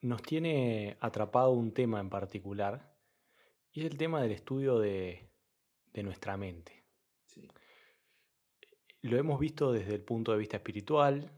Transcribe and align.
nos 0.00 0.22
tiene 0.22 0.96
atrapado 1.00 1.50
un 1.50 1.72
tema 1.72 2.00
en 2.00 2.10
particular 2.10 2.94
y 3.72 3.80
es 3.80 3.86
el 3.86 3.98
tema 3.98 4.22
del 4.22 4.32
estudio 4.32 4.78
de, 4.78 5.24
nuestra 6.02 6.36
mente. 6.36 6.84
Lo 9.00 9.16
hemos 9.16 9.40
visto 9.40 9.72
desde 9.72 9.96
el 9.96 10.02
punto 10.02 10.30
de 10.30 10.38
vista 10.38 10.58
espiritual, 10.58 11.32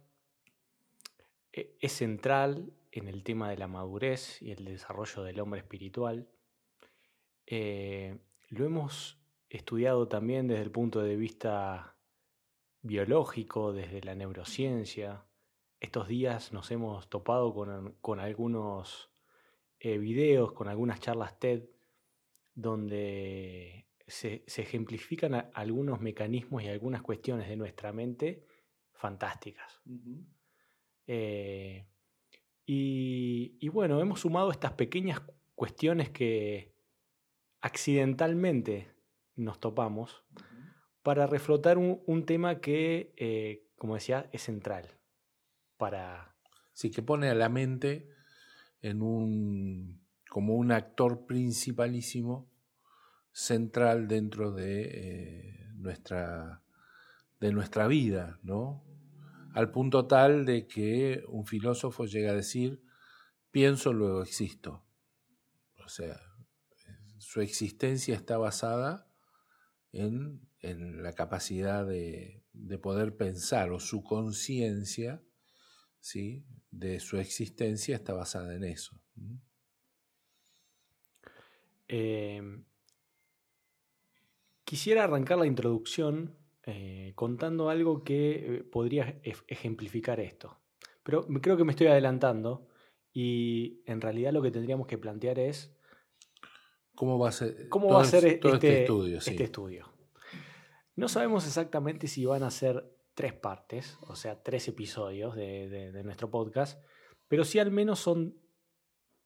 e, 1.51 1.79
es 1.81 1.93
central 1.93 2.75
en 2.93 3.09
el 3.09 3.23
tema 3.23 3.49
de 3.49 3.57
la 3.57 3.69
madurez 3.69 4.43
y 4.43 4.51
el 4.51 4.67
desarrollo 4.67 5.23
del 5.23 5.41
hombre 5.41 5.61
espiritual. 5.61 6.29
Eh, 7.47 8.19
lo 8.49 8.67
hemos 8.67 9.19
estudiado 9.49 10.09
también 10.09 10.47
desde 10.47 10.63
el 10.63 10.71
punto 10.71 11.01
de 11.01 11.17
vista 11.17 11.97
biológico, 12.83 13.73
desde 13.73 14.03
la 14.03 14.15
neurociencia. 14.15 15.25
Estos 15.81 16.09
días 16.09 16.53
nos 16.53 16.71
hemos 16.71 17.09
topado 17.09 17.55
con, 17.55 18.21
algunos 18.21 19.11
eh, 19.79 19.97
videos, 19.97 20.53
con 20.53 20.69
algunas 20.69 21.01
charlas 21.01 21.39
TED, 21.39 21.71
donde 22.55 23.87
se, 24.07 24.45
ejemplifican 24.47 25.51
algunos 25.55 26.03
mecanismos 26.03 26.63
y 26.63 26.69
algunas 26.69 27.01
cuestiones 27.01 27.49
de 27.49 27.57
nuestra 27.57 27.95
mente 27.95 28.45
fantásticas. 28.93 29.81
Eh, 31.07 31.87
y, 32.67 33.69
bueno, 33.71 34.01
hemos 34.01 34.21
sumado 34.21 34.51
estas 34.51 34.73
pequeñas 34.73 35.23
cuestiones 35.55 36.11
que 36.11 36.75
accidentalmente 37.63 38.93
nos 39.35 39.59
topamos 39.59 40.25
para 41.03 41.27
reflotar 41.27 41.79
un, 41.79 42.27
tema 42.27 42.61
que, 42.61 43.15
eh, 43.17 43.67
como 43.79 43.95
decía, 43.95 44.29
es 44.33 44.43
central 44.43 45.00
para... 45.81 46.37
Sí, 46.73 46.93
que 46.93 47.03
pone 47.03 47.29
a 47.29 47.35
la 47.35 47.49
mente 47.49 48.09
en 48.81 49.03
un, 49.03 50.01
como 50.29 50.55
un 50.55 50.71
actor 50.71 51.27
principalísimo 51.27 52.49
central 53.33 54.07
dentro 54.07 54.53
de, 54.53 54.83
eh, 54.83 55.69
nuestra, 55.75 56.63
de 57.41 57.53
nuestra 57.53 57.89
vida, 57.89 58.39
¿no? 58.43 58.85
Al 59.53 59.73
punto 59.73 60.07
tal 60.07 60.45
de 60.45 60.69
que 60.69 61.25
un 61.27 61.45
filósofo 61.45 62.07
llega 62.07 62.31
a 62.31 62.37
decir, 62.37 62.83
pienso, 63.51 63.93
luego 63.93 64.23
existo. 64.23 64.85
O 65.85 65.89
sea, 65.89 66.21
su 67.19 67.41
existencia 67.41 68.15
está 68.15 68.39
basada 68.39 69.09
en, 69.93 70.49
la 70.63 71.13
capacidad 71.15 71.87
de, 71.87 72.45
poder 72.83 73.17
pensar 73.17 73.73
o 73.73 73.81
su 73.81 74.03
conciencia 74.03 75.23
¿sí? 76.01 76.45
de 76.71 77.01
su 77.01 77.19
existencia 77.19 77.97
está 77.97 78.15
basada 78.15 78.55
en 78.55 78.65
eso. 78.65 79.01
Em, 81.89 82.65
quisiera 84.65 85.05
arrancar 85.05 85.39
la 85.39 85.47
introducción 85.47 86.37
eh, 86.65 87.13
contando 87.17 87.69
algo 87.69 88.05
que 88.05 88.31
eh, 88.33 88.65
podría 88.65 89.21
ejemplificar 89.23 90.21
esto. 90.21 90.59
Pero 91.03 91.27
creo 91.41 91.57
que 91.57 91.65
me 91.65 91.73
estoy 91.73 91.89
adelantando 91.89 92.69
y 93.13 93.83
en 93.87 94.01
realidad 94.01 94.33
lo 94.33 94.43
que 94.43 94.51
tendríamos 94.51 94.87
que 94.87 94.99
plantear 94.99 95.39
es 95.39 95.75
cómo 96.95 97.19
va 97.19 97.31
a 97.31 97.33
ser, 97.33 97.69
cómo 97.69 97.89
va 97.89 98.03
a 98.03 98.05
ser 98.05 98.25
este, 98.27 98.49
este, 98.49 98.83
estudio, 98.83 99.19
este 99.19 99.43
estudio. 99.43 99.93
No 100.95 101.09
sabemos 101.09 101.47
exactamente 101.47 102.07
si 102.07 102.25
van 102.25 102.43
a 102.43 102.51
ser 102.51 103.00
tres 103.21 103.35
partes, 103.35 103.99
o 104.09 104.17
sea, 104.17 104.43
tres 104.43 104.67
episodios 104.67 105.37
de, 105.37 106.01
nuestro 106.03 106.31
podcast, 106.31 106.83
pero 107.29 107.45
sí 107.45 107.59
al 107.59 107.71
menos 107.71 107.99
son 107.99 108.41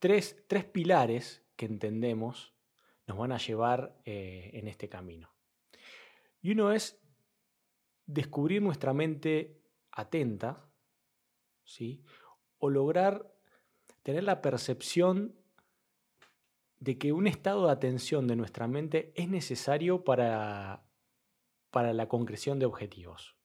tres, 0.00 0.44
tres 0.48 0.64
pilares 0.64 1.46
que 1.54 1.66
entendemos 1.66 2.56
nos 3.06 3.16
van 3.16 3.30
a 3.30 3.38
llevar 3.38 3.96
eh, 4.04 4.50
en 4.54 4.66
este 4.66 4.88
camino. 4.88 5.32
Y 6.42 6.50
uno 6.50 6.72
es 6.72 7.00
descubrir 8.06 8.62
nuestra 8.62 8.92
mente 8.92 9.62
atenta, 9.92 10.68
¿sí? 11.62 12.02
o 12.58 12.70
lograr 12.70 13.32
tener 14.02 14.24
la 14.24 14.42
percepción 14.42 15.38
de 16.80 16.98
que 16.98 17.12
un 17.12 17.28
estado 17.28 17.66
de 17.66 17.72
atención 17.72 18.26
de 18.26 18.34
nuestra 18.34 18.66
mente 18.66 19.12
es 19.14 19.28
necesario 19.28 20.02
para, 20.02 20.84
para 21.70 21.92
la 21.92 22.08
concreción 22.08 22.58
de 22.58 22.66
objetivos. 22.66 23.36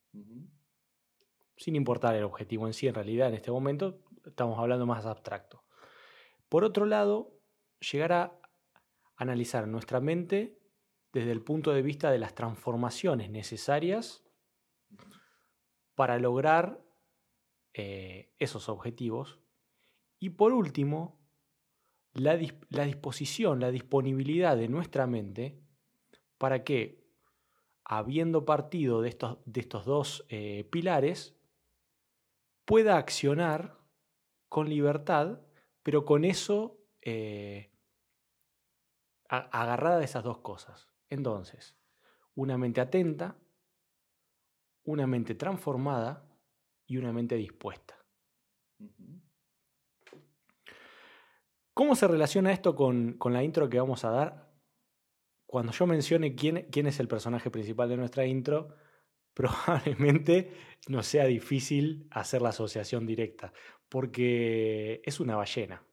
Sin 1.58 1.76
importar 1.76 2.16
el 2.16 2.24
objetivo 2.24 2.68
en 2.68 2.74
sí, 2.74 2.88
en 2.88 2.96
realidad 2.96 3.30
en 3.30 3.36
este 3.36 3.52
momento 3.52 4.02
estamos 4.26 4.58
hablando 4.58 4.86
más 4.86 5.06
abstracto. 5.06 5.64
Por 6.48 6.64
otro 6.64 6.86
lado, 6.86 7.40
llegar 7.92 8.14
a 8.14 8.40
analizar 9.16 9.68
nuestra 9.68 10.00
mente 10.00 10.58
desde 11.12 11.32
el 11.32 11.42
punto 11.42 11.72
de 11.72 11.82
vista 11.82 12.12
de 12.12 12.20
las 12.20 12.36
transformaciones 12.36 13.30
necesarias 13.30 14.24
para 15.96 16.18
lograr 16.18 16.82
eh, 17.74 18.34
esos 18.40 18.70
objetivos. 18.70 19.40
Y 20.20 20.32
por 20.32 20.54
último, 20.54 21.20
la, 22.14 22.36
disposición, 22.38 23.60
la 23.60 23.72
disponibilidad 23.72 24.58
de 24.58 24.68
nuestra 24.68 25.08
mente 25.08 25.62
para 26.38 26.64
que, 26.64 26.99
habiendo 27.92 28.46
partido 28.46 29.02
de 29.02 29.10
estos, 29.10 29.40
de 29.46 29.62
estos 29.62 29.84
dos 29.84 30.24
eh, 30.30 30.64
pilares, 30.70 31.36
pueda 32.64 32.98
accionar 32.98 33.80
con 34.48 34.70
libertad, 34.70 35.42
pero 35.82 36.06
con 36.06 36.24
eso 36.24 36.78
eh, 37.02 37.72
agarrada 39.28 39.98
de 39.98 40.06
esas 40.06 40.24
dos 40.24 40.38
cosas. 40.38 40.88
Entonces, 41.10 41.76
una 42.36 42.60
mente 42.60 42.80
atenta, 42.80 43.36
una 44.84 45.08
mente 45.08 45.34
transformada 45.34 46.30
y 46.86 46.98
una 46.98 47.12
mente 47.12 47.36
dispuesta. 47.38 47.98
¿Cómo 51.74 51.96
se 51.96 52.08
relaciona 52.08 52.52
esto 52.52 52.76
con, 52.76 53.18
la 53.32 53.44
intro 53.44 53.68
que 53.68 53.80
vamos 53.80 54.06
a 54.06 54.12
dar? 54.12 54.49
Cuando 55.50 55.72
yo 55.72 55.88
mencione 55.88 56.36
quién, 56.36 56.68
quién 56.72 56.86
es 56.86 57.00
el 57.00 57.08
personaje 57.08 57.50
principal 57.50 57.90
de 57.90 57.98
nuestra 57.98 58.24
intro, 58.24 58.76
probablemente 59.34 60.54
no 60.88 61.02
sea 61.02 61.26
difícil 61.26 62.06
hacer 62.12 62.44
la 62.44 62.50
asociación 62.50 63.08
directa, 63.08 63.52
porque 63.90 65.02
es 65.04 65.20
una 65.20 65.36
ballena. 65.36 65.84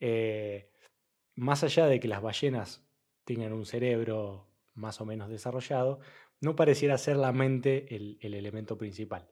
Eh, 0.00 0.70
más 1.36 1.64
allá 1.64 1.86
de 1.86 1.98
que 1.98 2.08
las 2.08 2.20
ballenas 2.20 2.86
tengan 3.24 3.54
un 3.54 3.64
cerebro 3.64 4.50
más 4.74 5.00
o 5.00 5.06
menos 5.06 5.30
desarrollado, 5.30 6.00
no 6.42 6.54
pareciera 6.54 6.98
ser 6.98 7.16
la 7.16 7.32
mente 7.32 7.96
el, 7.96 8.18
elemento 8.20 8.76
principal. 8.76 9.30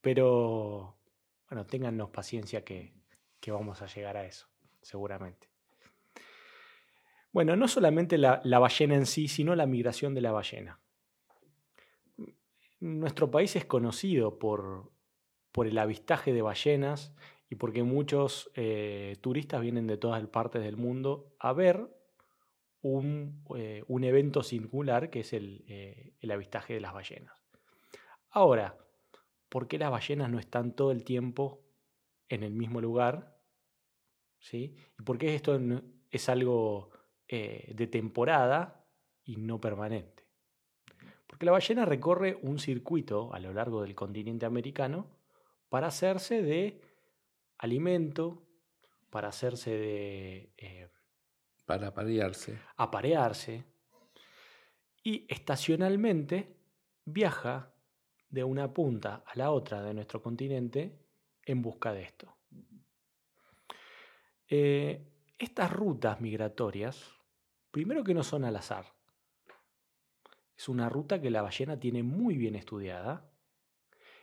Pero, 0.00 0.98
bueno, 1.48 1.66
téngannos 1.66 2.10
paciencia 2.10 2.64
que, 2.64 2.94
vamos 3.46 3.80
a 3.80 3.86
llegar 3.86 4.16
a 4.16 4.26
eso, 4.26 4.48
seguramente. 4.82 5.55
Bueno, 7.36 7.54
no 7.54 7.68
solamente 7.68 8.16
la, 8.16 8.40
ballena 8.42 8.94
en 8.94 9.04
sí, 9.04 9.28
sino 9.28 9.54
la 9.54 9.66
migración 9.66 10.14
de 10.14 10.22
la 10.22 10.32
ballena. 10.32 10.80
Nuestro 12.80 13.30
país 13.30 13.54
es 13.56 13.66
conocido 13.66 14.38
por, 14.38 14.90
por 15.52 15.66
el 15.66 15.76
avistaje 15.76 16.32
de 16.32 16.40
ballenas 16.40 17.14
y 17.50 17.56
porque 17.56 17.82
muchos 17.82 18.50
eh, 18.54 19.16
turistas 19.20 19.60
vienen 19.60 19.86
de 19.86 19.98
todas 19.98 20.26
partes 20.28 20.62
del 20.62 20.78
mundo 20.78 21.36
a 21.38 21.52
ver 21.52 21.90
eh, 22.82 23.84
un, 23.86 24.04
evento 24.04 24.42
singular 24.42 25.10
que 25.10 25.20
es 25.20 25.34
eh, 25.34 26.14
el, 26.18 26.30
avistaje 26.30 26.72
de 26.72 26.80
las 26.80 26.94
ballenas. 26.94 27.44
Ahora, 28.30 28.78
¿por 29.50 29.68
qué 29.68 29.76
las 29.76 29.90
ballenas 29.90 30.30
no 30.30 30.38
están 30.38 30.74
todo 30.74 30.90
el 30.90 31.04
tiempo 31.04 31.60
en 32.30 32.44
el 32.44 32.54
mismo 32.54 32.80
lugar? 32.80 33.36
¿Sí? 34.38 34.74
¿Y 34.98 35.02
por 35.02 35.18
qué 35.18 35.34
esto 35.34 35.60
es 36.10 36.30
algo 36.30 36.95
eh, 37.28 37.72
de 37.74 37.86
temporada 37.86 38.84
y 39.24 39.36
no 39.36 39.60
permanente? 39.60 40.24
Porque 41.26 41.46
la 41.46 41.52
ballena 41.52 41.84
recorre 41.84 42.38
un 42.42 42.58
circuito 42.58 43.32
a 43.34 43.40
lo 43.40 43.52
largo 43.52 43.82
del 43.82 43.94
continente 43.94 44.46
americano 44.46 45.06
para 45.68 45.88
hacerse 45.88 46.42
de 46.42 46.80
alimento, 47.58 48.42
para 49.10 49.28
hacerse 49.28 49.70
de... 49.70 50.52
Eh, 50.56 50.88
para 51.64 51.88
aparearse. 51.88 52.58
Aparearse. 52.76 53.64
Y 55.02 55.26
estacionalmente 55.28 56.56
viaja 57.04 57.72
de 58.28 58.44
una 58.44 58.72
punta 58.72 59.24
a 59.26 59.36
la 59.36 59.50
otra 59.50 59.82
de 59.82 59.94
nuestro 59.94 60.22
continente 60.22 60.98
en 61.44 61.62
busca 61.62 61.92
de 61.92 62.02
esto. 62.02 62.36
Eh, 64.48 65.06
estas 65.38 65.72
rutas 65.72 66.20
migratorias, 66.20 67.15
primero 67.76 68.04
que 68.04 68.14
no 68.14 68.22
son 68.22 68.46
al 68.46 68.56
azar, 68.56 68.94
es 70.56 70.66
una 70.66 70.88
ruta 70.88 71.20
que 71.20 71.28
la 71.28 71.42
ballena 71.42 71.78
tiene 71.78 72.02
muy 72.02 72.38
bien 72.38 72.54
estudiada 72.54 73.30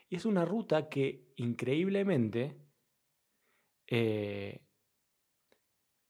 y 0.09 0.15
es 0.15 0.25
una 0.25 0.44
ruta 0.44 0.89
que 0.89 1.31
increíblemente 1.35 2.57
eh, 3.85 4.65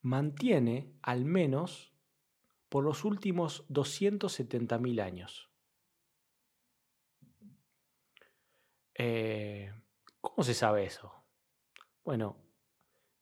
mantiene 0.03 0.93
al 1.01 1.25
menos 1.25 1.93
por 2.69 2.85
los 2.85 3.03
últimos 3.03 3.67
270.000 3.67 5.01
años. 5.01 5.49
Eh, 8.93 9.69
¿Cómo 10.21 10.45
se 10.45 10.53
sabe 10.53 10.85
eso? 10.85 11.11
Bueno, 12.05 12.37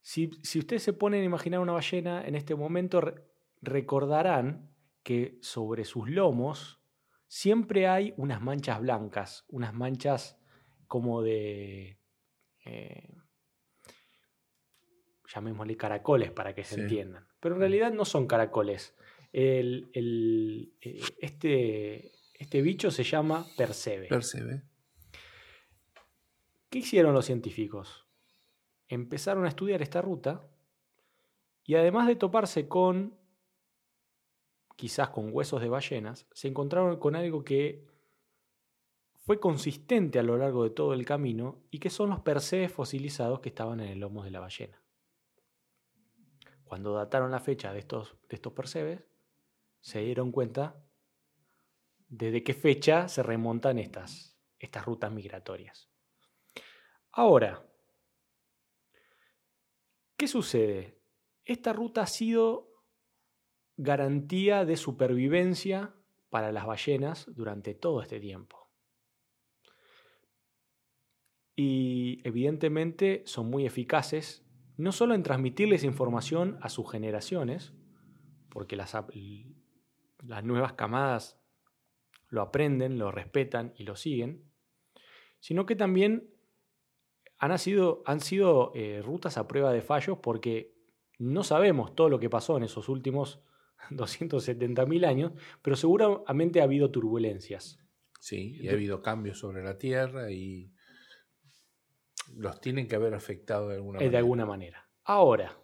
si, 0.04 0.30
ustedes 0.60 0.84
se 0.84 0.94
ponen 0.94 1.22
a 1.22 1.26
imaginar 1.26 1.60
una 1.60 1.74
ballena 1.74 2.24
en 2.24 2.36
este 2.36 2.54
momento, 2.54 3.02
recordarán 3.62 4.70
que 5.04 5.38
sobre 5.42 5.86
sus 5.86 6.10
lomos 6.10 6.82
siempre 7.28 7.88
hay 7.88 8.14
unas 8.18 8.42
manchas 8.42 8.80
blancas, 8.82 9.46
unas 9.50 9.74
manchas 9.74 10.38
como 10.88 11.22
de... 11.22 12.00
Eh, 12.66 13.08
llamémosle 15.34 15.78
caracoles 15.78 16.32
para 16.32 16.54
que 16.54 16.64
se 16.64 16.82
entiendan. 16.82 17.26
Pero 17.40 17.56
en 17.56 17.60
mm. 17.60 17.62
realidad 17.62 17.94
no 17.94 18.06
son 18.06 18.28
caracoles. 18.28 18.96
Eh, 19.34 19.88
este, 21.20 22.12
este 22.34 22.62
bicho 22.62 22.92
se 22.92 23.04
llama 23.04 23.46
Percebe. 23.56 24.08
Percebe. 24.08 24.64
¿Qué 26.70 26.80
hicieron 26.80 27.14
los 27.14 27.26
científicos? 27.26 28.06
Empezaron 28.88 29.46
a 29.46 29.50
estudiar 29.50 29.82
esta 29.82 30.02
ruta 30.02 30.48
y 31.64 31.76
además 31.76 32.08
de 32.08 32.16
toparse 32.16 32.68
con, 32.68 33.18
quizás 34.76 35.10
con 35.10 35.30
huesos 35.32 35.62
de 35.62 35.70
ballenas, 35.70 36.28
se 36.34 36.48
encontraron 36.48 36.98
con 36.98 37.16
algo 37.16 37.44
que 37.44 37.86
fue 39.24 39.40
consistente 39.40 40.20
a 40.20 40.24
lo 40.24 40.38
largo 40.38 40.64
de 40.64 40.72
todo 40.72 40.94
el 40.94 41.06
camino 41.06 41.64
y 41.70 41.80
que 41.80 41.90
son 41.90 42.10
los 42.10 42.22
percebes 42.22 42.72
fosilizados 42.72 43.40
que 43.40 43.50
estaban 43.50 43.80
en 43.80 43.90
el 43.90 44.00
lomo 44.00 44.24
de 44.24 44.32
la 44.32 44.40
ballena. 44.40 44.82
Cuando 46.64 46.94
dataron 46.94 47.32
la 47.32 47.40
fecha 47.40 47.72
de 47.74 47.80
estos, 47.80 48.16
percebes, 48.56 49.04
se 49.80 50.00
dieron 50.00 50.32
cuenta 50.32 50.84
desde 52.08 52.44
qué 52.44 52.54
fecha 52.54 53.08
se 53.08 53.24
remontan 53.24 53.78
estas 53.78 54.86
rutas 54.86 55.12
migratorias. 55.12 55.90
Ahora, 57.12 57.66
¿qué 60.18 60.28
sucede? 60.28 60.98
Esta 61.44 61.74
ruta 61.74 62.04
ha 62.04 62.08
sido 62.08 62.71
garantía 63.82 64.64
de 64.64 64.78
supervivencia 64.78 65.96
para 66.30 66.52
las 66.52 66.68
ballenas 66.68 67.26
durante 67.34 67.74
todo 67.74 68.04
este 68.04 68.20
tiempo. 68.20 68.70
Y 71.56 72.20
evidentemente 72.24 73.24
son 73.26 73.50
muy 73.50 73.66
eficaces, 73.66 74.46
no 74.78 74.92
solo 74.92 75.16
en 75.16 75.24
transmitirles 75.24 75.84
información 75.84 76.60
a 76.62 76.70
sus 76.70 76.92
generaciones, 76.92 77.74
porque 78.50 78.76
las, 78.76 78.96
las 80.20 80.44
nuevas 80.44 80.74
camadas 80.74 81.40
lo 82.30 82.44
aprenden, 82.44 83.00
lo 83.00 83.12
respetan 83.12 83.74
y 83.76 83.84
lo 83.84 83.96
siguen, 83.96 84.46
sino 85.40 85.66
que 85.66 85.76
también 85.76 86.30
han 87.40 87.58
sido, 87.58 88.04
han 88.06 88.20
sido 88.20 88.72
eh, 88.76 89.02
rutas 89.04 89.40
a 89.40 89.48
prueba 89.48 89.74
de 89.74 89.82
fallos 89.82 90.20
porque 90.20 90.76
no 91.18 91.44
sabemos 91.44 91.96
todo 91.96 92.10
lo 92.10 92.20
que 92.20 92.30
pasó 92.30 92.58
en 92.58 92.64
esos 92.64 92.88
últimos 92.88 93.42
270.000 93.92 95.06
años, 95.06 95.32
pero 95.62 95.76
seguramente 95.76 96.62
ha 96.62 96.66
habido 96.66 96.92
turbulencias. 96.92 97.80
Sí, 98.20 98.58
y 98.62 98.70
ha 98.70 98.74
habido 98.74 99.02
cambios 99.02 99.40
sobre 99.40 99.64
la 99.64 99.78
Tierra 99.78 100.32
y 100.32 100.72
los 102.36 102.62
tienen 102.62 102.88
que 102.88 102.96
haber 102.96 103.14
afectado 103.14 103.70
de 103.70 103.76
alguna 103.76 103.98
manera. 103.98 104.12
De 104.12 104.18
alguna 104.18 104.46
manera. 104.46 104.88
Ahora, 105.06 105.58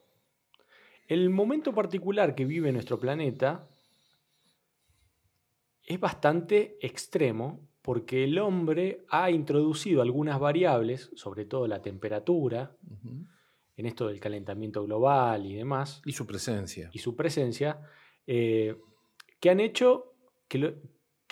el 1.07 1.29
momento 1.29 1.73
particular 1.73 2.35
que 2.35 2.45
vive 2.45 2.71
nuestro 2.71 2.99
planeta 2.99 3.69
es 5.83 5.99
bastante 5.99 6.77
extremo 6.81 7.67
porque 7.81 8.25
el 8.25 8.37
hombre 8.39 9.05
ha 9.07 9.31
introducido 9.31 10.01
algunas 10.01 10.39
variables, 10.39 11.09
sobre 11.15 11.45
todo 11.45 11.67
la 11.67 11.81
temperatura, 11.81 12.75
en 13.77 13.85
esto 13.85 14.07
del 14.09 14.19
calentamiento 14.19 14.83
global 14.83 15.45
y 15.45 15.55
demás. 15.55 16.01
Y 16.03 16.11
su 16.11 16.27
presencia. 16.27 16.89
Y 16.91 16.99
su 16.99 17.15
presencia, 17.15 17.79
eh, 18.27 18.75
que 19.39 19.49
han 19.49 19.61
hecho 19.61 20.13
que, 20.47 20.77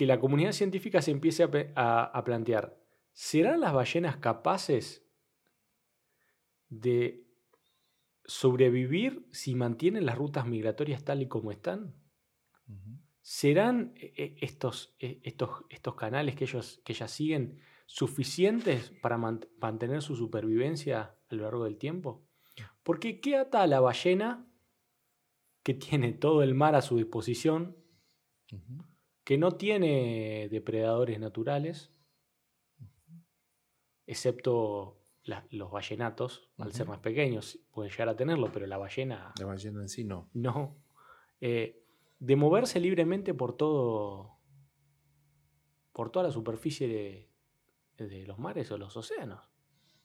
la 0.05 0.19
comunidad 0.19 0.53
científica 0.53 1.01
se 1.01 1.11
empiece 1.11 1.47
a, 1.75 2.23
plantear, 2.25 2.77
¿serán 3.11 3.59
las 3.59 3.73
ballenas 3.73 4.17
capaces 4.17 5.05
de 6.69 7.25
sobrevivir 8.25 9.27
si 9.31 9.55
mantienen 9.55 10.05
las 10.05 10.17
rutas 10.17 10.47
migratorias 10.47 11.03
tal 11.03 11.21
y 11.21 11.27
como 11.27 11.51
están? 11.51 11.95
¿Serán 13.21 13.93
eh, 13.95 14.13
eh, 14.17 14.37
estos, 14.41 14.95
canales 15.97 16.35
que, 16.35 16.45
ellos, 16.45 16.81
que 16.85 16.93
ellas 16.93 17.11
siguen 17.11 17.59
suficientes 17.85 18.91
para 19.01 19.17
mantener 19.17 20.01
su 20.01 20.15
supervivencia 20.15 21.17
a 21.29 21.35
lo 21.35 21.43
largo 21.43 21.65
del 21.65 21.77
tiempo? 21.77 22.25
Porque 22.83 23.19
¿qué 23.19 23.35
ata 23.37 23.63
a 23.63 23.67
la 23.67 23.79
ballena 23.79 24.47
que 25.65 25.73
tiene 25.73 26.13
todo 26.13 26.43
el 26.43 26.55
mar 26.55 26.75
a 26.75 26.81
su 26.81 26.95
disposición, 26.95 27.75
que 29.25 29.37
no 29.37 29.51
tiene 29.57 30.47
depredadores 30.49 31.19
naturales, 31.19 31.91
excepto 34.07 35.01
los 35.23 35.71
ballenatos, 35.71 36.49
al 36.59 36.71
ser 36.71 36.87
más 36.87 36.99
pequeños, 36.99 37.59
pueden 37.71 37.91
llegar 37.91 38.07
a 38.07 38.15
tenerlo, 38.15 38.49
pero 38.53 38.65
la 38.65 38.77
ballena... 38.77 39.33
La 39.37 39.45
ballena 39.45 39.81
en 39.81 39.89
sí 39.89 40.05
no. 40.05 40.29
No 40.31 40.77
de 42.19 42.35
moverse 42.35 42.79
libremente 42.79 43.33
por 43.33 43.55
todo, 43.55 44.37
por 45.91 46.11
toda 46.11 46.27
la 46.27 46.31
superficie 46.31 46.87
de, 47.97 48.25
los 48.25 48.39
mares 48.39 48.71
o 48.71 48.77
los 48.77 48.95
océanos. 48.97 49.49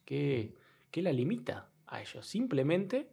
¿Qué, 0.04 0.56
la 0.94 1.12
limita 1.12 1.70
a 1.86 2.02
ellos? 2.02 2.26
Simplemente 2.26 3.10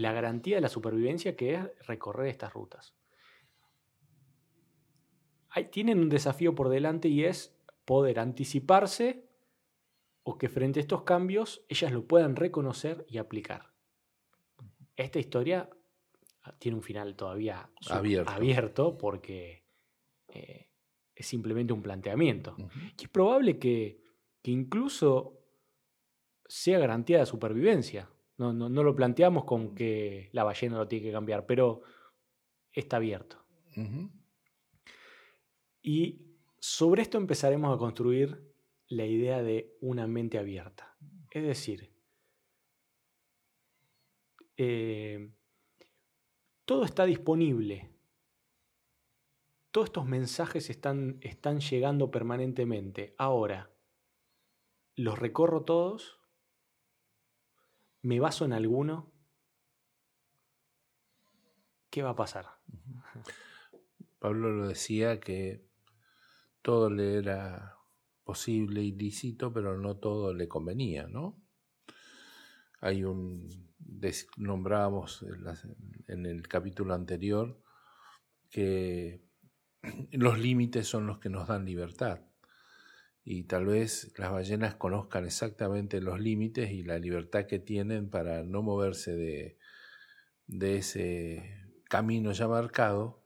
la 0.00 0.12
garantía 0.12 0.56
de 0.56 0.62
la 0.62 0.68
supervivencia 0.68 1.36
que 1.36 1.54
es 1.54 1.86
recorrer 1.86 2.28
estas 2.28 2.52
rutas. 2.52 2.94
tienen 5.70 6.00
un 6.00 6.08
desafío 6.08 6.54
por 6.54 6.68
delante 6.68 7.08
y 7.08 7.24
es 7.24 7.58
poder 7.84 8.18
anticiparse 8.18 9.28
o 10.22 10.38
que 10.38 10.48
frente 10.48 10.80
a 10.80 10.82
estos 10.82 11.02
cambios 11.02 11.64
ellas 11.68 11.92
lo 11.92 12.06
puedan 12.06 12.36
reconocer 12.36 13.04
y 13.08 13.18
aplicar. 13.18 13.72
Esta 14.96 15.18
historia 15.18 15.68
tiene 16.58 16.76
un 16.76 16.82
final 16.82 17.14
todavía 17.16 17.70
abierto, 18.26 18.98
porque 18.98 19.64
eh, 20.28 20.68
es 21.14 21.26
simplemente 21.26 21.72
un 21.72 21.82
planteamiento. 21.82 22.56
Y 22.98 23.04
es 23.04 23.08
probable 23.08 23.58
que, 23.58 24.02
incluso 24.44 25.38
sea 26.46 26.78
garantía 26.78 27.20
de 27.20 27.26
supervivencia. 27.26 28.10
No, 28.38 28.52
lo 28.52 28.96
planteamos 28.96 29.44
con 29.44 29.74
que 29.74 30.28
la 30.32 30.42
ballena 30.42 30.78
lo 30.78 30.88
tiene 30.88 31.06
que 31.06 31.12
cambiar, 31.12 31.46
pero 31.46 31.82
está 32.72 32.96
abierto. 32.96 33.44
Y 35.82 36.36
sobre 36.58 37.02
esto 37.02 37.18
empezaremos 37.18 37.74
a 37.74 37.78
construir 37.78 38.52
la 38.88 39.06
idea 39.06 39.42
de 39.42 39.76
una 39.80 40.06
mente 40.06 40.38
abierta. 40.38 40.96
Es 41.30 41.42
decir, 41.42 41.92
eh, 44.56 45.32
todo 46.64 46.84
está 46.84 47.04
disponible. 47.04 47.90
Todos 49.70 49.86
estos 49.86 50.06
mensajes 50.06 50.68
están, 50.68 51.18
están 51.22 51.60
llegando 51.60 52.10
permanentemente. 52.10 53.14
Ahora, 53.18 53.70
¿los 54.94 55.18
recorro 55.18 55.64
todos? 55.64 56.21
¿Me 58.02 58.20
baso 58.20 58.44
en 58.44 58.52
alguno? 58.52 59.12
¿Qué 61.90 62.02
va 62.02 62.10
a 62.10 62.16
pasar? 62.16 62.46
Pablo 64.18 64.50
lo 64.50 64.68
decía 64.68 65.20
que 65.20 65.66
todo 66.62 66.90
le 66.90 67.18
era 67.18 67.76
posible 68.24 68.82
y 68.82 68.92
lícito, 68.92 69.52
pero 69.52 69.78
no 69.78 69.96
todo 69.96 70.32
le 70.32 70.48
convenía, 70.48 71.06
¿no? 71.06 71.42
hay 72.82 73.04
un, 73.04 73.48
nombrábamos 74.36 75.24
en 76.08 76.26
el 76.26 76.48
capítulo 76.48 76.94
anterior, 76.94 77.62
que 78.50 79.22
los 80.10 80.38
límites 80.38 80.88
son 80.88 81.06
los 81.06 81.18
que 81.20 81.30
nos 81.30 81.46
dan 81.46 81.64
libertad. 81.64 82.20
Y 83.24 83.44
tal 83.44 83.66
vez 83.66 84.12
las 84.18 84.32
ballenas 84.32 84.74
conozcan 84.74 85.24
exactamente 85.24 86.00
los 86.00 86.18
límites 86.18 86.72
y 86.72 86.82
la 86.82 86.98
libertad 86.98 87.46
que 87.46 87.58
tienen 87.58 88.10
para 88.10 88.42
no 88.42 88.62
moverse 88.62 89.12
de, 89.14 89.58
de 90.46 90.76
ese 90.78 91.56
camino 91.88 92.32
ya 92.32 92.48
marcado 92.48 93.22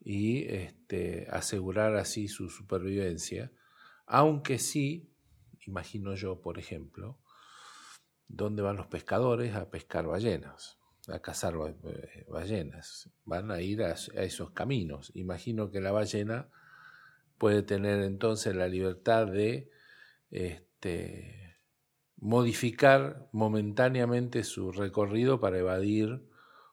y 0.00 0.44
este, 0.52 1.28
asegurar 1.30 1.96
así 1.96 2.28
su 2.28 2.48
supervivencia, 2.50 3.52
aunque 4.06 4.58
sí, 4.58 5.10
imagino 5.66 6.14
yo, 6.14 6.40
por 6.40 6.58
ejemplo, 6.58 7.18
¿dónde 8.26 8.62
van 8.62 8.76
los 8.76 8.88
pescadores 8.88 9.54
a 9.54 9.70
pescar 9.70 10.06
ballenas? 10.06 10.78
a 11.08 11.18
cazar 11.20 11.54
eh, 11.84 12.24
ballenas, 12.28 13.10
van 13.24 13.50
a 13.50 13.60
ir 13.60 13.82
a, 13.82 13.92
esos 13.92 14.50
caminos. 14.50 15.12
Imagino 15.14 15.70
que 15.70 15.80
la 15.80 15.92
ballena 15.92 16.48
puede 17.44 17.62
tener 17.62 18.00
entonces 18.00 18.56
la 18.56 18.68
libertad 18.68 19.26
de 19.26 19.70
este, 20.30 21.58
modificar 22.16 23.28
momentáneamente 23.32 24.44
su 24.44 24.72
recorrido 24.72 25.40
para 25.40 25.58
evadir 25.58 26.26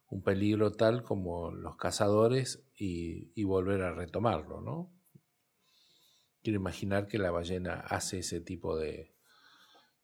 un 0.07 0.23
peligro 0.23 0.71
tal 0.71 1.03
como 1.03 1.51
los 1.51 1.75
cazadores 1.75 2.63
y, 2.73 3.43
volver 3.43 3.81
a 3.81 3.93
retomarlo, 3.93 4.61
¿no? 4.61 4.93
Quiero 6.41 6.61
imaginar 6.61 7.09
que 7.09 7.17
la 7.17 7.31
ballena 7.31 7.73
hace 7.73 8.19
ese 8.19 8.39
tipo 8.39 8.77
de, 8.77 9.13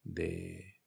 de 0.04 0.82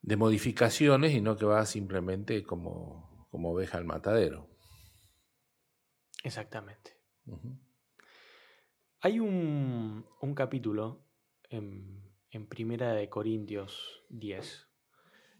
de 0.00 0.16
modificaciones 0.16 1.12
y 1.12 1.20
no 1.20 1.36
que 1.36 1.44
va 1.44 1.66
simplemente 1.66 2.44
como, 2.44 3.26
como 3.32 3.50
oveja 3.50 3.78
al 3.78 3.84
matadero. 3.84 4.48
Exactamente. 6.22 7.02
Hay 9.04 9.18
un, 9.18 10.06
un 10.20 10.34
capítulo 10.36 11.04
en, 11.50 12.00
en, 12.30 12.46
Primera 12.46 12.92
de 12.92 13.08
Corintios 13.08 14.04
10 14.10 14.68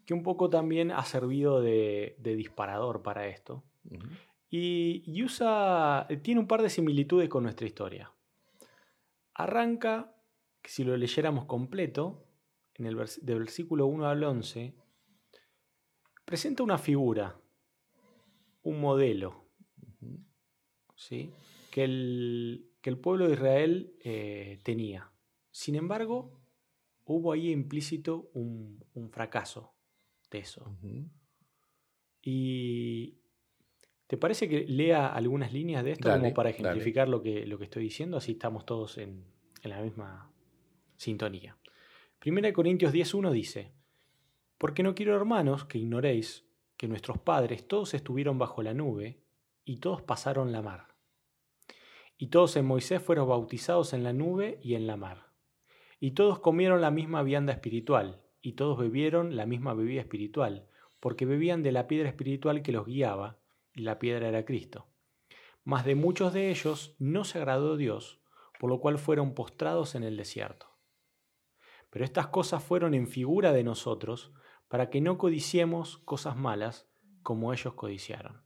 que 0.05 0.15
un 0.15 0.25
poco 0.25 0.51
también 0.51 0.91
ha 0.91 1.05
servido 1.05 1.61
de, 1.61 2.17
de 2.19 2.35
disparador 2.35 3.03
para 3.03 3.29
esto. 3.29 3.63
y, 4.51 5.05
y, 5.07 5.23
usa, 5.23 6.09
tiene 6.23 6.41
un 6.41 6.49
par 6.49 6.61
de 6.61 6.71
similitudes 6.71 7.29
con 7.29 7.45
nuestra 7.45 7.65
historia. 7.65 8.13
Arranca, 9.33 10.13
que 10.61 10.69
si 10.69 10.83
lo 10.83 10.97
leyéramos 10.97 11.45
completo, 11.45 12.27
en 12.75 12.87
el 12.87 12.97
del 12.97 13.39
versículo 13.39 13.87
1 13.87 14.09
al 14.09 14.25
11, 14.25 14.75
presenta 16.25 16.65
una 16.65 16.79
figura, 16.79 17.39
un 18.65 18.81
modelo, 18.81 19.45
¿sí? 20.97 21.33
que, 21.71 21.85
el, 21.85 22.72
que, 22.83 22.91
el, 22.91 22.99
pueblo 22.99 23.27
de 23.29 23.35
Israel 23.35 23.95
eh, 24.05 24.59
tenía. 24.63 25.11
Sin 25.51 25.77
embargo, 25.77 26.39
hubo 27.07 27.33
ahí 27.33 27.51
implícito 27.51 28.31
un, 28.35 28.85
fracaso 29.11 29.73
de 30.31 30.39
eso. 30.39 30.77
Y 32.21 33.23
¿Te 34.13 34.19
parece 34.19 34.47
que 34.47 34.67
lea 34.67 35.07
algunas 35.07 35.55
líneas 35.55 35.83
de 35.83 35.93
esto 35.93 36.11
como 36.11 36.35
para 36.35 36.51
ejemplificar 36.51 37.09
lo 37.09 37.23
que, 37.23 37.47
lo 37.47 37.57
que 37.57 37.65
estoy 37.65 37.85
diciendo? 37.85 38.19
Así 38.19 38.33
estamos 38.33 38.67
todos 38.67 38.99
en, 38.99 39.25
en 39.63 39.71
la 39.71 39.81
misma 39.81 40.31
sintonía. 40.97 41.57
1 42.23 42.53
Corintios 42.53 42.93
10.1 42.93 43.31
dice, 43.31 43.73
Porque 44.59 44.83
no 44.83 44.95
quiero, 44.95 45.17
hermanos, 45.17 45.65
que 45.65 45.79
ignoréis 45.79 46.45
que 46.77 46.89
nuestros 46.89 47.17
padres 47.21 47.67
todos 47.67 47.95
estuvieron 47.95 48.37
bajo 48.37 48.63
la 48.63 48.75
nube 48.75 49.23
y 49.65 49.79
todos 49.79 50.03
pasaron 50.03 50.53
la 50.53 50.61
mar. 50.61 50.92
Y 52.23 52.29
todos 52.29 52.55
en 52.55 52.67
Moisés 52.67 53.03
fueron 53.03 53.29
bautizados 53.29 53.93
en 53.93 54.05
la 54.05 54.13
nube 54.13 54.61
y 54.63 54.77
en 54.77 54.87
la 54.87 54.97
mar. 54.97 55.33
Y 55.99 56.13
todos 56.13 56.39
comieron 56.39 56.81
la 56.81 56.93
misma 56.93 57.25
vianda 57.25 57.53
espiritual, 57.53 58.23
y 58.41 58.53
todos 58.53 58.79
bebieron 58.79 59.35
la 59.35 59.45
misma 59.45 59.75
bebida 59.75 60.03
espiritual, 60.03 60.69
porque 61.01 61.27
bebían 61.27 61.65
de 61.65 61.73
la 61.73 61.89
piedra 61.89 62.09
espiritual 62.09 62.63
que 62.63 62.71
los 62.71 62.87
guiaba, 62.87 63.41
y 63.75 63.83
la 63.83 63.99
piedra 63.99 64.29
era 64.29 64.45
Cristo. 64.45 64.87
Mas 65.65 65.85
de 65.85 65.97
muchos 65.97 66.33
de 66.33 66.51
ellos 66.51 66.95
no 67.01 67.25
se 67.25 67.39
agradó 67.39 67.77
Dios, 67.77 68.21
por 68.61 68.71
lo 68.71 68.79
cual 68.79 68.99
fueron 68.99 69.35
postrados 69.35 69.97
en 69.97 70.05
el 70.05 70.17
desierto. 70.17 70.69
Pero 71.91 72.05
estas 72.05 72.29
cosas 72.29 72.63
fueron 72.63 72.95
en 72.95 73.09
figura 73.09 73.53
de 73.53 73.65
nosotros, 73.65 74.33
para 74.69 74.91
que 74.91 75.01
no 75.01 75.19
codiciemos 75.19 75.99
cosas 75.99 76.37
malas 76.37 76.89
como 77.25 77.53
ellos 77.53 77.75
codiciaron, 77.75 78.43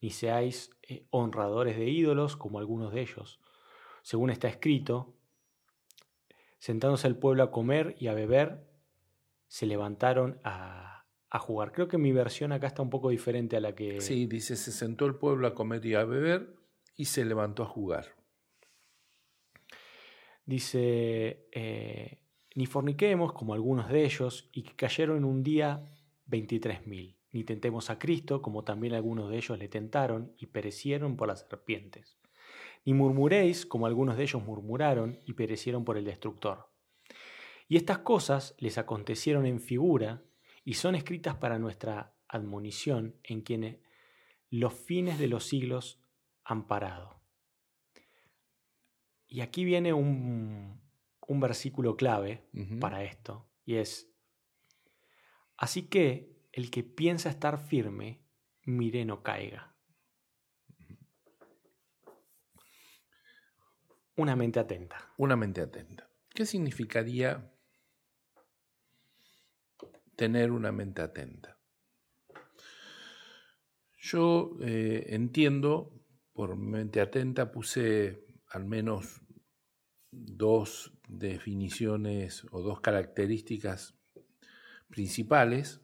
ni 0.00 0.10
seáis 0.10 0.70
eh, 0.82 1.06
honradores 1.10 1.76
de 1.76 1.88
ídolos 1.88 2.36
como 2.36 2.58
algunos 2.58 2.92
de 2.92 3.02
ellos. 3.02 3.40
Según 4.02 4.30
está 4.30 4.48
escrito, 4.48 5.14
sentándose 6.58 7.06
el 7.06 7.16
pueblo 7.16 7.42
a 7.42 7.50
comer 7.50 7.96
y 7.98 8.06
a 8.08 8.14
beber, 8.14 8.66
se 9.46 9.66
levantaron 9.66 10.40
a, 10.42 11.06
a 11.28 11.38
jugar. 11.38 11.72
Creo 11.72 11.88
que 11.88 11.98
mi 11.98 12.12
versión 12.12 12.52
acá 12.52 12.66
está 12.66 12.82
un 12.82 12.90
poco 12.90 13.10
diferente 13.10 13.56
a 13.56 13.60
la 13.60 13.74
que... 13.74 14.00
Sí, 14.00 14.26
dice, 14.26 14.56
se 14.56 14.72
sentó 14.72 15.06
el 15.06 15.16
pueblo 15.16 15.46
a 15.46 15.54
comer 15.54 15.84
y 15.84 15.94
a 15.94 16.04
beber 16.04 16.56
y 16.96 17.06
se 17.06 17.24
levantó 17.24 17.62
a 17.62 17.66
jugar. 17.66 18.14
Dice, 20.46 21.46
eh, 21.52 22.22
ni 22.54 22.66
forniquemos 22.66 23.32
como 23.32 23.54
algunos 23.54 23.88
de 23.88 24.04
ellos, 24.04 24.48
y 24.52 24.62
que 24.62 24.74
cayeron 24.74 25.18
en 25.18 25.24
un 25.24 25.42
día 25.42 25.84
veintitrés 26.26 26.86
mil. 26.86 27.16
Ni 27.32 27.44
tentemos 27.44 27.90
a 27.90 27.98
Cristo, 27.98 28.42
como 28.42 28.64
también 28.64 28.94
algunos 28.94 29.30
de 29.30 29.36
ellos 29.36 29.58
le 29.58 29.68
tentaron, 29.68 30.34
y 30.38 30.46
perecieron 30.46 31.16
por 31.16 31.28
las 31.28 31.40
serpientes. 31.40 32.18
Ni 32.84 32.94
murmuréis, 32.94 33.66
como 33.66 33.86
algunos 33.86 34.16
de 34.16 34.24
ellos 34.24 34.42
murmuraron, 34.42 35.20
y 35.24 35.34
perecieron 35.34 35.84
por 35.84 35.96
el 35.96 36.04
destructor. 36.04 36.68
Y 37.68 37.76
estas 37.76 37.98
cosas 37.98 38.54
les 38.58 38.78
acontecieron 38.78 39.46
en 39.46 39.60
figura, 39.60 40.22
y 40.64 40.74
son 40.74 40.94
escritas 40.94 41.36
para 41.36 41.58
nuestra 41.58 42.14
admonición, 42.26 43.16
en 43.22 43.42
quienes 43.42 43.78
los 44.50 44.74
fines 44.74 45.18
de 45.18 45.28
los 45.28 45.44
siglos 45.44 46.02
han 46.44 46.66
parado. 46.66 47.20
Y 49.28 49.42
aquí 49.42 49.64
viene 49.64 49.92
un, 49.92 50.80
un 51.28 51.40
versículo 51.40 51.96
clave 51.96 52.42
para 52.80 53.04
esto, 53.04 53.46
y 53.64 53.76
es, 53.76 54.10
así 55.56 55.82
que 55.82 56.39
el 56.52 56.70
que 56.70 56.82
piensa 56.82 57.30
estar 57.30 57.58
firme, 57.58 58.24
mire 58.64 59.04
no 59.04 59.22
caiga. 59.22 59.74
Una 64.16 64.36
mente 64.36 64.60
atenta. 64.60 65.12
Una 65.16 65.36
mente 65.36 65.60
atenta. 65.62 66.10
¿Qué 66.34 66.44
significaría 66.44 67.52
tener 70.16 70.50
una 70.50 70.72
mente 70.72 71.00
atenta? 71.00 71.58
Yo 73.96 74.56
eh, 74.60 75.06
entiendo, 75.08 76.04
por 76.32 76.56
mente 76.56 77.00
atenta 77.00 77.50
puse 77.50 78.26
al 78.48 78.64
menos 78.64 79.22
dos 80.10 80.92
definiciones 81.08 82.46
o 82.50 82.62
dos 82.62 82.80
características 82.80 83.98
principales, 84.88 85.80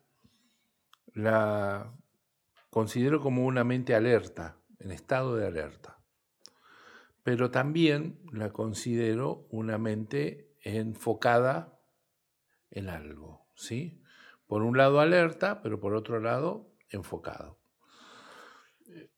la 1.16 1.94
considero 2.68 3.20
como 3.22 3.46
una 3.46 3.64
mente 3.64 3.94
alerta, 3.94 4.58
en 4.78 4.92
estado 4.92 5.34
de 5.34 5.46
alerta, 5.46 5.98
pero 7.22 7.50
también 7.50 8.20
la 8.32 8.52
considero 8.52 9.46
una 9.50 9.78
mente 9.78 10.52
enfocada 10.60 11.80
en 12.70 12.90
algo, 12.90 13.46
¿sí? 13.54 14.02
Por 14.46 14.62
un 14.62 14.76
lado 14.76 15.00
alerta, 15.00 15.62
pero 15.62 15.80
por 15.80 15.94
otro 15.94 16.20
lado 16.20 16.70
enfocado. 16.90 17.58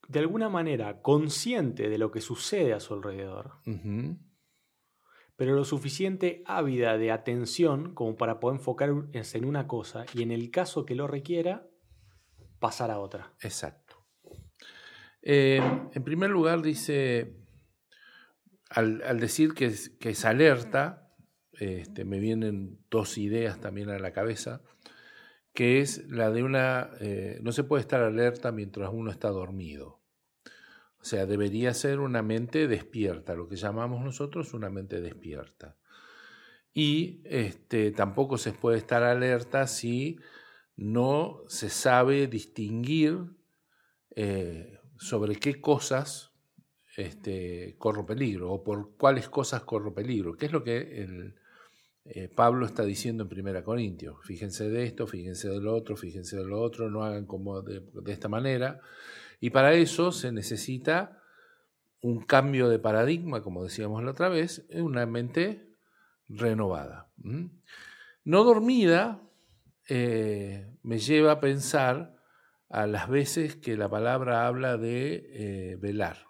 De 0.06 0.20
alguna 0.20 0.48
manera 0.48 1.02
consciente 1.02 1.88
de 1.88 1.98
lo 1.98 2.12
que 2.12 2.20
sucede 2.20 2.74
a 2.74 2.80
su 2.80 2.94
alrededor 2.94 3.54
pero 5.38 5.54
lo 5.54 5.64
suficiente 5.64 6.42
ávida 6.46 6.98
de 6.98 7.12
atención 7.12 7.94
como 7.94 8.16
para 8.16 8.40
poder 8.40 8.58
enfocarse 8.58 9.38
en 9.38 9.44
una 9.44 9.68
cosa 9.68 10.04
y 10.12 10.24
en 10.24 10.32
el 10.32 10.50
caso 10.50 10.84
que 10.84 10.96
lo 10.96 11.06
requiera, 11.06 11.67
pasar 12.58 12.90
a 12.90 12.98
otra. 12.98 13.32
Exacto. 13.40 13.88
Eh, 15.22 15.60
en 15.92 16.04
primer 16.04 16.30
lugar, 16.30 16.62
dice, 16.62 17.36
al, 18.70 19.20
decir 19.20 19.54
que 19.54 19.66
es, 19.66 20.24
alerta, 20.24 21.12
este, 21.52 22.04
me 22.04 22.18
vienen 22.20 22.78
dos 22.90 23.18
ideas 23.18 23.60
también 23.60 23.90
a 23.90 23.98
la 23.98 24.12
cabeza, 24.12 24.62
que 25.52 25.80
es 25.80 26.08
la 26.08 26.30
de 26.30 26.42
una, 26.42 26.90
eh, 27.00 27.40
no 27.42 27.52
se 27.52 27.64
puede 27.64 27.80
estar 27.80 28.00
alerta 28.00 28.52
mientras 28.52 28.90
uno 28.92 29.10
está 29.10 29.28
dormido. 29.28 30.00
O 31.00 31.04
sea, 31.04 31.26
debería 31.26 31.74
ser 31.74 32.00
una 32.00 32.22
mente 32.22 32.66
despierta, 32.66 33.34
lo 33.34 33.48
que 33.48 33.56
llamamos 33.56 34.04
nosotros 34.04 34.54
una 34.54 34.70
mente 34.70 35.00
despierta. 35.00 35.76
y 36.74 37.22
este, 37.24 37.90
tampoco 37.90 38.38
se 38.38 38.52
puede 38.52 38.78
estar 38.78 39.02
alerta 39.02 39.66
si 39.66 40.18
no 40.78 41.42
se 41.48 41.70
sabe 41.70 42.28
distinguir 42.28 43.18
eh, 44.14 44.78
sobre 44.96 45.34
qué 45.34 45.60
cosas 45.60 46.32
este, 46.96 47.74
corro 47.78 48.06
peligro 48.06 48.52
o 48.52 48.62
por 48.62 48.96
cuáles 48.96 49.28
cosas 49.28 49.64
corro 49.64 49.92
peligro, 49.92 50.36
que 50.36 50.46
es 50.46 50.52
lo 50.52 50.62
que 50.62 51.02
el, 51.02 51.34
eh, 52.04 52.28
Pablo 52.28 52.64
está 52.64 52.84
diciendo 52.84 53.24
en 53.24 53.28
Primera 53.28 53.64
Corintios. 53.64 54.18
Fíjense 54.22 54.70
de 54.70 54.84
esto, 54.84 55.08
fíjense 55.08 55.48
de 55.48 55.60
lo 55.60 55.74
otro, 55.74 55.96
fíjense 55.96 56.36
de 56.36 56.44
lo 56.44 56.60
otro, 56.60 56.88
no 56.88 57.02
hagan 57.02 57.26
como 57.26 57.60
de, 57.60 57.82
esta 58.06 58.28
manera. 58.28 58.80
Y 59.40 59.50
para 59.50 59.74
eso 59.74 60.12
se 60.12 60.30
necesita 60.30 61.20
un 62.00 62.20
cambio 62.20 62.68
de 62.68 62.78
paradigma, 62.78 63.42
como 63.42 63.64
decíamos 63.64 64.04
la 64.04 64.12
otra 64.12 64.28
vez, 64.28 64.64
en 64.70 64.84
una 64.84 65.06
mente 65.06 65.74
renovada. 66.28 67.10
No 67.16 68.44
dormida 68.44 69.27
eh, 69.88 70.70
me 70.82 70.98
lleva 70.98 71.32
a 71.32 71.40
pensar 71.40 72.14
a 72.68 72.86
las 72.86 73.08
veces 73.08 73.56
que 73.56 73.76
la 73.76 73.88
palabra 73.88 74.46
habla 74.46 74.76
de 74.76 75.26
eh, 75.32 75.76
velar. 75.76 76.26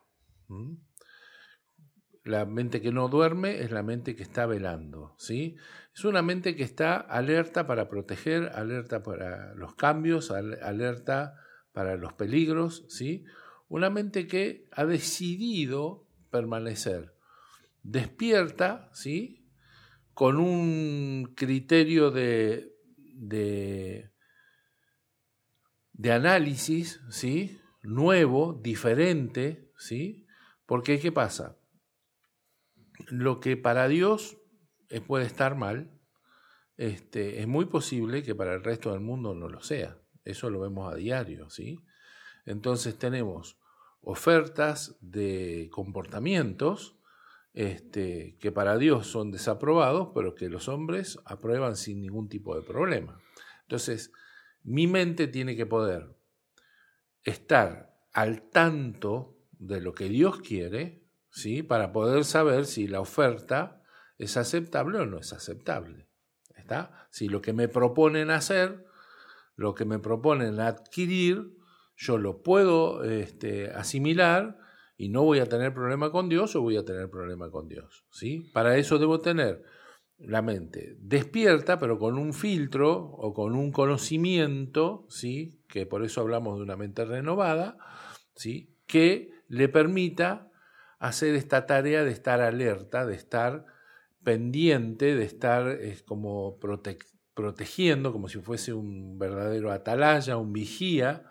La 2.23 2.45
mente 2.47 2.81
que 2.81 2.93
no 2.93 3.09
duerme 3.09 3.61
es 3.61 3.71
la 3.71 3.83
mente 3.83 4.15
que 4.15 4.23
está 4.23 4.47
velando, 4.47 5.15
¿sí? 5.19 5.57
Es 5.95 6.05
una 6.05 6.23
mente 6.23 6.55
que 6.55 6.63
está 6.63 6.97
alerta 6.97 7.67
para 7.67 7.89
proteger, 7.89 8.53
alerta 8.55 9.03
para 9.03 9.55
los 9.55 9.75
cambios, 9.75 10.31
alerta 10.31 11.35
para 11.73 11.97
los 11.97 12.13
peligros, 12.13 12.85
¿sí? 12.89 13.25
Una 13.69 13.91
mente 13.91 14.27
que 14.27 14.69
ha 14.71 14.85
decidido 14.85 16.07
permanecer 16.31 17.15
despierta, 17.83 18.91
¿sí? 18.93 19.47
Con 20.15 20.39
un 20.39 21.33
criterio 21.35 22.11
de, 22.11 22.78
de, 23.19 24.11
de 25.93 26.13
análisis, 26.13 27.01
¿sí? 27.11 27.61
Nuevo, 27.83 28.59
diferente, 28.63 29.71
¿sí? 29.77 30.27
Porque, 30.67 30.99
¿qué 30.99 31.13
pasa? 31.13 31.59
lo 33.07 33.41
que 33.41 33.57
para 33.57 33.89
Dios 33.89 34.39
eh, 34.89 35.01
puede 35.01 35.27
estar 35.27 35.57
mal, 35.57 35.91
este, 36.77 37.41
es 37.41 37.49
muy 37.49 37.67
posible 37.67 38.23
que 38.23 38.35
para 38.35 38.55
el 38.55 38.63
resto 38.63 38.93
del 38.93 39.01
mundo 39.01 39.35
no 39.35 39.49
lo 39.49 39.63
sea. 39.63 39.99
Eso 40.25 40.51
lo 40.51 40.61
vemos 40.61 40.93
a 40.93 40.97
diario, 40.97 41.51
¿sí? 41.51 41.81
Entonces 42.45 42.99
tenemos 42.99 43.59
ofertas 44.01 44.97
de 45.01 45.69
comportamientos 45.73 46.98
este, 47.55 48.37
que 48.41 48.53
para 48.53 48.79
Dios 48.79 49.07
son 49.07 49.31
desaprobados, 49.31 50.11
pero 50.15 50.35
que 50.35 50.49
los 50.49 50.69
hombres 50.69 51.19
aprueban 51.25 51.77
sin 51.77 52.01
ningún 52.01 52.29
tipo 52.29 52.55
de 52.55 52.63
problema. 52.63 53.21
Entonces, 53.63 54.13
mi 54.63 54.87
mente 54.87 55.29
tiene 55.29 55.57
que 55.57 55.67
poder 55.67 56.17
estar 57.23 57.99
al 58.13 58.43
tanto 58.51 59.37
de 59.53 59.81
lo 59.81 59.93
que 59.93 60.09
Dios 60.09 60.41
quiere, 60.41 61.03
¿sí? 61.31 61.63
para 61.63 61.93
poder 61.93 62.25
saber 62.25 62.67
si 62.67 62.87
la 62.87 63.01
oferta 63.01 63.83
es 64.19 64.37
aceptable 64.37 64.99
o 64.99 65.07
no 65.07 65.19
es 65.19 65.33
aceptable. 65.33 66.09
¿Está? 66.57 67.09
Si 67.11 67.29
lo 67.29 67.41
que 67.41 67.53
me 67.53 67.69
proponen 67.69 68.31
hacer, 68.31 68.85
lo 69.57 69.75
que 69.75 69.85
me 69.85 69.99
proponen 69.99 70.61
adquirir, 70.61 71.57
yo 71.97 72.19
lo 72.19 72.43
puedo 72.43 73.05
este, 73.05 73.71
asimilar 73.71 74.59
y 75.01 75.09
no 75.09 75.23
voy 75.23 75.39
a 75.39 75.47
tener 75.47 75.73
problema 75.73 76.11
con 76.11 76.29
Dios 76.29 76.57
o 76.57 76.61
voy 76.61 76.77
a 76.77 76.85
tener 76.85 77.09
problema 77.09 77.51
con 77.51 77.69
Dios. 77.69 78.05
¿sí? 78.11 78.51
Para 78.53 78.77
eso 78.77 78.99
debo 78.99 79.21
tener 79.21 79.63
la 80.19 80.43
mente 80.43 80.97
despierta, 80.99 81.79
pero 81.79 82.01
con 82.01 82.19
un 82.19 82.35
filtro 82.35 82.97
o 82.97 83.33
con 83.33 83.55
un 83.55 83.71
conocimiento, 83.71 85.07
¿sí? 85.09 85.63
que 85.69 85.87
por 85.87 86.05
eso 86.05 86.21
hablamos 86.21 86.59
de 86.59 86.65
una 86.65 86.77
mente 86.77 87.05
renovada, 87.05 87.79
¿sí? 88.35 88.75
que 88.89 89.31
le 89.47 89.69
permita 89.69 90.51
hacer 90.99 91.37
esta 91.37 91.65
tarea 91.65 92.03
de 92.03 92.11
estar 92.11 92.41
alerta, 92.41 93.07
de 93.07 93.15
estar 93.15 93.67
pendiente, 94.25 95.15
de 95.15 95.25
estar 95.25 95.79
como 96.07 96.59
protegiendo, 97.35 98.13
como 98.13 98.29
si 98.29 98.41
fuese 98.41 98.73
un 98.73 99.17
verdadero 99.17 99.71
atalaya, 99.71 100.37
un 100.37 100.53
vigía 100.53 101.23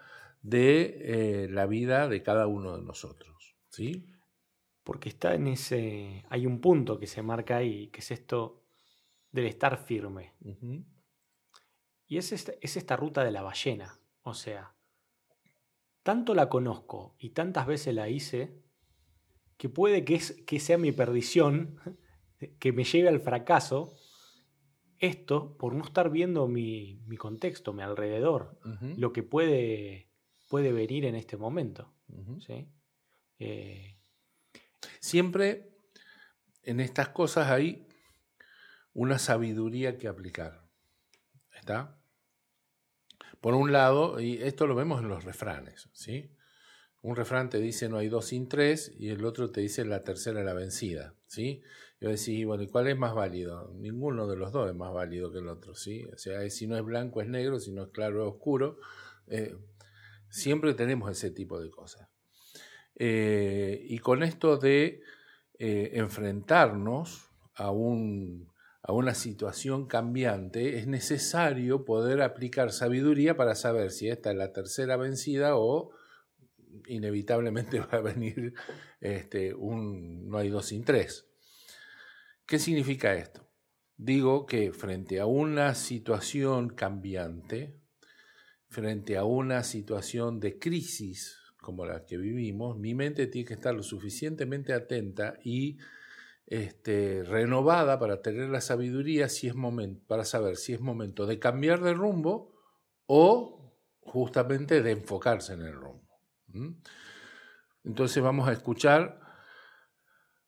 de 0.41 1.01
eh, 1.01 1.47
la 1.49 1.65
vida 1.65 2.07
de 2.07 2.23
cada 2.23 2.47
uno 2.47 2.77
de 2.77 2.83
nosotros. 2.83 3.36
¿Sí? 3.77 4.05
Porque 4.83 5.09
está 5.09 5.35
en 5.35 5.47
ese. 5.47 6.25
Hay 6.29 6.45
un 6.45 6.59
punto 6.59 6.99
que 6.99 7.07
se 7.07 7.21
marca 7.21 7.57
ahí, 7.57 7.87
que 7.87 7.99
es 7.99 8.11
esto 8.11 8.63
del 9.31 9.45
estar 9.45 9.77
firme. 9.77 10.33
Y 12.07 12.17
es 12.17 12.31
es 12.31 12.77
esta 12.77 12.95
ruta 12.95 13.23
de 13.23 13.31
la 13.31 13.41
ballena. 13.41 13.99
O 14.23 14.33
sea, 14.33 14.75
tanto 16.03 16.33
la 16.33 16.49
conozco 16.49 17.15
y 17.19 17.31
tantas 17.31 17.67
veces 17.67 17.93
la 17.93 18.09
hice 18.09 18.61
que 19.57 19.69
puede 19.69 20.05
que, 20.05 20.15
es, 20.15 20.41
que 20.45 20.59
sea 20.59 20.77
mi 20.77 20.91
perdición, 20.91 21.79
que 22.59 22.71
me 22.71 22.83
lleve 22.83 23.09
al 23.09 23.19
fracaso, 23.19 23.93
esto 24.99 25.57
por 25.57 25.75
no 25.75 25.83
estar 25.83 26.09
viendo 26.09 26.47
mi, 26.47 26.99
contexto, 27.17 27.73
mi 27.73 27.83
alrededor, 27.83 28.59
lo 28.97 29.13
que 29.13 29.23
puede, 29.23 30.09
puede 30.47 30.71
venir 30.71 31.05
en 31.05 31.15
este 31.15 31.37
momento. 31.37 31.93
Eh, 33.39 33.97
Siempre 34.99 35.69
en 36.63 36.79
estas 36.79 37.09
cosas 37.09 37.49
hay 37.49 37.87
una 38.93 39.19
sabiduría 39.19 39.97
que 39.97 40.07
aplicar. 40.07 40.67
¿Está? 41.55 41.97
Por 43.39 43.53
un 43.53 43.71
lado, 43.71 44.19
y 44.19 44.41
esto 44.43 44.67
lo 44.67 44.75
vemos 44.75 45.01
en 45.01 45.09
los 45.09 45.23
refranes, 45.23 45.89
¿sí? 45.93 46.33
un 47.03 47.15
refrán 47.15 47.49
te 47.49 47.59
dice 47.59 47.87
no 47.87 47.99
hay 47.99 48.09
dos 48.09 48.25
sin 48.25 48.49
tres 48.49 48.91
y 48.97 49.09
el 49.09 49.23
otro 49.23 49.49
te 49.51 49.61
dice 49.61 49.85
la 49.85 50.03
tercera 50.03 50.43
la 50.43 50.53
vencida, 50.53 51.13
¿sí? 51.27 51.61
Y 52.01 52.05
vos 52.05 52.19
decís, 52.19 52.45
bueno, 52.45 52.63
¿y 52.63 52.67
cuál 52.67 52.87
es 52.87 52.97
más 52.97 53.15
válido? 53.15 53.71
Ninguno 53.75 54.27
de 54.27 54.35
los 54.35 54.51
dos 54.51 54.69
es 54.69 54.75
más 54.75 54.91
válido 54.93 55.31
que 55.31 55.37
el 55.39 55.47
otro, 55.47 55.73
¿sí? 55.73 56.05
O 56.13 56.17
sea, 56.17 56.47
si 56.49 56.67
no 56.67 56.75
es 56.75 56.83
blanco 56.83 57.21
es 57.21 57.29
negro, 57.29 57.59
si 57.59 57.71
no 57.71 57.83
es 57.83 57.89
claro 57.91 58.23
es 58.23 58.33
oscuro. 58.33 58.79
Eh, 59.27 59.55
siempre 60.27 60.73
tenemos 60.73 61.09
ese 61.09 61.31
tipo 61.31 61.61
de 61.61 61.69
cosas. 61.69 62.09
Eh, 62.99 63.85
y 63.87 63.99
con 63.99 64.23
esto 64.23 64.57
de 64.57 65.01
eh, 65.59 65.91
enfrentarnos 65.93 67.29
a, 67.53 67.69
un, 67.69 68.51
a 68.81 68.91
una 68.91 69.13
situación 69.13 69.85
cambiante, 69.85 70.79
es 70.79 70.87
necesario 70.87 71.85
poder 71.85 72.21
aplicar 72.21 72.71
sabiduría 72.71 73.37
para 73.37 73.53
saber 73.53 73.91
si 73.91 74.09
esta 74.09 74.31
es 74.31 74.37
la 74.37 74.51
tercera 74.51 74.97
vencida 74.97 75.55
o 75.55 75.91
inevitablemente 76.87 77.79
va 77.93 77.99
a 77.99 78.01
venir 78.01 78.53
este, 78.99 79.53
un 79.53 80.27
no 80.27 80.39
hay 80.39 80.49
dos 80.49 80.65
sin 80.67 80.83
tres. 80.83 81.27
¿Qué 82.47 82.59
significa 82.59 83.13
esto? 83.13 83.47
Digo 83.97 84.45
que 84.45 84.71
frente 84.71 85.19
a 85.19 85.25
una 85.25 85.75
situación 85.75 86.69
cambiante, 86.69 87.79
frente 88.69 89.17
a 89.17 89.23
una 89.23 89.63
situación 89.63 90.39
de 90.39 90.57
crisis 90.57 91.36
como 91.61 91.85
la 91.85 92.05
que 92.05 92.17
vivimos, 92.17 92.77
mi 92.77 92.93
mente 92.93 93.27
tiene 93.27 93.47
que 93.47 93.55
estar 93.55 93.73
lo 93.73 93.83
suficientemente 93.83 94.73
atenta 94.73 95.35
y 95.43 95.77
este, 96.45 97.23
renovada 97.23 97.99
para 97.99 98.21
tener 98.21 98.49
la 98.49 98.61
sabiduría 98.61 99.27
si 99.27 99.47
es 99.47 99.55
momento, 99.55 100.05
para 100.07 100.23
saber 100.23 100.55
si 100.55 100.73
es 100.73 100.79
momento 100.79 101.25
de 101.25 101.39
cambiar 101.39 101.81
de 101.81 101.93
rumbo 101.93 102.55
o 103.05 103.75
justamente 104.01 104.81
de 104.81 104.91
enfocarse 104.91 105.53
en 105.53 105.61
el 105.61 105.73
rumbo. 105.73 106.07
Entonces 107.83 108.23
vamos 108.23 108.47
a 108.47 108.53
escuchar 108.53 109.19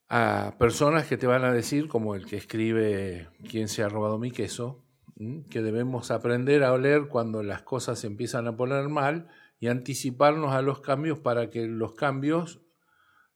a 0.08 0.56
personas 0.58 1.06
que 1.06 1.17
te 1.17 1.28
van 1.28 1.43
a 1.43 1.54
decir, 1.54 1.88
como 1.88 2.15
el 2.15 2.26
que 2.26 2.38
escribe 2.38 3.30
¿Quién 3.50 3.67
se 3.67 3.84
ha 3.84 3.89
robado 3.89 4.17
mi 4.17 4.32
queso? 4.32 4.86
que 5.50 5.62
debemos 5.62 6.12
aprender 6.12 6.63
a 6.63 6.72
oler 6.72 7.10
cuando 7.10 7.43
las 7.43 7.62
cosas 7.63 8.00
se 8.00 8.08
empiezan 8.08 8.48
a 8.48 8.56
poner 8.56 8.88
mal 8.88 9.28
y 9.60 9.67
anticiparnos 9.67 10.54
a 10.54 10.62
los 10.62 10.82
cambios 10.82 11.19
para 11.19 11.50
que 11.50 11.67
los 11.67 11.93
cambios 11.93 12.62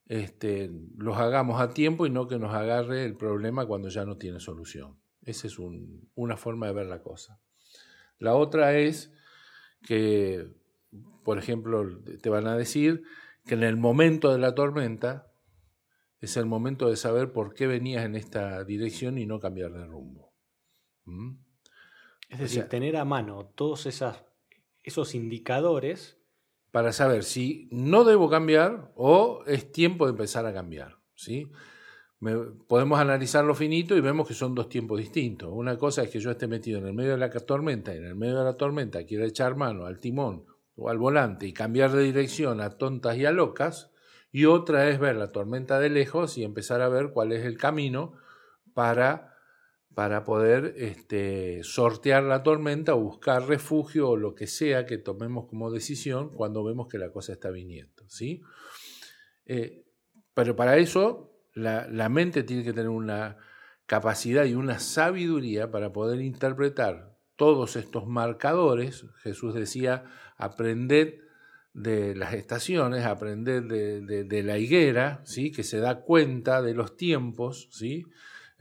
este, 0.06 0.72
los 0.98 1.18
hagamos 1.18 1.62
a 1.62 1.74
tiempo 1.74 2.06
y 2.06 2.10
no 2.10 2.28
que 2.28 2.40
nos 2.40 2.54
agarre 2.54 3.06
el 3.06 3.16
problema 3.16 3.66
cuando 3.66 3.90
ya 3.90 4.06
no 4.06 4.18
tiene 4.18 4.40
solución. 4.40 5.00
Esa 5.22 5.48
es 5.48 5.58
una 6.16 6.38
forma 6.38 6.68
de 6.68 6.74
ver 6.74 6.88
la 6.88 7.02
cosa. 7.02 7.40
La 8.20 8.36
otra 8.36 8.78
es 8.78 9.12
que 9.82 10.50
por 11.24 11.38
ejemplo, 11.38 12.00
te 12.22 12.30
van 12.30 12.48
a 12.48 12.58
decir 12.58 13.04
que 13.46 13.56
en 13.56 13.64
el 13.64 13.78
momento 13.78 14.32
de 14.32 14.40
la 14.40 14.54
tormenta 14.54 15.32
es 16.20 16.38
el 16.38 16.46
momento 16.46 16.90
de 16.90 16.96
saber 16.96 17.32
por 17.32 17.54
qué 17.54 17.68
venías 17.68 18.06
en 18.06 18.16
esta 18.16 18.64
dirección 18.64 19.18
y 19.18 19.26
no 19.26 19.40
cambiar 19.40 19.72
de 19.74 19.86
rumbo. 19.86 20.34
¿Mm? 21.06 21.36
Es 22.30 22.40
decir, 22.40 22.64
tener 22.66 22.98
a 22.98 23.06
mano 23.06 23.52
todos 23.56 23.86
esas, 23.86 24.24
esos 24.84 25.16
indicadores. 25.16 26.18
Para 26.72 26.92
saber 26.92 27.24
si 27.24 27.70
no 27.72 28.04
debo 28.04 28.30
cambiar 28.30 28.92
o 28.96 29.44
es 29.46 29.72
tiempo 29.72 30.06
de 30.06 30.12
empezar 30.12 30.46
a 30.46 30.54
cambiar. 30.54 30.98
¿sí? 31.16 31.52
podemos 32.68 33.00
analizar 33.00 33.44
lo 33.44 33.54
finito 33.54 33.96
y 33.96 34.02
vemos 34.02 34.28
que 34.28 34.34
son 34.34 34.56
dos 34.56 34.70
tiempos 34.70 35.00
distintos. 35.00 35.50
Una 35.52 35.78
cosa 35.78 36.04
es 36.04 36.10
que 36.10 36.20
yo 36.20 36.32
esté 36.32 36.48
metido 36.48 36.80
en 36.80 36.88
el 36.88 36.94
medio 36.94 37.12
de 37.12 37.18
la 37.18 37.30
tormenta 37.30 37.94
y 37.94 37.98
en 37.98 38.06
el 38.06 38.16
medio 38.16 38.38
de 38.38 38.46
la 38.46 38.56
tormenta 38.56 39.04
quiero 39.06 39.26
echar 39.26 39.56
mano 39.56 39.86
al 39.86 40.00
timón 40.00 40.46
o 40.76 40.90
al 40.90 40.98
volante 40.98 41.46
y 41.46 41.54
cambiar 41.54 41.92
de 41.92 42.04
dirección 42.04 42.62
a 42.62 42.78
tontas 42.78 43.18
y 43.18 43.26
a 43.26 43.32
locas. 43.32 43.92
Y 44.32 44.46
otra 44.46 44.90
es 44.90 45.00
ver 45.00 45.16
la 45.16 45.32
tormenta 45.32 45.80
de 45.80 45.90
lejos 45.90 46.38
y 46.38 46.44
empezar 46.44 46.82
a 46.82 46.90
ver 46.90 47.12
cuál 47.12 47.34
es 47.34 47.46
el 47.46 47.58
camino 47.58 48.14
para, 48.74 49.33
para 49.96 50.24
poder 50.24 50.74
este, 50.78 51.64
sortear 51.64 52.24
la 52.24 52.44
tormenta 52.44 52.96
o 52.96 53.00
buscar 53.00 53.48
refugio 53.48 54.10
o 54.10 54.18
lo 54.18 54.34
que 54.34 54.48
sea 54.48 54.86
que 54.86 54.98
tomemos 54.98 55.46
como 55.48 55.72
decisión 55.72 56.30
cuando 56.30 56.64
vemos 56.64 56.88
que 56.88 56.98
la 56.98 57.12
cosa 57.12 57.34
está 57.34 57.52
viniendo. 57.52 58.04
¿sí? 58.08 58.42
Eh, 59.46 59.86
pero 60.34 60.56
para 60.56 60.78
eso 60.78 61.34
la, 61.54 62.10
mente 62.10 62.44
tiene 62.44 62.64
que 62.64 62.74
tener 62.74 62.90
una 62.90 63.38
capacidad 63.86 64.46
y 64.46 64.56
una 64.56 64.80
sabiduría 64.80 65.70
para 65.70 65.94
poder 65.94 66.22
interpretar 66.22 67.16
todos 67.36 67.76
estos 67.76 68.08
marcadores. 68.08 69.06
Jesús 69.22 69.54
decía, 69.54 70.06
aprended 70.38 71.20
de 71.74 72.16
las 72.16 72.34
estaciones, 72.34 73.06
aprended 73.06 73.64
de, 73.64 74.44
la 74.44 74.58
higuera, 74.58 75.22
¿sí? 75.26 75.52
que 75.52 75.64
se 75.64 75.80
da 75.80 76.02
cuenta 76.02 76.62
de 76.62 76.74
los 76.74 76.98
tiempos. 76.98 77.68
¿sí? 77.72 78.06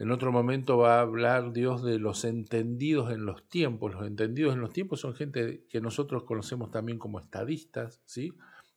En 0.03 0.11
otro 0.11 0.33
momento 0.33 0.79
va 0.79 0.97
a 0.97 1.01
hablar 1.01 1.53
Dios 1.53 1.81
de 1.81 1.97
los 1.97 2.25
entendidos 2.25 3.09
en 3.09 3.25
los 3.25 3.47
tiempos. 3.47 3.93
Los 3.93 4.05
entendidos 4.05 4.53
en 4.53 4.59
los 4.59 4.73
tiempos 4.73 4.99
son 4.99 5.15
gente 5.15 5.65
que 5.69 5.79
nosotros 5.79 6.25
conocemos 6.25 6.71
también 6.71 6.99
como 6.99 7.21
estadistas, 7.21 8.01
¿sí? 8.03 8.33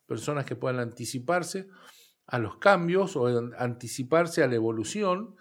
personas 0.07 0.45
que 0.45 0.55
puedan 0.55 0.79
anticiparse 0.79 1.67
a 2.29 2.39
los 2.39 2.59
cambios 2.59 3.17
o 3.17 3.27
anticiparse 3.59 4.45
a 4.45 4.47
la 4.47 4.55
evolución. 4.55 5.35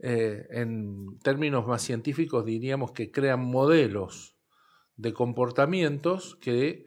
Eh, 0.00 0.48
en 0.50 1.20
términos 1.20 1.68
más 1.68 1.82
científicos 1.82 2.44
diríamos 2.44 2.90
que 2.90 3.12
crean 3.12 3.44
modelos 3.44 4.34
de 4.96 5.12
comportamientos 5.12 6.34
que 6.40 6.84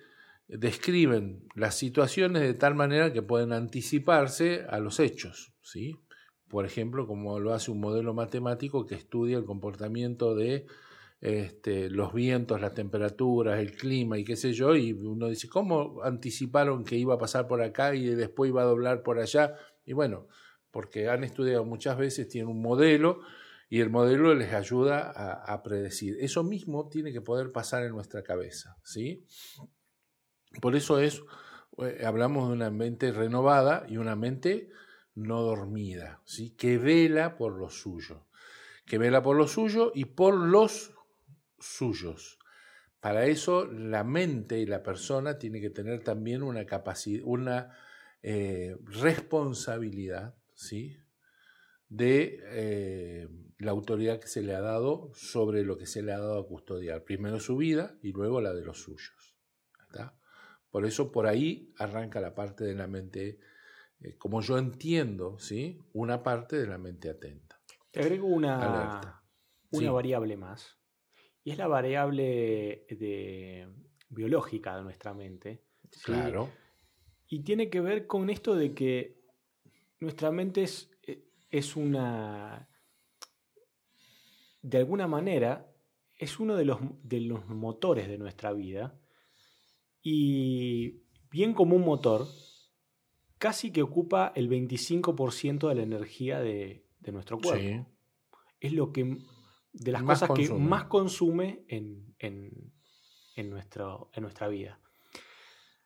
describen 0.49 1.47
las 1.55 1.75
situaciones 1.75 2.41
de 2.41 2.53
tal 2.53 2.75
manera 2.75 3.13
que 3.13 3.21
pueden 3.21 3.53
anticiparse 3.53 4.65
a 4.69 4.79
los 4.79 4.99
hechos. 4.99 5.53
¿sí? 5.61 5.95
Por 6.49 6.65
ejemplo, 6.65 7.07
como 7.07 7.39
lo 7.39 7.53
hace 7.53 7.71
un 7.71 7.79
modelo 7.79 8.13
matemático 8.13 8.85
que 8.85 8.95
estudia 8.95 9.37
el 9.37 9.45
comportamiento 9.45 10.35
de 10.35 10.65
este, 11.21 11.89
los 11.89 12.13
vientos, 12.13 12.59
las 12.61 12.73
temperaturas, 12.73 13.59
el 13.59 13.73
clima 13.75 14.17
y 14.17 14.23
qué 14.23 14.35
sé 14.35 14.53
yo, 14.53 14.75
y 14.75 14.93
uno 14.93 15.27
dice, 15.27 15.47
¿cómo 15.47 16.01
anticiparon 16.03 16.83
que 16.83 16.95
iba 16.95 17.15
a 17.15 17.19
pasar 17.19 17.47
por 17.47 17.61
acá 17.61 17.93
y 17.93 18.05
después 18.07 18.49
iba 18.49 18.61
a 18.61 18.65
doblar 18.65 19.03
por 19.03 19.19
allá? 19.19 19.55
Y 19.85 19.93
bueno, 19.93 20.27
porque 20.71 21.09
han 21.09 21.23
estudiado 21.23 21.65
muchas 21.65 21.97
veces, 21.97 22.27
tienen 22.27 22.49
un 22.49 22.61
modelo 22.61 23.21
y 23.69 23.81
el 23.81 23.89
modelo 23.89 24.33
les 24.33 24.53
ayuda 24.53 25.11
a, 25.11 25.61
predecir. 25.61 26.17
Eso 26.19 26.43
mismo 26.43 26.89
tiene 26.89 27.11
que 27.13 27.21
poder 27.21 27.51
pasar 27.51 27.83
en 27.83 27.91
nuestra 27.91 28.23
cabeza, 28.23 28.77
¿sí? 28.83 29.25
Por 30.59 30.75
eso 30.75 30.99
es, 30.99 31.21
eh, 31.77 32.03
hablamos 32.03 32.47
de 32.47 32.53
una 32.53 32.71
mente 32.71 33.11
renovada 33.11 33.85
y 33.87 33.97
una 33.97 34.15
mente 34.15 34.69
no 35.19 35.41
dormida, 35.41 36.21
¿sí? 36.25 36.51
Que 36.51 36.77
vela 36.77 37.37
por 37.37 37.57
lo 37.57 37.69
suyo, 37.69 38.27
que 38.85 38.97
vela 38.97 39.21
por 39.21 39.37
lo 39.37 39.47
suyo 39.47 39.91
y 39.93 40.05
por 40.05 40.35
los 40.35 40.93
suyos. 41.59 42.39
Para 42.99 43.25
eso 43.27 43.65
la 43.65 44.03
mente 44.03 44.59
y 44.59 44.65
la 44.65 44.83
persona 44.83 45.37
tiene 45.37 45.61
que 45.61 45.69
tener 45.69 46.03
también 46.03 46.43
una 46.43 46.65
capacidad, 46.65 47.23
una 47.25 47.77
eh, 48.21 48.75
responsabilidad, 48.83 50.35
¿sí? 50.53 50.97
de 51.87 52.39
eh, 52.43 53.27
la 53.57 53.71
autoridad 53.71 54.19
que 54.19 54.27
se 54.27 54.43
le 54.43 54.53
ha 54.53 54.61
dado 54.61 55.11
sobre 55.15 55.63
lo 55.63 55.77
que 55.77 55.87
se 55.87 56.03
le 56.03 56.13
ha 56.13 56.19
dado 56.19 56.39
a 56.39 56.47
custodiar. 56.47 57.03
Primero 57.03 57.39
su 57.39 57.57
vida 57.57 57.97
y 58.01 58.11
luego 58.11 58.41
la 58.41 58.53
de 58.53 58.63
los 58.63 58.81
suyos. 58.81 59.35
Por 60.71 60.85
eso 60.85 61.11
por 61.11 61.25
ahí 61.25 61.73
arranca 61.77 62.21
la 62.21 62.35
parte 62.35 62.63
de 62.63 62.75
la 62.75 62.87
mente, 62.87 63.39
eh, 64.01 64.15
como 64.17 64.41
yo 64.41 64.57
entiendo, 64.57 65.37
¿sí? 65.39 65.79
una 65.93 66.23
parte 66.23 66.57
de 66.57 66.67
la 66.67 66.77
mente 66.77 67.09
atenta. 67.09 67.59
Te 67.91 68.01
agrego 68.01 68.27
una, 68.27 69.23
una 69.71 69.91
variable 69.91 70.37
más 70.37 70.79
y 71.43 71.51
es 71.51 71.57
la 71.57 71.67
variable 71.67 72.85
de, 72.89 73.67
biológica 74.09 74.75
de 74.75 74.83
nuestra 74.83 75.13
mente. 75.13 75.63
Claro. 76.03 76.49
Y 77.27 77.41
tiene 77.43 77.69
que 77.69 77.81
ver 77.81 78.07
con 78.07 78.29
esto 78.29 78.55
de 78.55 78.73
que 78.73 79.19
nuestra 79.99 80.31
mente 80.31 80.63
es, 80.63 80.91
es 81.49 81.75
una. 81.75 82.69
De 84.61 84.77
alguna 84.77 85.07
manera, 85.07 85.73
es 86.17 86.39
uno 86.39 86.55
de 86.55 86.65
los, 86.65 86.79
de 87.03 87.21
los 87.21 87.47
motores 87.47 88.07
de 88.07 88.17
nuestra 88.17 88.51
vida. 88.53 88.99
Y 90.01 91.03
bien 91.31 91.53
como 91.53 91.75
un 91.75 91.85
motor, 91.85 92.27
casi 93.39 93.71
que 93.71 93.81
ocupa 93.81 94.31
el 94.35 94.49
25% 94.49 95.69
de 95.69 95.75
la 95.75 95.83
energía 95.83 96.39
de, 96.39 96.85
de 96.99 97.11
nuestro 97.11 97.39
cuerpo. 97.39 97.61
Sí. 97.61 97.85
Es 98.59 98.73
lo 98.73 98.91
que 98.91 99.17
de 99.73 99.91
las 99.91 100.03
cosas 100.03 100.29
que 100.35 100.49
más 100.53 100.85
consume 100.85 101.63
en, 101.67 102.15
en, 102.19 103.49
nuestro, 103.49 104.11
en 104.13 104.23
nuestra 104.23 104.47
vida. 104.47 104.79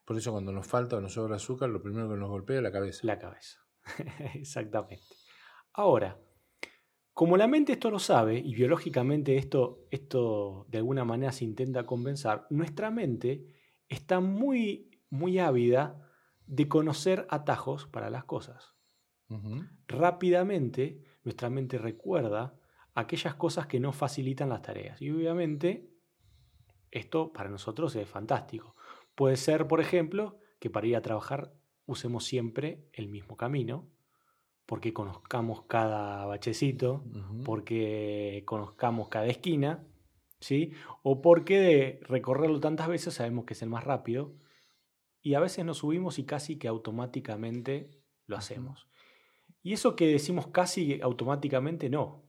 Por 0.03 0.17
eso 0.17 0.31
cuando 0.31 0.51
nos 0.51 0.67
falta 0.67 0.97
o 0.97 1.01
nos 1.01 1.13
sobra 1.13 1.35
azúcar, 1.35 1.69
lo 1.69 1.81
primero 1.81 2.09
que 2.09 2.17
nos 2.17 2.29
golpea 2.29 2.57
es 2.57 2.63
la 2.63 2.71
cabeza. 2.71 2.99
La 3.03 3.19
cabeza, 3.19 3.59
exactamente. 4.33 5.05
Ahora, 5.73 6.19
como 7.13 7.37
la 7.37 7.47
mente 7.47 7.73
esto 7.73 7.91
lo 7.91 7.99
sabe 7.99 8.39
y 8.39 8.55
biológicamente 8.55 9.37
esto, 9.37 9.85
esto 9.91 10.65
de 10.69 10.79
alguna 10.79 11.05
manera 11.05 11.31
se 11.31 11.45
intenta 11.45 11.85
compensar, 11.85 12.47
nuestra 12.49 12.89
mente 12.89 13.45
está 13.87 14.19
muy, 14.19 14.89
muy 15.09 15.37
ávida 15.39 16.02
de 16.53 16.67
conocer 16.67 17.25
atajos 17.29 17.87
para 17.87 18.11
las 18.11 18.25
cosas. 18.25 18.75
Rápidamente, 19.87 21.01
nuestra 21.23 21.49
mente 21.49 21.79
recuerda 21.79 22.53
aquellas 22.93 23.33
cosas 23.33 23.65
que 23.65 23.79
nos 23.79 23.95
facilitan 23.95 24.49
las 24.49 24.61
tareas. 24.61 25.01
Y 25.01 25.09
obviamente 25.09 25.89
esto 26.91 27.33
para 27.33 27.49
nosotros 27.49 27.95
es 27.95 28.07
fantástico. 28.07 28.75
Puede 29.15 29.35
ser, 29.37 29.67
por 29.67 29.81
ejemplo, 29.81 30.37
que 30.59 30.69
para 30.69 30.85
ir 30.85 30.95
a 30.95 31.01
trabajar 31.01 31.53
usemos 31.87 32.25
siempre 32.25 32.87
el 32.93 33.07
mismo 33.07 33.35
camino, 33.35 33.89
porque 34.67 34.93
conozcamos 34.93 35.63
cada 35.63 36.27
bachecito, 36.27 37.03
porque 37.43 38.43
conozcamos 38.45 39.09
cada 39.09 39.25
esquina, 39.25 39.83
¿sí? 40.39 40.73
O 41.01 41.19
porque 41.21 41.59
de 41.59 41.99
recorrerlo 42.03 42.59
tantas 42.59 42.87
veces 42.87 43.15
sabemos 43.15 43.45
que 43.45 43.53
es 43.53 43.61
el 43.63 43.69
más 43.69 43.83
rápido 43.83 44.35
y 45.23 45.35
a 45.35 45.39
veces 45.39 45.63
nos 45.63 45.77
subimos 45.79 46.19
y 46.19 46.25
casi 46.25 46.57
que 46.57 46.67
automáticamente 46.67 47.89
lo 48.27 48.35
hacemos. 48.35 48.87
Y 49.63 49.71
eso 49.71 49.95
que 49.95 50.05
decimos 50.05 50.47
casi 50.47 50.99
automáticamente 51.01 51.89
no, 51.89 52.25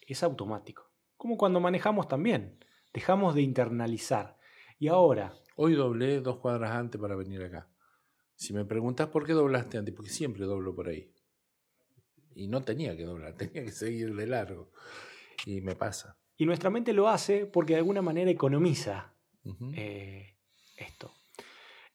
es 0.00 0.24
automático. 0.24 0.90
Como 1.16 1.38
cuando 1.38 1.60
manejamos 1.60 2.08
también. 2.08 2.58
Dejamos 2.92 3.36
de 3.36 3.42
internalizar. 3.42 4.36
Y 4.78 4.88
ahora... 4.88 5.32
Hoy 5.54 5.74
doblé 5.74 6.20
dos 6.20 6.38
cuadras 6.38 6.72
antes 6.72 7.00
para 7.00 7.14
venir 7.14 7.42
acá. 7.42 7.70
Si 8.34 8.52
me 8.52 8.64
preguntas 8.64 9.06
por 9.08 9.24
qué 9.24 9.32
doblaste 9.34 9.78
antes, 9.78 9.94
porque 9.94 10.10
siempre 10.10 10.44
doblo 10.44 10.74
por 10.74 10.88
ahí. 10.88 11.12
Y 12.34 12.48
no 12.48 12.62
tenía 12.62 12.96
que 12.96 13.04
doblar, 13.04 13.34
tenía 13.36 13.64
que 13.64 13.70
seguir 13.70 14.16
de 14.16 14.26
largo. 14.26 14.72
Y 15.46 15.60
me 15.60 15.76
pasa. 15.76 16.18
Y 16.36 16.44
nuestra 16.44 16.70
mente 16.70 16.92
lo 16.92 17.08
hace 17.08 17.46
porque 17.46 17.74
de 17.74 17.78
alguna 17.78 18.02
manera 18.02 18.30
economiza 18.30 19.14
eh, 19.76 20.34
esto. 20.76 21.14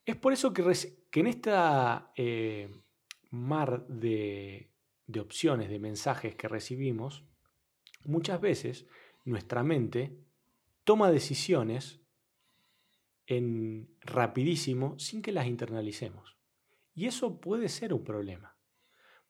Es 0.08 0.16
por 0.16 0.32
eso 0.32 0.54
que, 0.54 0.64
que 1.10 1.20
en 1.20 1.26
esta 1.26 2.12
eh, 2.16 2.70
mar 3.28 3.86
de, 3.88 4.70
de 5.06 5.20
opciones, 5.20 5.68
de 5.68 5.78
mensajes 5.78 6.34
que 6.34 6.48
recibimos, 6.48 7.24
muchas 8.04 8.40
veces 8.40 8.86
nuestra 9.26 9.62
mente 9.62 10.16
toma 10.84 11.10
decisiones 11.10 12.00
en 13.26 13.90
rapidísimo 14.00 14.98
sin 14.98 15.20
que 15.20 15.30
las 15.30 15.46
internalicemos. 15.46 16.38
Y 16.94 17.04
eso 17.04 17.38
puede 17.38 17.68
ser 17.68 17.92
un 17.92 18.02
problema, 18.02 18.56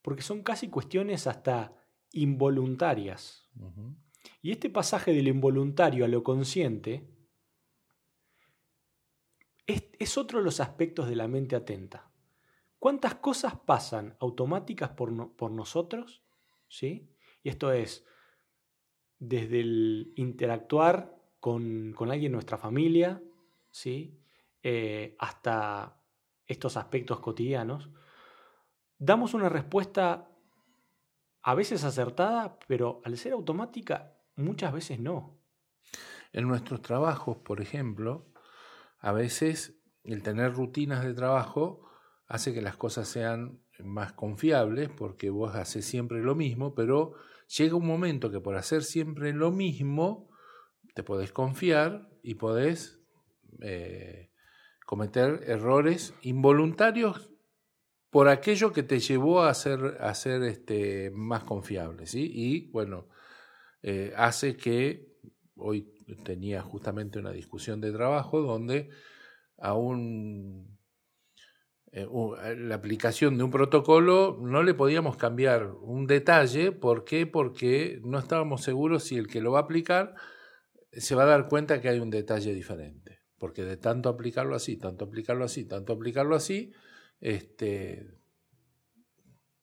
porque 0.00 0.22
son 0.22 0.44
casi 0.44 0.68
cuestiones 0.68 1.26
hasta 1.26 1.74
involuntarias. 2.12 3.50
Y 4.42 4.52
este 4.52 4.70
pasaje 4.70 5.12
de 5.12 5.22
lo 5.24 5.30
involuntario 5.30 6.04
a 6.04 6.08
lo 6.08 6.22
consciente 6.22 7.17
es, 9.68 10.16
otro 10.16 10.38
de 10.38 10.44
los 10.44 10.61
aspectos 10.61 11.09
de 11.09 11.16
la 11.16 11.28
mente 11.28 11.54
atenta. 11.54 12.11
¿Cuántas 12.78 13.16
cosas 13.16 13.54
pasan 13.54 14.16
automáticas 14.20 14.90
por, 14.90 15.37
por 15.37 15.50
nosotros? 15.50 16.24
¿Sí? 16.68 17.14
Y 17.42 17.50
esto 17.50 17.72
es, 17.72 18.07
desde 19.18 19.61
el 19.61 20.12
interactuar 20.16 21.16
con, 21.40 21.94
alguien 22.00 22.33
de 22.33 22.37
nuestra 22.37 22.57
familia, 22.57 23.22
¿sí? 23.70 24.18
Eh, 24.62 25.16
hasta 25.18 26.02
estos 26.46 26.76
aspectos 26.76 27.20
cotidianos, 27.20 27.90
damos 28.96 29.35
una 29.35 29.48
respuesta 29.48 30.31
a 31.42 31.54
veces 31.54 31.85
acertada, 31.85 32.59
pero 32.66 33.00
al 33.04 33.16
ser 33.16 33.33
automática, 33.33 34.16
muchas 34.37 34.72
veces 34.72 34.98
no. 34.98 35.38
En 36.33 36.48
nuestros 36.48 36.81
trabajos, 36.83 37.38
por 37.38 37.61
ejemplo, 37.61 38.33
a 38.98 39.12
veces 39.12 39.80
el 40.04 40.22
tener 40.22 40.54
rutinas 40.54 41.04
de 41.04 41.14
trabajo 41.14 41.88
hace 42.26 42.52
que 42.52 42.62
las 42.62 42.76
cosas 42.76 43.08
sean 43.08 43.61
más 43.78 44.12
confiables 44.12 44.88
porque 44.88 45.30
vos 45.30 45.54
haces 45.54 45.84
siempre 45.84 46.22
lo 46.22 46.34
mismo, 46.34 46.74
pero 46.74 47.14
llega 47.56 47.76
un 47.76 47.87
momento 47.87 48.30
que 48.30 48.40
por 48.40 48.56
hacer 48.56 48.82
siempre 48.82 49.32
lo 49.32 49.50
mismo 49.50 50.30
te 50.94 51.02
podés 51.02 51.32
confiar 51.32 52.08
y 52.22 52.34
podés 52.34 53.00
eh, 53.62 54.30
cometer 54.84 55.44
errores 55.46 56.14
involuntarios 56.22 57.30
por 58.11 58.28
aquello 58.28 58.72
que 58.72 58.82
te 58.82 59.00
llevó 59.00 59.42
a 59.42 59.54
ser, 59.54 59.98
este, 60.44 61.11
más 61.11 61.44
confiable. 61.44 62.06
¿sí? 62.06 62.30
Y 62.32 62.70
bueno, 62.70 63.08
eh, 63.82 64.12
hace 64.16 64.56
que 64.56 65.08
hoy 65.59 65.92
tenía 66.25 66.62
justamente 66.62 67.18
una 67.18 67.33
discusión 67.33 67.81
de 67.81 67.92
trabajo 67.92 68.40
donde 68.40 68.90
a 69.59 69.75
un, 69.75 70.79
eh, 71.92 72.07
la 72.57 72.75
aplicación 72.75 73.38
de 73.38 73.44
un 73.44 73.51
protocolo 73.51 74.38
no 74.40 74.62
le 74.62 74.75
podíamos 74.75 75.16
cambiar 75.16 75.73
un 75.81 76.07
detalle. 76.07 76.73
¿Por 76.73 77.05
qué? 77.05 77.27
Porque 77.27 78.01
no 78.05 78.18
estábamos 78.18 78.62
seguros 78.62 79.05
si 79.05 79.16
el 79.16 79.27
que 79.27 79.40
lo 79.40 79.53
va 79.53 79.61
a 79.61 79.62
aplicar 79.62 80.14
se 80.92 81.14
va 81.14 81.25
a 81.25 81.27
dar 81.27 81.49
cuenta 81.49 81.81
que 81.81 81.88
hay 81.88 82.01
un 82.01 82.11
detalle 82.11 82.55
diferente. 82.55 83.21
Porque 83.38 83.64
de 83.64 83.77
tanto 83.77 84.09
aplicarlo 84.09 84.55
así, 84.55 84.77
tanto 84.77 85.05
aplicarlo 85.05 85.44
así, 85.44 85.64
tanto 85.64 85.92
aplicarlo 85.92 86.35
así, 86.35 86.73
este, 87.21 88.18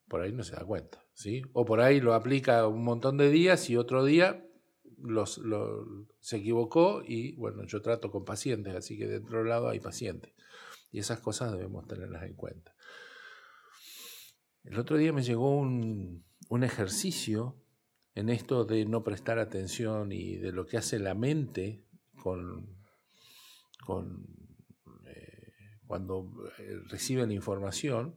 por 0.08 0.22
ahí 0.22 0.32
no 0.32 0.44
se 0.44 0.56
da 0.56 0.64
cuenta. 0.64 1.04
¿sí? 1.14 1.42
O 1.54 1.66
por 1.66 1.82
ahí 1.82 2.00
lo 2.00 2.14
aplica 2.14 2.68
un 2.68 2.84
montón 2.84 3.18
de 3.18 3.30
días 3.30 3.70
y 3.70 3.78
otro 3.78 4.06
día 4.06 4.45
los, 5.02 5.42
se 6.20 6.38
equivocó 6.38 7.02
y 7.06 7.36
bueno, 7.36 7.64
yo 7.66 7.82
trato 7.82 8.12
con 8.12 8.26
pacientes, 8.26 8.76
así 8.76 8.98
que 8.98 9.08
dentro 9.08 9.40
del 9.40 9.50
lado 9.50 9.70
hay 9.70 9.80
pacientes. 9.80 10.34
Y 10.92 11.00
esas 11.00 11.20
cosas 11.20 11.52
debemos 11.52 11.88
tenerlas 11.88 12.24
en 12.24 12.34
cuenta. 12.36 12.74
El 14.64 14.80
otro 14.80 14.98
día 14.98 15.14
me 15.14 15.24
llegó 15.24 15.56
un, 15.56 16.24
un 16.50 16.64
ejercicio 16.64 17.56
en 18.16 18.30
esto 18.30 18.66
de 18.66 18.86
no 18.86 19.04
prestar 19.04 19.40
atención 19.40 20.12
y 20.12 20.38
de 20.38 20.52
lo 20.52 20.66
que 20.66 20.78
hace 20.78 21.00
la 21.00 21.14
mente 21.14 21.84
con, 22.24 22.78
con 23.86 24.26
eh, 25.06 25.54
cuando 25.86 26.32
eh, 26.58 26.80
recibe 26.88 27.28
la 27.28 27.34
información, 27.34 28.16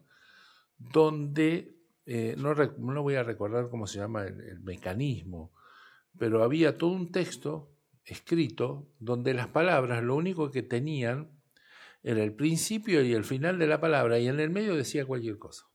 donde 0.78 1.76
eh, 2.06 2.36
no, 2.38 2.54
no, 2.54 3.02
voy 3.02 3.16
a 3.16 3.22
recordar 3.22 3.68
cómo 3.68 3.86
se 3.86 3.98
llama 3.98 4.24
el, 4.24 4.60
mecanismo, 4.60 5.52
pero 6.18 6.42
había 6.42 6.78
todo 6.78 6.90
un 6.90 7.10
texto 7.12 7.70
escrito 8.04 8.88
donde 8.98 9.34
las 9.34 9.48
palabras 9.48 10.02
lo 10.02 10.16
único 10.16 10.50
que 10.50 10.62
tenían 10.62 11.30
era 12.02 12.22
el 12.22 12.34
principio 12.34 13.02
y 13.02 13.12
el 13.12 13.24
final 13.24 13.58
de 13.58 13.66
la 13.66 13.80
palabra 13.80 14.18
y 14.18 14.28
en 14.28 14.40
el 14.40 14.50
medio 14.50 14.76
decía 14.76 15.04
cualquier 15.04 15.38
cosa. 15.38 15.66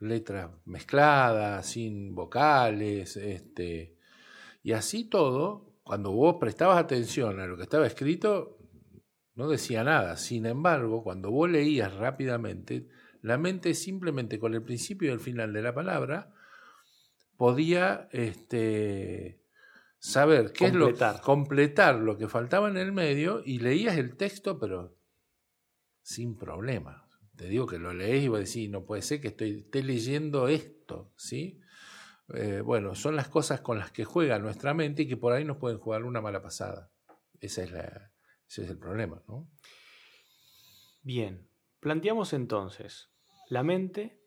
Letras 0.00 0.50
mezcladas, 0.64 1.66
sin 1.66 2.14
vocales, 2.14 3.16
este, 3.16 3.96
y 4.62 4.72
así 4.72 5.04
todo, 5.04 5.78
cuando 5.84 6.12
vos 6.12 6.36
prestabas 6.40 6.78
atención 6.78 7.40
a 7.40 7.46
lo 7.46 7.56
que 7.56 7.62
estaba 7.62 7.86
escrito, 7.86 8.58
no 9.34 9.48
decía 9.48 9.84
nada. 9.84 10.16
Sin 10.16 10.46
embargo, 10.46 11.02
cuando 11.02 11.30
vos 11.30 11.50
leías 11.50 11.94
rápidamente, 11.94 12.88
la 13.22 13.38
mente 13.38 13.74
simplemente 13.74 14.38
con 14.38 14.54
el 14.54 14.62
principio 14.62 15.08
y 15.08 15.12
el 15.12 15.20
final 15.20 15.52
de 15.52 15.62
la 15.62 15.74
palabra 15.74 16.34
podía 17.36 18.08
este, 18.12 19.43
saber 20.04 20.52
qué 20.52 20.66
es 20.66 20.74
lo 20.74 20.92
completar 21.22 21.94
lo 21.94 22.18
que 22.18 22.28
faltaba 22.28 22.68
en 22.68 22.76
el 22.76 22.92
medio 22.92 23.42
y 23.42 23.58
leías 23.58 23.96
el 23.96 24.18
texto, 24.18 24.58
pero 24.58 24.98
sin 26.02 26.36
problema. 26.36 27.08
Te 27.36 27.48
digo 27.48 27.66
que 27.66 27.78
lo 27.78 27.94
lees 27.94 28.22
y 28.22 28.28
vos 28.28 28.38
decís, 28.38 28.68
no 28.68 28.84
puede 28.84 29.00
ser 29.00 29.22
que 29.22 29.28
estoy, 29.28 29.60
esté 29.60 29.82
leyendo 29.82 30.46
esto, 30.48 31.14
¿sí? 31.16 31.58
Eh, 32.34 32.60
bueno, 32.60 32.94
son 32.94 33.16
las 33.16 33.28
cosas 33.28 33.62
con 33.62 33.78
las 33.78 33.92
que 33.92 34.04
juega 34.04 34.38
nuestra 34.38 34.74
mente 34.74 35.02
y 35.02 35.08
que 35.08 35.16
por 35.16 35.32
ahí 35.32 35.44
nos 35.44 35.56
pueden 35.56 35.78
jugar 35.78 36.04
una 36.04 36.20
mala 36.20 36.42
pasada. 36.42 36.92
Esa 37.40 37.62
es 37.62 37.72
la, 37.72 38.12
ese 38.46 38.64
es 38.64 38.70
el 38.70 38.78
problema, 38.78 39.22
¿no? 39.26 39.48
Bien, 41.02 41.48
planteamos 41.80 42.34
entonces 42.34 43.10
la 43.48 43.62
mente 43.62 44.20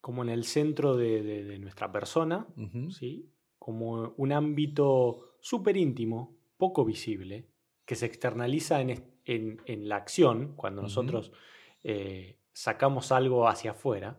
como 0.00 0.22
en 0.22 0.30
el 0.30 0.44
centro 0.44 0.96
de, 0.96 1.58
nuestra 1.60 1.92
persona, 1.92 2.46
¿sí? 2.90 3.30
Como 3.58 4.14
un 4.16 4.32
ámbito 4.32 5.34
súper 5.40 5.76
íntimo, 5.76 6.36
poco 6.56 6.84
visible, 6.84 7.48
que 7.84 7.94
se 7.94 8.06
externaliza 8.06 8.80
en, 8.80 9.08
la 9.66 9.96
acción, 9.96 10.54
cuando 10.56 10.82
nosotros 10.82 11.32
eh, 11.84 12.38
sacamos 12.52 13.12
algo 13.12 13.48
hacia 13.48 13.72
afuera. 13.72 14.18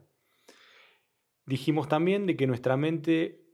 Dijimos 1.46 1.88
también 1.88 2.26
de 2.26 2.36
que 2.36 2.46
nuestra 2.46 2.76
mente 2.76 3.44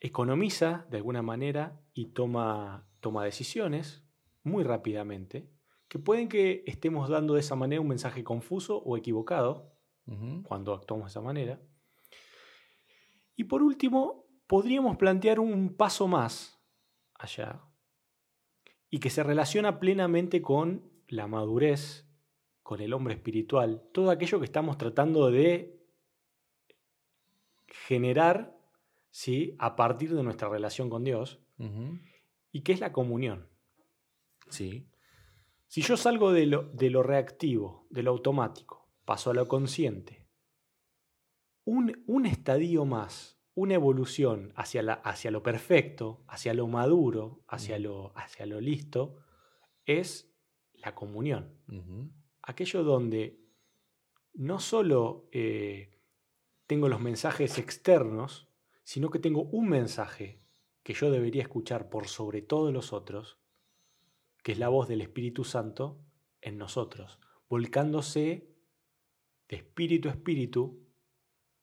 economiza 0.00 0.86
de 0.90 0.98
alguna 0.98 1.22
manera 1.22 1.80
y 1.92 2.06
toma, 2.06 2.88
toma 3.00 3.24
decisiones 3.24 4.04
muy 4.42 4.62
rápidamente 4.62 5.50
que 5.88 5.98
pueden 5.98 6.28
que 6.28 6.64
estemos 6.66 7.08
dando 7.08 7.34
de 7.34 7.40
esa 7.40 7.54
manera 7.54 7.80
un 7.80 7.88
mensaje 7.88 8.24
confuso 8.24 8.78
o 8.78 8.96
equivocado 8.96 9.72
cuando 10.44 10.72
actuamos 10.72 11.06
de 11.06 11.10
esa 11.10 11.20
manera. 11.20 11.60
Y 13.34 13.44
por 13.44 13.62
último, 13.62 14.25
podríamos 14.46 14.96
plantear 14.96 15.40
un 15.40 15.74
paso 15.74 16.08
más 16.08 16.60
allá 17.14 17.62
y 18.90 19.00
que 19.00 19.10
se 19.10 19.22
relaciona 19.22 19.78
plenamente 19.78 20.42
con 20.42 20.90
la 21.08 21.26
madurez, 21.26 22.06
con 22.62 22.80
el 22.80 22.92
hombre 22.92 23.14
espiritual, 23.14 23.82
todo 23.92 24.10
aquello 24.10 24.38
que 24.38 24.44
estamos 24.44 24.78
tratando 24.78 25.30
de 25.30 25.76
generar 27.66 28.56
¿sí? 29.10 29.54
a 29.58 29.76
partir 29.76 30.14
de 30.14 30.22
nuestra 30.22 30.48
relación 30.48 30.90
con 30.90 31.04
Dios 31.04 31.40
y 32.52 32.60
que 32.62 32.72
es 32.72 32.80
la 32.80 32.92
comunión. 32.92 33.48
Sí. 34.48 34.88
Si 35.68 35.82
yo 35.82 35.96
salgo 35.96 36.32
de 36.32 36.46
lo, 36.46 36.62
de 36.72 36.90
lo 36.90 37.02
reactivo, 37.02 37.86
de 37.90 38.02
lo 38.02 38.12
automático, 38.12 38.88
paso 39.04 39.30
a 39.30 39.34
lo 39.34 39.48
consciente, 39.48 40.26
un, 41.64 42.04
un 42.06 42.26
estadio 42.26 42.84
más, 42.84 43.35
una 43.56 43.74
evolución 43.74 44.52
hacia, 44.54 44.82
la, 44.82 44.92
hacia, 44.92 45.30
lo 45.30 45.42
perfecto, 45.42 46.22
hacia 46.28 46.52
lo 46.52 46.68
maduro, 46.68 47.42
hacia 47.48 47.78
lo, 47.78 48.12
hacia 48.14 48.44
lo 48.44 48.60
listo, 48.60 49.16
es 49.86 50.30
la 50.74 50.94
comunión. 50.94 51.58
Aquello 52.42 52.84
donde 52.84 53.40
no 54.34 54.60
solo 54.60 55.30
eh, 55.32 55.98
tengo 56.66 56.90
los 56.90 57.00
mensajes 57.00 57.58
externos, 57.58 58.46
sino 58.84 59.08
que 59.08 59.18
tengo 59.18 59.44
un 59.44 59.70
mensaje 59.70 60.42
que 60.82 60.92
yo 60.92 61.10
debería 61.10 61.40
escuchar 61.40 61.88
por 61.88 62.08
sobre 62.08 62.42
todos 62.42 62.74
los 62.74 62.92
otros, 62.92 63.38
que 64.42 64.52
es 64.52 64.58
la 64.58 64.68
voz 64.68 64.86
del 64.86 65.00
Espíritu 65.00 65.44
Santo 65.44 66.04
en 66.42 66.58
nosotros, 66.58 67.18
volcándose 67.48 68.54
de 69.48 69.56
espíritu 69.56 70.10
a 70.10 70.12
espíritu 70.12 70.85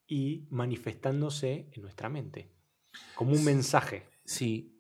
y 0.08 0.48
manifestándose 0.50 1.70
en 1.72 1.82
nuestra 1.82 2.10
mente, 2.10 2.52
como 3.16 3.34
un 3.34 3.44
mensaje. 3.44 4.08
Sí, 4.26 4.74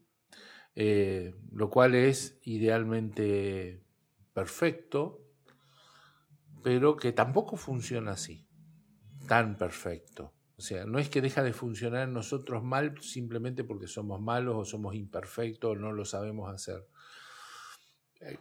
eh, 0.75 1.35
lo 1.51 1.69
cual 1.69 1.95
es 1.95 2.39
idealmente 2.43 3.83
perfecto, 4.33 5.21
pero 6.63 6.95
que 6.95 7.11
tampoco 7.11 7.57
funciona 7.57 8.11
así, 8.11 8.47
tan 9.27 9.57
perfecto. 9.57 10.33
O 10.55 10.61
sea, 10.61 10.85
no 10.85 10.99
es 10.99 11.09
que 11.09 11.21
deja 11.21 11.43
de 11.43 11.53
funcionar 11.53 12.07
en 12.07 12.13
nosotros 12.13 12.63
mal 12.63 13.01
simplemente 13.01 13.63
porque 13.63 13.87
somos 13.87 14.21
malos 14.21 14.55
o 14.55 14.65
somos 14.65 14.95
imperfectos 14.95 15.71
o 15.71 15.75
no 15.75 15.91
lo 15.91 16.05
sabemos 16.05 16.53
hacer. 16.53 16.87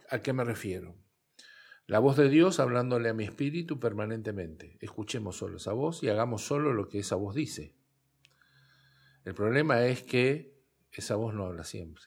¿A 0.09 0.19
qué 0.19 0.31
me 0.31 0.43
refiero? 0.43 0.95
La 1.85 1.99
voz 1.99 2.15
de 2.15 2.29
Dios 2.29 2.59
hablándole 2.59 3.09
a 3.09 3.13
mi 3.13 3.25
espíritu 3.25 3.79
permanentemente. 3.79 4.77
Escuchemos 4.79 5.37
solo 5.37 5.57
esa 5.57 5.73
voz 5.73 6.01
y 6.01 6.09
hagamos 6.09 6.41
solo 6.41 6.73
lo 6.73 6.87
que 6.87 6.99
esa 6.99 7.15
voz 7.15 7.35
dice. 7.35 7.75
El 9.25 9.33
problema 9.33 9.85
es 9.85 10.03
que 10.03 10.61
esa 10.91 11.15
voz 11.15 11.33
no 11.33 11.45
habla 11.45 11.63
siempre. 11.63 12.03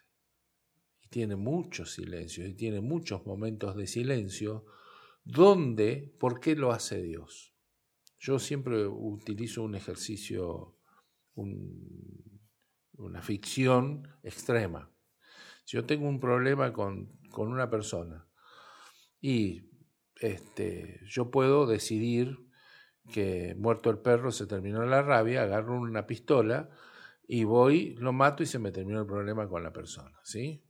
Y 1.02 1.08
tiene 1.08 1.36
muchos 1.36 1.92
silencios 1.92 2.48
y 2.48 2.54
tiene 2.54 2.80
muchos 2.80 3.26
momentos 3.26 3.76
de 3.76 3.86
silencio 3.86 4.64
donde, 5.24 6.14
¿por 6.18 6.40
qué 6.40 6.56
lo 6.56 6.72
hace 6.72 7.02
Dios? 7.02 7.52
Yo 8.18 8.38
siempre 8.38 8.86
utilizo 8.86 9.62
un 9.62 9.74
ejercicio, 9.74 10.78
una 11.34 13.22
ficción 13.22 14.08
extrema. 14.22 14.90
Si 15.64 15.76
yo 15.76 15.84
tengo 15.84 16.08
un 16.08 16.20
problema 16.20 16.72
con 16.72 17.16
con 17.36 17.48
una 17.48 17.68
persona. 17.68 18.25
Y 19.20 19.70
este, 20.20 21.00
yo 21.06 21.30
puedo 21.30 21.66
decidir 21.66 22.38
que 23.12 23.54
muerto 23.56 23.90
el 23.90 23.98
perro 23.98 24.32
se 24.32 24.46
terminó 24.46 24.84
la 24.84 25.02
rabia, 25.02 25.42
agarro 25.42 25.78
una 25.80 26.06
pistola 26.06 26.70
y 27.26 27.44
voy, 27.44 27.94
lo 27.96 28.12
mato 28.12 28.42
y 28.42 28.46
se 28.46 28.58
me 28.58 28.72
terminó 28.72 29.00
el 29.00 29.06
problema 29.06 29.48
con 29.48 29.62
la 29.62 29.72
persona, 29.72 30.18
¿sí? 30.22 30.62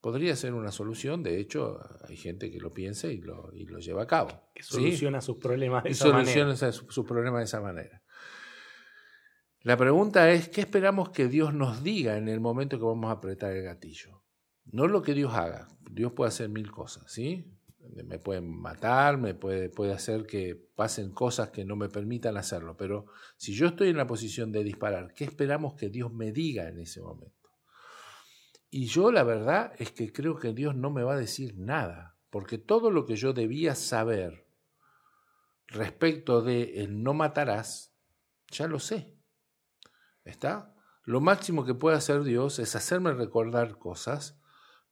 Podría 0.00 0.36
ser 0.36 0.54
una 0.54 0.70
solución, 0.70 1.22
de 1.22 1.40
hecho 1.40 1.80
hay 2.06 2.16
gente 2.16 2.50
que 2.50 2.60
lo 2.60 2.72
piensa 2.72 3.08
y 3.08 3.18
lo, 3.18 3.52
y 3.52 3.66
lo 3.66 3.78
lleva 3.78 4.04
a 4.04 4.06
cabo. 4.06 4.50
Que 4.54 4.62
soluciona 4.62 5.20
sus 5.20 5.36
problemas 5.38 5.82
de 5.82 5.90
y 5.90 5.92
esa 5.92 6.04
soluciona 6.04 6.54
manera. 6.54 6.72
sus 6.72 7.04
problemas 7.04 7.40
de 7.40 7.44
esa 7.44 7.60
manera. 7.60 8.02
La 9.62 9.76
pregunta 9.76 10.30
es, 10.30 10.48
¿qué 10.48 10.60
esperamos 10.60 11.10
que 11.10 11.26
Dios 11.26 11.52
nos 11.52 11.82
diga 11.82 12.16
en 12.16 12.28
el 12.28 12.40
momento 12.40 12.78
que 12.78 12.84
vamos 12.84 13.10
a 13.10 13.14
apretar 13.14 13.52
el 13.52 13.64
gatillo? 13.64 14.22
No 14.66 14.86
lo 14.86 15.02
que 15.02 15.14
Dios 15.14 15.34
haga. 15.34 15.66
Dios 15.90 16.12
puede 16.12 16.28
hacer 16.28 16.48
mil 16.48 16.70
cosas, 16.70 17.10
¿sí? 17.10 17.57
Me 17.94 18.18
pueden 18.18 18.48
matar, 18.48 19.18
me 19.18 19.34
puede, 19.34 19.70
puede 19.70 19.92
hacer 19.92 20.26
que 20.26 20.54
pasen 20.54 21.10
cosas 21.12 21.50
que 21.50 21.64
no 21.64 21.76
me 21.76 21.88
permitan 21.88 22.36
hacerlo, 22.36 22.76
pero 22.76 23.06
si 23.36 23.54
yo 23.54 23.66
estoy 23.66 23.88
en 23.88 23.96
la 23.96 24.06
posición 24.06 24.52
de 24.52 24.62
disparar, 24.62 25.14
¿qué 25.14 25.24
esperamos 25.24 25.74
que 25.74 25.88
Dios 25.88 26.12
me 26.12 26.32
diga 26.32 26.68
en 26.68 26.78
ese 26.78 27.00
momento? 27.00 27.50
Y 28.70 28.86
yo 28.86 29.10
la 29.10 29.24
verdad 29.24 29.72
es 29.78 29.92
que 29.92 30.12
creo 30.12 30.36
que 30.36 30.52
Dios 30.52 30.74
no 30.76 30.90
me 30.90 31.02
va 31.02 31.14
a 31.14 31.18
decir 31.18 31.56
nada, 31.56 32.16
porque 32.30 32.58
todo 32.58 32.90
lo 32.90 33.06
que 33.06 33.16
yo 33.16 33.32
debía 33.32 33.74
saber 33.74 34.46
respecto 35.66 36.42
de 36.42 36.82
el 36.82 37.02
no 37.02 37.14
matarás, 37.14 37.94
ya 38.50 38.66
lo 38.66 38.78
sé. 38.78 39.14
¿Está? 40.24 40.74
Lo 41.04 41.20
máximo 41.20 41.64
que 41.64 41.74
puede 41.74 41.96
hacer 41.96 42.22
Dios 42.22 42.58
es 42.58 42.76
hacerme 42.76 43.12
recordar 43.14 43.78
cosas, 43.78 44.38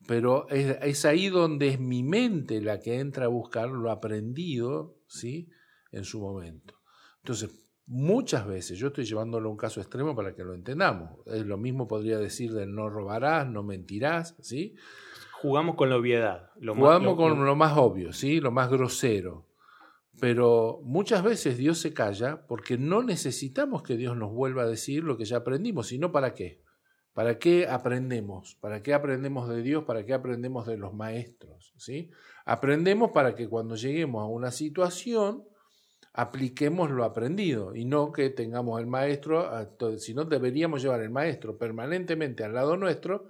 pero 0.06 0.48
es, 0.48 0.76
es, 0.82 1.04
ahí 1.04 1.28
donde 1.28 1.68
es 1.68 1.80
mi 1.80 2.02
mente 2.02 2.60
la 2.60 2.80
que 2.80 2.98
entra 2.98 3.26
a 3.26 3.28
buscar 3.28 3.68
lo 3.68 3.90
aprendido, 3.90 4.96
¿sí? 5.06 5.48
En 5.92 6.04
su 6.04 6.20
momento. 6.20 6.74
Entonces, 7.18 7.50
muchas 7.86 8.46
veces, 8.46 8.78
yo 8.78 8.88
estoy 8.88 9.04
llevándolo 9.04 9.48
a 9.48 9.52
un 9.52 9.56
caso 9.56 9.80
extremo 9.80 10.14
para 10.14 10.34
que 10.34 10.44
lo 10.44 10.54
entendamos. 10.54 11.18
Lo 11.26 11.56
mismo 11.56 11.88
podría 11.88 12.18
decir 12.18 12.52
del 12.52 12.74
no 12.74 12.88
robarás, 12.88 13.48
no 13.48 13.62
mentirás, 13.62 14.36
¿sí? 14.40 14.74
Jugamos 15.40 15.76
con 15.76 15.90
la 15.90 15.96
obviedad. 15.96 16.50
Lo 16.60 16.74
Jugamos 16.74 17.00
más, 17.00 17.10
lo, 17.10 17.16
con 17.16 17.44
lo 17.44 17.56
más 17.56 17.76
obvio, 17.76 18.12
¿sí? 18.12 18.40
Lo 18.40 18.50
más 18.50 18.70
grosero. 18.70 19.46
Pero 20.18 20.80
muchas 20.82 21.22
veces 21.22 21.58
Dios 21.58 21.78
se 21.78 21.92
calla 21.92 22.46
porque 22.46 22.78
no 22.78 23.02
necesitamos 23.02 23.82
que 23.82 23.96
Dios 23.96 24.16
nos 24.16 24.32
vuelva 24.32 24.62
a 24.62 24.66
decir 24.66 25.04
lo 25.04 25.16
que 25.16 25.26
ya 25.26 25.38
aprendimos, 25.38 25.88
sino 25.88 26.10
para 26.10 26.32
qué. 26.32 26.62
¿Para 27.16 27.38
qué 27.38 27.66
aprendemos? 27.66 28.58
¿Para 28.60 28.82
qué 28.82 28.92
aprendemos 28.92 29.48
de 29.48 29.62
Dios? 29.62 29.84
¿Para 29.84 30.04
qué 30.04 30.12
aprendemos 30.12 30.66
de 30.66 30.76
los 30.76 30.92
maestros? 30.92 31.72
¿sí? 31.78 32.10
Aprendemos 32.44 33.12
para 33.12 33.34
que 33.34 33.48
cuando 33.48 33.74
lleguemos 33.74 34.20
a 34.22 34.26
una 34.26 34.50
situación 34.50 35.42
apliquemos 36.12 36.90
lo 36.90 37.04
aprendido 37.04 37.74
y 37.74 37.86
no 37.86 38.12
que 38.12 38.28
tengamos 38.28 38.78
el 38.80 38.86
maestro, 38.86 39.50
sino 39.96 40.26
deberíamos 40.26 40.82
llevar 40.82 41.00
el 41.00 41.08
maestro 41.08 41.56
permanentemente 41.56 42.44
al 42.44 42.52
lado 42.52 42.76
nuestro 42.76 43.28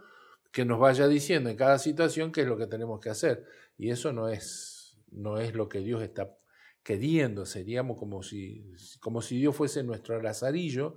que 0.51 0.65
nos 0.65 0.81
vaya 0.81 1.07
diciendo 1.07 1.49
en 1.49 1.57
cada 1.57 1.79
situación 1.79 2.33
qué 2.33 2.41
es 2.41 2.49
lo 2.49 2.57
que 2.57 2.67
tenemos 2.67 2.99
que 2.99 3.11
hacer. 3.11 3.45
Y 3.79 3.91
eso 3.91 4.13
no 4.13 4.29
es, 4.29 4.99
no 5.13 5.39
es 5.39 5.55
lo 5.55 5.69
que 5.69 5.79
Dios 5.79 6.03
está 6.03 6.37
queriendo, 6.83 7.47
seríamos 7.47 7.97
como 7.99 8.25
si, 8.25 8.69
como 8.99 9.23
si 9.23 9.39
Dios 9.39 9.55
fuese 9.55 9.85
nuestro 9.85 10.21
lazarillo 10.21 10.97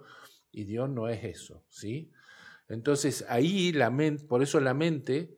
y 0.52 0.63
Dios 0.63 0.89
no 0.89 1.08
es 1.08 1.23
eso, 1.23 1.63
¿sí? 1.69 2.12
Entonces 2.69 3.25
ahí 3.27 3.71
la 3.71 3.89
mente, 3.89 4.23
por 4.25 4.41
eso 4.41 4.60
la 4.60 4.73
mente, 4.73 5.36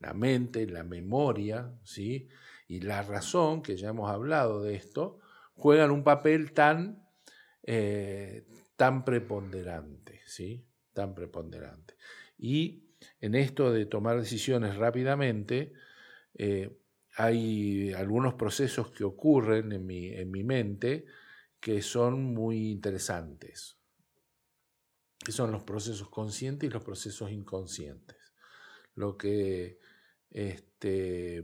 la 0.00 0.12
mente, 0.14 0.66
la 0.66 0.82
memoria, 0.82 1.72
¿sí? 1.84 2.28
Y 2.66 2.80
la 2.80 3.02
razón, 3.02 3.62
que 3.62 3.76
ya 3.76 3.90
hemos 3.90 4.10
hablado 4.10 4.62
de 4.62 4.74
esto, 4.74 5.20
juegan 5.54 5.90
un 5.90 6.02
papel 6.02 6.52
tan, 6.52 7.08
eh, 7.62 8.44
tan 8.76 9.04
preponderante, 9.04 10.20
¿sí? 10.26 10.66
Tan 10.92 11.14
preponderante. 11.14 11.94
Y 12.36 12.88
en 13.20 13.36
esto 13.36 13.72
de 13.72 13.86
tomar 13.86 14.18
decisiones 14.18 14.76
rápidamente, 14.76 15.72
eh, 16.34 16.76
hay 17.16 17.92
algunos 17.92 18.34
procesos 18.34 18.90
que 18.90 19.04
ocurren 19.04 19.70
en 19.72 19.86
mi, 19.86 20.08
en 20.08 20.30
mi 20.30 20.42
mente 20.42 21.04
que 21.60 21.80
son 21.82 22.34
muy 22.34 22.70
interesantes, 22.70 23.78
que 25.24 25.32
son 25.32 25.52
los 25.52 25.62
procesos 25.62 26.08
conscientes 26.08 26.68
y 26.68 26.72
los 26.72 26.82
procesos 26.82 27.30
inconscientes. 27.30 28.16
Lo 28.94 29.16
que, 29.16 29.78
este, 30.30 31.42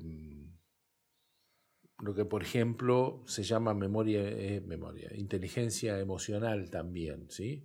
lo 2.01 2.15
que 2.15 2.25
por 2.25 2.43
ejemplo 2.43 3.23
se 3.27 3.43
llama 3.43 3.75
memoria, 3.75 4.21
eh, 4.23 4.61
memoria, 4.61 5.11
inteligencia 5.15 5.99
emocional 5.99 6.71
también, 6.71 7.31
¿sí? 7.31 7.65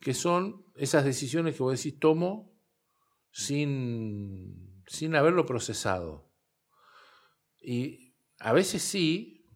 que 0.00 0.14
son 0.14 0.64
esas 0.76 1.04
decisiones 1.04 1.56
que 1.56 1.62
vos 1.62 1.76
decís 1.76 1.98
tomo 1.98 2.50
sin, 3.30 4.82
sin 4.86 5.14
haberlo 5.14 5.46
procesado. 5.46 6.30
Y 7.62 8.14
a 8.38 8.52
veces 8.52 8.82
sí, 8.82 9.46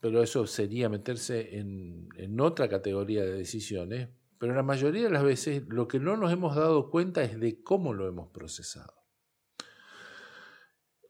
pero 0.00 0.22
eso 0.22 0.46
sería 0.46 0.88
meterse 0.88 1.58
en, 1.58 2.08
en, 2.16 2.40
otra 2.40 2.68
categoría 2.68 3.24
de 3.24 3.32
decisiones, 3.32 4.08
pero 4.40 4.54
la 4.54 4.62
mayoría 4.62 5.02
de 5.02 5.10
las 5.10 5.22
veces 5.22 5.64
lo 5.68 5.86
que 5.86 6.00
no 6.00 6.16
nos 6.16 6.32
hemos 6.32 6.56
dado 6.56 6.88
cuenta 6.88 7.22
es 7.22 7.38
de 7.38 7.62
cómo 7.62 7.92
lo 7.92 8.08
hemos 8.08 8.30
procesado. 8.30 8.94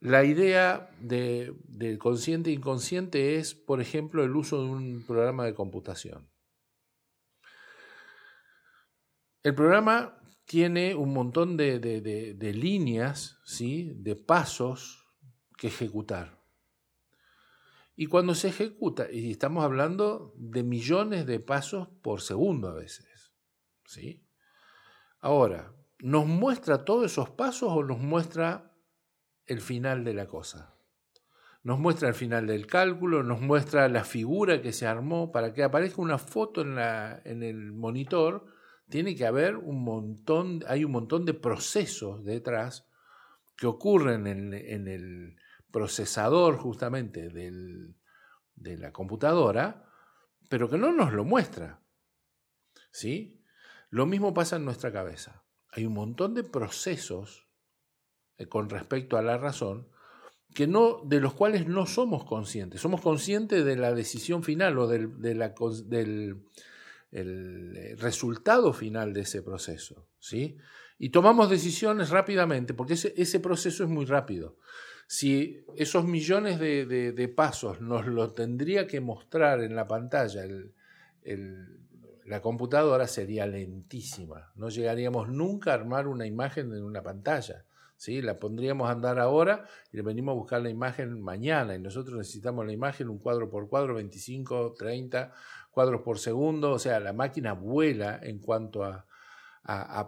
La 0.00 0.24
idea 0.24 0.90
de, 0.98 1.54
del 1.62 1.96
consciente 1.96 2.50
e 2.50 2.54
inconsciente 2.54 3.36
es, 3.36 3.54
por 3.54 3.80
ejemplo, 3.80 4.24
el 4.24 4.34
uso 4.34 4.64
de 4.64 4.70
un 4.70 5.04
programa 5.06 5.44
de 5.44 5.54
computación. 5.54 6.28
El 9.44 9.54
programa 9.54 10.20
tiene 10.44 10.96
un 10.96 11.12
montón 11.12 11.56
de, 11.56 11.78
de, 11.78 12.00
de, 12.00 12.34
de 12.34 12.52
líneas, 12.52 13.38
¿sí? 13.44 13.92
de 13.94 14.16
pasos 14.16 15.06
que 15.56 15.68
ejecutar. 15.68 16.36
Y 17.94 18.06
cuando 18.06 18.34
se 18.34 18.48
ejecuta, 18.48 19.06
y 19.12 19.30
estamos 19.30 19.62
hablando 19.62 20.34
de 20.36 20.64
millones 20.64 21.26
de 21.26 21.38
pasos 21.38 21.86
por 22.02 22.22
segundo 22.22 22.68
a 22.68 22.74
veces, 22.74 23.09
¿sí? 23.90 24.24
Ahora, 25.18 25.74
¿nos 25.98 26.24
muestra 26.26 26.84
todos 26.84 27.10
esos 27.10 27.30
pasos 27.30 27.70
o 27.72 27.82
nos 27.82 27.98
muestra 27.98 28.72
el 29.46 29.60
final 29.60 30.04
de 30.04 30.14
la 30.14 30.28
cosa? 30.28 30.76
Nos 31.64 31.78
muestra 31.78 32.08
el 32.08 32.14
final 32.14 32.46
del 32.46 32.66
cálculo, 32.66 33.22
nos 33.24 33.40
muestra 33.40 33.88
la 33.88 34.04
figura 34.04 34.62
que 34.62 34.72
se 34.72 34.86
armó, 34.86 35.32
para 35.32 35.52
que 35.52 35.64
aparezca 35.64 36.00
una 36.00 36.18
foto 36.18 36.62
en, 36.62 36.76
la, 36.76 37.20
en 37.24 37.42
el 37.42 37.72
monitor, 37.72 38.46
tiene 38.88 39.16
que 39.16 39.26
haber 39.26 39.56
un 39.56 39.82
montón, 39.82 40.64
hay 40.68 40.84
un 40.84 40.92
montón 40.92 41.24
de 41.24 41.34
procesos 41.34 42.24
detrás 42.24 42.88
que 43.56 43.66
ocurren 43.66 44.26
en, 44.26 44.54
en 44.54 44.86
el 44.88 45.36
procesador 45.70 46.56
justamente 46.56 47.28
del, 47.28 47.96
de 48.54 48.78
la 48.78 48.92
computadora, 48.92 49.84
pero 50.48 50.70
que 50.70 50.78
no 50.78 50.92
nos 50.92 51.12
lo 51.12 51.24
muestra. 51.24 51.82
¿Sí? 52.90 53.39
Lo 53.90 54.06
mismo 54.06 54.32
pasa 54.32 54.56
en 54.56 54.64
nuestra 54.64 54.92
cabeza. 54.92 55.44
Hay 55.70 55.84
un 55.84 55.94
montón 55.94 56.34
de 56.34 56.44
procesos 56.44 57.48
eh, 58.38 58.46
con 58.46 58.70
respecto 58.70 59.16
a 59.16 59.22
la 59.22 59.36
razón 59.36 59.88
que 60.54 60.66
no, 60.66 61.02
de 61.04 61.20
los 61.20 61.34
cuales 61.34 61.66
no 61.68 61.86
somos 61.86 62.24
conscientes. 62.24 62.80
Somos 62.80 63.00
conscientes 63.00 63.64
de 63.64 63.76
la 63.76 63.92
decisión 63.92 64.42
final 64.42 64.78
o 64.78 64.88
del, 64.88 65.20
del 65.20 65.42
el 67.12 67.76
eh, 67.76 67.96
resultado 67.96 68.72
final 68.72 69.12
de 69.12 69.22
ese 69.22 69.42
proceso. 69.42 70.06
¿sí? 70.18 70.56
Y 70.98 71.10
tomamos 71.10 71.50
decisiones 71.50 72.10
rápidamente, 72.10 72.74
porque 72.74 72.94
ese, 72.94 73.40
proceso 73.40 73.84
es 73.84 73.90
muy 73.90 74.04
rápido. 74.04 74.56
Si 75.06 75.64
esos 75.76 76.04
millones 76.04 76.60
de, 76.60 77.32
pasos 77.34 77.80
nos 77.80 78.06
lo 78.06 78.32
tendría 78.32 78.86
que 78.86 79.00
mostrar 79.00 79.60
en 79.62 79.74
la 79.74 79.88
pantalla 79.88 80.44
el, 80.44 81.79
la 82.30 82.40
computadora, 82.40 83.08
sería 83.08 83.44
lentísima. 83.44 84.52
No 84.54 84.68
llegaríamos 84.68 85.28
nunca 85.28 85.72
a 85.72 85.74
armar 85.74 86.06
una 86.06 86.26
imagen 86.26 86.72
en 86.72 86.84
una 86.84 87.02
pantalla. 87.02 87.64
¿sí? 87.96 88.22
La 88.22 88.38
pondríamos 88.38 88.88
a 88.88 88.92
andar 88.92 89.18
ahora 89.18 89.64
y 89.92 89.96
le 89.96 90.04
venimos 90.04 90.34
a 90.34 90.36
buscar 90.36 90.62
la 90.62 90.70
imagen 90.70 91.20
mañana. 91.20 91.74
Y 91.74 91.80
nosotros 91.80 92.16
necesitamos 92.16 92.64
la 92.64 92.72
imagen 92.72 93.08
un 93.08 93.18
cuadro 93.18 93.50
por 93.50 93.68
cuadro, 93.68 93.94
25, 93.94 94.74
30 94.78 95.32
cuadros 95.72 96.02
por 96.02 96.20
segundo. 96.20 96.70
O 96.70 96.78
sea, 96.78 97.00
la 97.00 97.12
máquina 97.12 97.52
vuela 97.52 98.20
en 98.22 98.38
cuanto 98.38 98.84
a, 98.84 99.06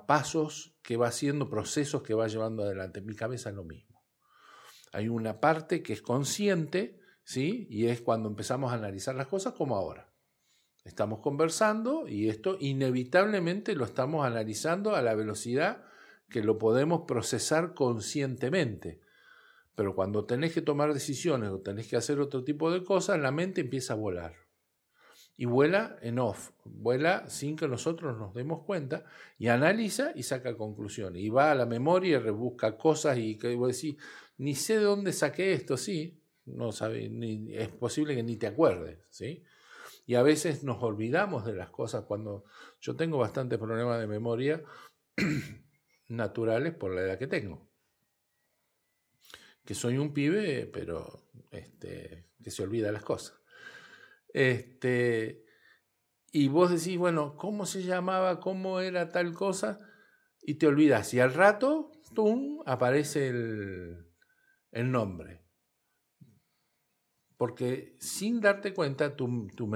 pasos 0.07 0.77
que 0.81 0.97
va 0.97 1.09
haciendo, 1.09 1.51
procesos 1.51 2.05
que 2.05 2.15
va 2.15 2.29
llevando 2.29 2.63
adelante. 2.63 3.01
Mi 3.01 3.17
cabeza 3.17 3.51
es 3.51 3.57
lo 3.57 3.65
mismo. 3.65 4.01
Hay 4.93 5.09
una 5.09 5.41
parte 5.41 5.83
que 5.83 5.93
es 5.93 6.03
consciente, 6.03 7.01
¿sí? 7.25 7.67
Y 7.69 7.89
es 7.89 8.01
cuando 8.01 8.29
empezamos 8.29 8.71
a 8.71 8.77
analizar 8.77 9.17
las 9.17 9.27
cosas 9.27 9.55
como 9.55 9.75
ahora. 9.75 10.12
Estamos 10.85 11.21
conversando 11.21 12.09
y 12.09 12.29
esto 12.29 12.57
inevitablemente 12.59 13.75
lo 13.77 13.85
estamos 13.85 14.27
analizando 14.27 14.97
a 14.97 15.03
la 15.03 15.15
velocidad 15.15 15.85
que 16.29 16.43
lo 16.43 16.59
podemos 16.59 17.03
procesar 17.07 17.75
conscientemente. 17.75 19.01
Pero 19.77 19.95
cuando 19.95 20.25
tenés 20.25 20.53
que 20.53 20.61
tomar 20.61 20.93
decisiones 20.93 21.51
o 21.51 21.61
tenés 21.61 21.87
que 21.89 21.97
hacer 21.97 22.21
otro 22.21 22.43
tipo 22.45 22.71
de 22.73 22.85
cosas, 22.85 23.21
la 23.21 23.31
mente 23.31 23.61
empieza 23.61 23.93
a 23.95 23.97
volar. 23.97 24.35
y 25.37 25.47
vuela 25.47 25.97
en 26.03 26.19
off, 26.19 26.51
vuela 26.65 27.29
sin 27.29 27.57
que 27.57 27.67
nosotros 27.67 28.19
nos 28.19 28.35
demos 28.35 28.65
cuenta 28.65 29.05
y 29.39 29.49
analiza 29.49 30.13
y 30.15 30.23
saca 30.25 30.57
conclusiones. 30.57 31.23
Y 31.23 31.31
va 31.31 31.51
a 31.51 31.55
la 31.55 31.67
memoria 31.67 32.17
y 32.17 32.21
rebusca 32.21 32.77
cosas 32.77 33.19
y 33.19 33.39
que 33.39 33.55
vos 33.55 33.75
decís, 33.75 33.97
ni 34.39 34.55
sé 34.55 34.79
de 34.79 34.85
dónde 34.85 35.13
saqué 35.13 35.53
esto, 35.53 35.77
sí, 35.77 36.21
no 36.45 36.71
sabe, 36.73 37.09
ni, 37.09 37.55
es 37.55 37.69
posible 37.69 38.15
que 38.15 38.23
ni 38.23 38.37
te 38.37 38.47
acuerdes, 38.47 38.99
¿sí? 39.11 39.43
Y 40.05 40.17
a 40.17 40.23
veces 40.23 40.65
nos 40.65 40.83
olvidamos 40.83 41.45
de 41.45 41.55
las 41.55 41.71
cosas 41.71 42.05
cuando 42.05 42.45
yo 42.81 42.97
tengo 42.97 43.19
bastantes 43.19 43.59
problemas 43.59 44.01
de 44.01 44.07
memoria 44.07 44.63
naturales 46.09 46.75
por 46.75 46.93
la 46.95 47.03
edad 47.03 47.19
que 47.19 47.29
tengo. 47.29 47.69
Que 49.65 49.75
soy 49.75 49.99
un 49.99 50.13
pibe, 50.13 50.67
pero 50.67 51.29
este, 51.51 52.31
que 52.43 52.51
se 52.51 52.63
olvida 52.63 52.91
las 52.91 53.05
cosas. 53.05 53.41
Este, 54.29 55.45
y 56.33 56.49
vos 56.49 56.71
decís, 56.71 56.99
bueno, 56.99 57.37
¿cómo 57.37 57.67
se 57.67 57.83
llamaba? 57.83 58.41
¿Cómo 58.41 58.81
era 58.81 59.11
tal 59.11 59.35
cosa? 59.35 59.79
Y 60.41 60.55
te 60.55 60.67
olvidas. 60.67 61.15
Y 61.15 61.21
al 61.21 61.35
rato, 61.35 61.93
¡tum! 62.15 62.63
aparece 62.67 63.29
el, 63.29 64.07
el 64.73 64.91
nombre. 64.91 65.42
Porque 67.43 67.97
sin 67.99 68.41
darte 68.41 68.73
cuenta, 68.73 69.17
tu, 69.17 69.49
tu, 69.57 69.69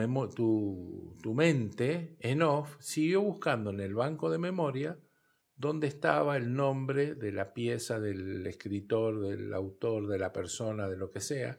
tu, 1.20 1.34
mente 1.34 2.16
en 2.20 2.42
off 2.42 2.76
siguió 2.78 3.22
buscando 3.22 3.70
en 3.70 3.80
el 3.80 3.92
banco 3.92 4.30
de 4.30 4.38
memoria 4.38 5.00
dónde 5.56 5.88
estaba 5.88 6.36
el 6.36 6.54
nombre 6.54 7.16
de 7.16 7.32
la 7.32 7.52
pieza, 7.52 7.98
del 7.98 8.46
escritor, 8.46 9.18
del 9.20 9.52
autor, 9.52 10.06
de 10.06 10.16
la 10.16 10.32
persona, 10.32 10.88
de 10.88 10.96
lo 10.96 11.10
que 11.10 11.18
sea 11.18 11.58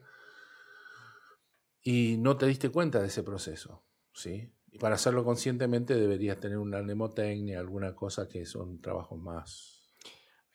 y 1.82 2.16
no 2.16 2.38
te 2.38 2.46
diste 2.46 2.70
cuenta 2.70 3.02
de 3.02 3.08
ese 3.08 3.22
proceso, 3.22 3.84
¿sí? 4.14 4.50
Y 4.72 4.78
para 4.78 4.94
hacerlo 4.94 5.26
conscientemente 5.26 5.94
deberías 5.94 6.40
tener 6.40 6.56
una 6.56 6.80
mnemotecnia, 6.80 7.60
alguna 7.60 7.94
cosa 7.94 8.26
que 8.28 8.46
son 8.46 8.80
trabajos 8.80 9.20
más... 9.20 9.94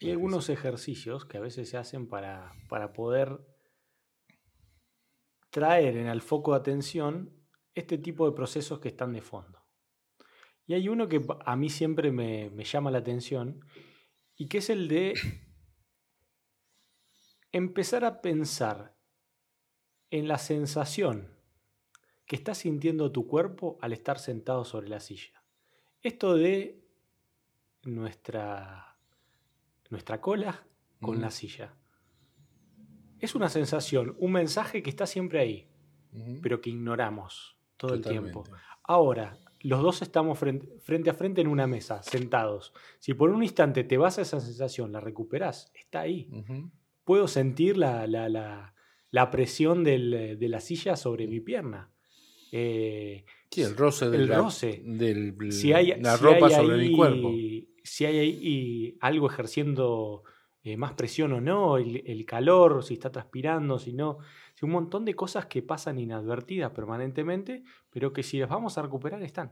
Hay 0.01 0.09
algunos 0.09 0.49
ejercicios 0.49 1.25
que 1.25 1.37
a 1.37 1.41
veces 1.41 1.69
se 1.69 1.77
hacen 1.77 2.07
para, 2.07 2.53
para 2.69 2.91
poder 2.91 3.52
traer 5.53 5.97
en 5.97 6.07
el 6.07 6.23
foco 6.23 6.51
de 6.51 6.57
atención 6.57 7.31
este 7.75 7.99
tipo 7.99 8.27
de 8.27 8.35
procesos 8.35 8.79
que 8.79 8.87
están 8.87 9.13
de 9.13 9.21
fondo. 9.21 9.63
Y 10.65 10.73
hay 10.73 10.89
uno 10.89 11.07
que 11.07 11.21
a 11.45 11.55
mí 11.55 11.69
siempre 11.69 12.11
me, 12.11 12.49
me 12.49 12.63
llama 12.63 12.89
la 12.89 12.97
atención 12.97 13.63
y 14.35 14.47
que 14.47 14.57
es 14.57 14.71
el 14.71 14.87
de 14.87 15.13
empezar 17.51 18.03
a 18.03 18.19
pensar 18.19 18.97
en 20.09 20.27
la 20.27 20.39
sensación 20.39 21.37
que 22.25 22.35
está 22.35 22.55
sintiendo 22.55 23.11
tu 23.11 23.27
cuerpo 23.27 23.77
al 23.79 23.93
estar 23.93 24.17
sentado 24.17 24.65
sobre 24.65 24.89
la 24.89 24.99
silla. 24.99 25.43
Esto 26.01 26.33
de 26.33 26.83
nuestra, 27.83 28.97
nuestra 29.91 30.19
cola 30.19 30.65
con 30.99 31.21
la 31.21 31.29
silla. 31.29 31.75
Es 33.23 33.35
una 33.35 33.47
sensación, 33.47 34.17
un 34.19 34.33
mensaje 34.33 34.83
que 34.83 34.89
está 34.89 35.05
siempre 35.05 35.39
ahí, 35.39 35.67
pero 36.41 36.59
que 36.59 36.69
ignoramos 36.69 37.55
todo 37.77 37.93
el 37.93 38.01
tiempo. 38.01 38.43
Ahora, 38.83 39.37
los 39.61 39.81
dos 39.81 40.01
estamos 40.01 40.37
frente, 40.37 41.09
a 41.09 41.13
frente 41.13 41.39
en 41.39 41.47
una 41.47 41.65
mesa, 41.65 42.03
sentados. 42.03 42.73
Si 42.99 43.13
por 43.13 43.29
un 43.29 43.41
instante 43.41 43.85
te 43.85 43.97
vas 43.97 44.19
a 44.19 44.23
esa 44.23 44.41
sensación, 44.41 44.91
la 44.91 44.99
recuperas, 44.99 45.71
está 45.73 46.01
ahí. 46.01 46.29
Puedo 47.05 47.29
sentir 47.29 47.77
la, 47.77 48.05
la 48.07 49.31
presión 49.31 49.87
eh, 49.87 50.35
de 50.35 50.49
la 50.49 50.59
silla 50.59 50.97
sobre 50.97 51.25
mi 51.25 51.39
pierna. 51.39 51.93
Eh, 52.51 53.23
sí, 53.49 53.61
el 53.61 53.77
roce, 53.77 54.09
del, 54.09 54.27
roce. 54.27 54.83
si 55.49 55.71
hay, 55.71 55.99
la 56.01 56.17
ropa 56.17 56.49
sobre 56.49 56.77
mi 56.77 56.93
cuerpo. 56.93 57.31
Si 57.83 58.05
hay 58.05 58.17
ahí 58.19 58.97
algo 58.99 59.29
ejerciendo 59.29 60.23
eh, 60.63 60.77
más 60.77 60.93
presión 60.93 61.33
o 61.33 61.41
no, 61.41 61.77
el, 61.77 62.25
calor, 62.25 62.83
si 62.83 62.93
está 62.93 63.11
transpirando, 63.11 63.79
si 63.79 63.91
no. 63.91 64.19
un 64.61 64.71
montón 64.71 65.03
de 65.03 65.13
cosas 65.13 65.45
que 65.47 65.61
pasan 65.61 65.99
inadvertidas 65.99 66.71
permanentemente, 66.71 67.63
pero 67.89 68.13
que 68.13 68.23
si 68.23 68.39
las 68.39 68.49
vamos 68.49 68.77
a 68.77 68.81
recuperar 68.81 69.21
están. 69.23 69.51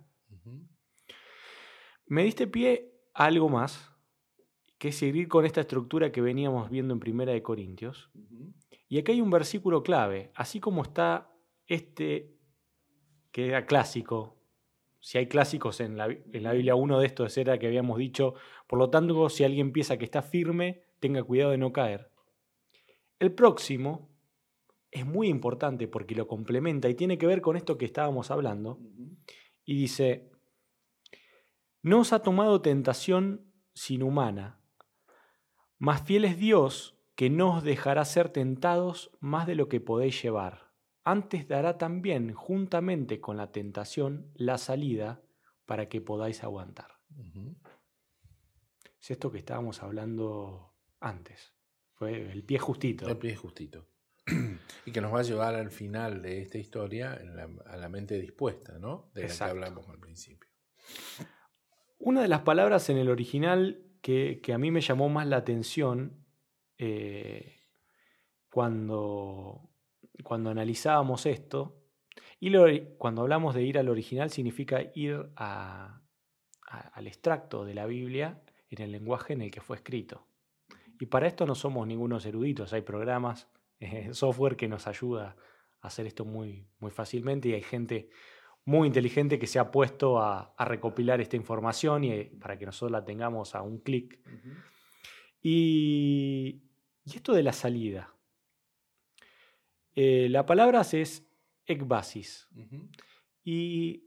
Me 2.06 2.24
diste 2.24 2.48
pie 2.48 2.94
a 3.14 3.26
algo 3.26 3.50
más, 3.50 3.94
que 4.78 4.88
es 4.88 4.96
seguir 4.96 5.28
con 5.28 5.46
esta 5.46 5.62
estructura 5.62 6.12
que 6.12 6.22
veníamos 6.22 6.70
viendo 6.70 6.94
en 6.94 7.00
Primera 7.00 7.34
de 7.34 7.44
Corintios. 7.44 8.10
Y 8.88 8.98
aquí 8.98 9.12
hay 9.12 9.22
un 9.22 9.30
versículo 9.30 9.84
clave, 9.84 10.32
así 10.34 10.60
como 10.60 10.82
está 10.82 11.32
este 11.68 12.36
que 13.32 13.48
era 13.48 13.66
clásico. 13.66 14.38
Si 15.00 15.18
hay 15.18 15.28
clásicos 15.28 15.80
en 15.82 15.98
la, 15.98 16.08
Biblia, 16.08 16.76
uno 16.76 17.00
de 17.00 17.06
estos 17.08 17.38
era 17.38 17.58
que 17.58 17.68
habíamos 17.68 17.98
dicho, 17.98 18.36
por 18.68 18.80
lo 18.80 18.90
tanto, 18.90 19.30
si 19.30 19.44
alguien 19.44 19.72
piensa 19.72 19.98
que 19.98 20.06
está 20.06 20.22
firme, 20.22 20.84
tenga 21.02 21.22
cuidado 21.24 21.52
de 21.52 21.58
no 21.58 21.74
caer. 21.74 22.10
El 23.20 23.34
próximo 23.34 24.10
es 24.90 25.06
muy 25.06 25.28
importante 25.28 25.90
porque 25.90 26.16
lo 26.16 26.28
complementa 26.28 26.88
y 26.88 26.96
tiene 26.96 27.18
que 27.18 27.28
ver 27.28 27.42
con 27.42 27.58
esto 27.58 27.78
que 27.78 27.86
estábamos 27.86 28.32
hablando. 28.32 28.80
Y 29.66 29.76
dice, 29.76 30.32
no 31.82 32.00
os 32.00 32.14
ha 32.14 32.22
tomado 32.22 32.62
tentación 32.62 33.52
sin 33.74 34.04
humana, 34.04 34.62
más 35.78 36.04
fiel 36.04 36.26
es 36.26 36.38
Dios 36.38 36.96
que 37.16 37.32
no 37.32 37.58
os 37.58 37.64
dejará 37.64 38.06
ser 38.06 38.30
tentados 38.30 39.12
más 39.20 39.48
de 39.48 39.56
lo 39.56 39.68
que 39.68 39.82
podéis 39.82 40.22
llevar. 40.22 40.72
Antes 41.04 41.48
dará 41.48 41.80
también, 41.80 42.34
juntamente 42.34 43.20
con 43.20 43.38
la 43.38 43.52
tentación, 43.52 44.32
la 44.36 44.60
salida 44.60 45.24
para 45.66 45.90
que 45.90 46.00
podáis 46.00 46.44
aguantar. 46.44 47.00
Es 49.00 49.10
esto 49.10 49.32
que 49.32 49.40
estábamos 49.40 49.82
hablando 49.82 50.71
antes. 51.02 51.54
Fue 51.94 52.32
el 52.32 52.44
pie 52.44 52.58
justito. 52.58 53.08
El 53.08 53.18
pie 53.18 53.36
justito. 53.36 53.88
y 54.86 54.92
que 54.92 55.02
nos 55.02 55.14
va 55.14 55.20
a 55.20 55.24
llevar 55.24 55.56
al 55.56 55.72
final 55.72 56.22
de 56.22 56.42
esta 56.42 56.58
historia 56.58 57.20
a 57.66 57.78
la 57.78 57.90
mente 57.90 58.20
dispuesta, 58.20 58.80
¿no? 58.80 59.12
De 59.14 59.28
la 59.28 59.36
que 59.36 59.44
hablamos 59.44 59.90
al 59.90 60.00
principio. 60.00 60.50
Una 62.00 62.22
de 62.22 62.28
las 62.28 62.42
palabras 62.42 62.90
en 62.90 62.98
el 62.98 63.10
original 63.10 63.84
que, 64.02 64.40
que 64.42 64.54
a 64.54 64.58
mí 64.58 64.72
me 64.72 64.82
llamó 64.82 65.10
más 65.10 65.28
la 65.28 65.38
atención 65.38 66.26
eh, 66.78 67.60
cuando, 68.50 69.70
cuando 70.24 70.50
analizábamos 70.50 71.26
esto, 71.26 71.78
y 72.40 72.52
cuando 72.98 73.22
hablamos 73.22 73.54
de 73.54 73.62
ir 73.62 73.78
al 73.78 73.88
original 73.88 74.32
significa 74.32 74.82
ir 74.96 75.30
al 75.36 76.02
extracto 77.06 77.66
de 77.66 77.76
la 77.76 77.86
Biblia 77.86 78.42
en 78.72 78.82
el 78.82 78.92
lenguaje 78.92 79.34
en 79.34 79.44
el 79.44 79.52
que 79.52 79.62
fue 79.62 79.78
escrito. 79.78 80.26
Y 81.02 81.08
para 81.08 81.28
esto 81.28 81.46
no 81.46 81.56
somos 81.56 81.88
ningunos 81.88 82.26
eruditos, 82.26 82.72
hay 82.74 82.82
programas, 82.82 83.50
eh, 83.80 84.14
software 84.14 84.56
que 84.56 84.68
nos 84.68 84.88
ayuda 84.88 85.36
a 85.82 85.88
hacer 85.88 86.06
esto 86.06 86.24
muy, 86.24 86.66
muy 86.80 86.92
fácilmente 86.92 87.50
y 87.50 87.54
hay 87.54 87.64
gente 87.64 88.10
muy 88.64 88.88
inteligente 88.88 89.40
que 89.40 89.48
se 89.48 89.58
ha 89.58 89.72
puesto 89.72 90.22
a, 90.22 90.54
recopilar 90.60 91.20
esta 91.20 91.36
información 91.36 92.04
y, 92.04 92.12
eh, 92.12 92.32
para 92.40 92.58
que 92.58 92.66
nosotros 92.66 92.92
la 92.92 93.04
tengamos 93.04 93.56
a 93.56 93.64
un 93.64 93.80
clic. 93.80 94.20
Y 95.42 96.62
y 97.04 97.16
esto 97.16 97.34
de 97.34 97.44
la 97.44 97.54
salida. 97.54 98.14
Eh, 99.96 100.28
la 100.30 100.46
palabra 100.46 100.82
es 100.82 101.28
ekbasis. 101.66 102.48
Y 103.44 104.04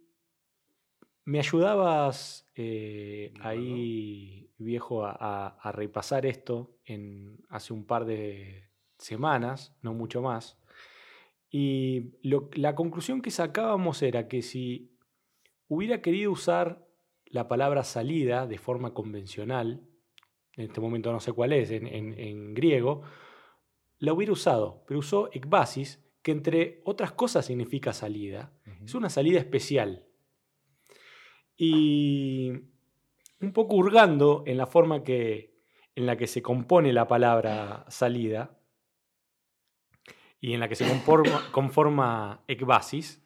me 1.24 1.38
ayudabas 1.38 2.50
eh, 2.54 3.32
ahí, 3.40 4.50
viejo, 4.58 5.04
a, 5.04 5.72
repasar 5.72 6.26
esto 6.26 6.76
en, 6.84 7.38
hace 7.48 7.72
un 7.72 7.86
par 7.86 8.04
de 8.04 8.70
semanas, 8.98 9.76
no 9.82 9.94
mucho 9.94 10.22
más. 10.22 10.58
Y 11.50 12.12
la 12.22 12.74
conclusión 12.74 13.22
que 13.22 13.30
sacábamos 13.30 14.02
era 14.02 14.28
que 14.28 14.42
si 14.42 14.98
hubiera 15.68 16.02
querido 16.02 16.32
usar 16.32 16.84
la 17.26 17.48
palabra 17.48 17.84
salida 17.84 18.46
de 18.46 18.58
forma 18.58 18.92
convencional, 18.92 19.86
en 20.56 20.64
este 20.64 20.80
momento 20.80 21.12
no 21.12 21.20
sé 21.20 21.32
cuál 21.32 21.52
es, 21.52 21.70
en, 21.70 22.54
griego, 22.54 23.02
la 23.98 24.12
hubiera 24.12 24.32
usado, 24.32 24.84
pero 24.86 25.00
usó 25.00 25.30
ekbasis, 25.32 26.04
que 26.22 26.32
entre 26.32 26.80
otras 26.84 27.12
cosas 27.12 27.46
significa 27.46 27.92
salida. 27.92 28.52
Es 28.84 28.94
una 28.94 29.10
salida 29.10 29.38
especial. 29.38 30.06
Y 31.56 32.50
un 33.40 33.52
poco 33.52 33.76
hurgando 33.76 34.42
en 34.46 34.56
la 34.56 34.66
forma 34.66 35.04
que, 35.04 35.54
en 35.94 36.06
la 36.06 36.16
que 36.16 36.26
se 36.26 36.42
compone 36.42 36.92
la 36.92 37.06
palabra 37.06 37.84
salida 37.88 38.58
y 40.40 40.54
en 40.54 40.60
la 40.60 40.68
que 40.68 40.76
se 40.76 40.86
conforma, 40.86 41.42
conforma 41.52 42.44
ekbasis, 42.48 43.22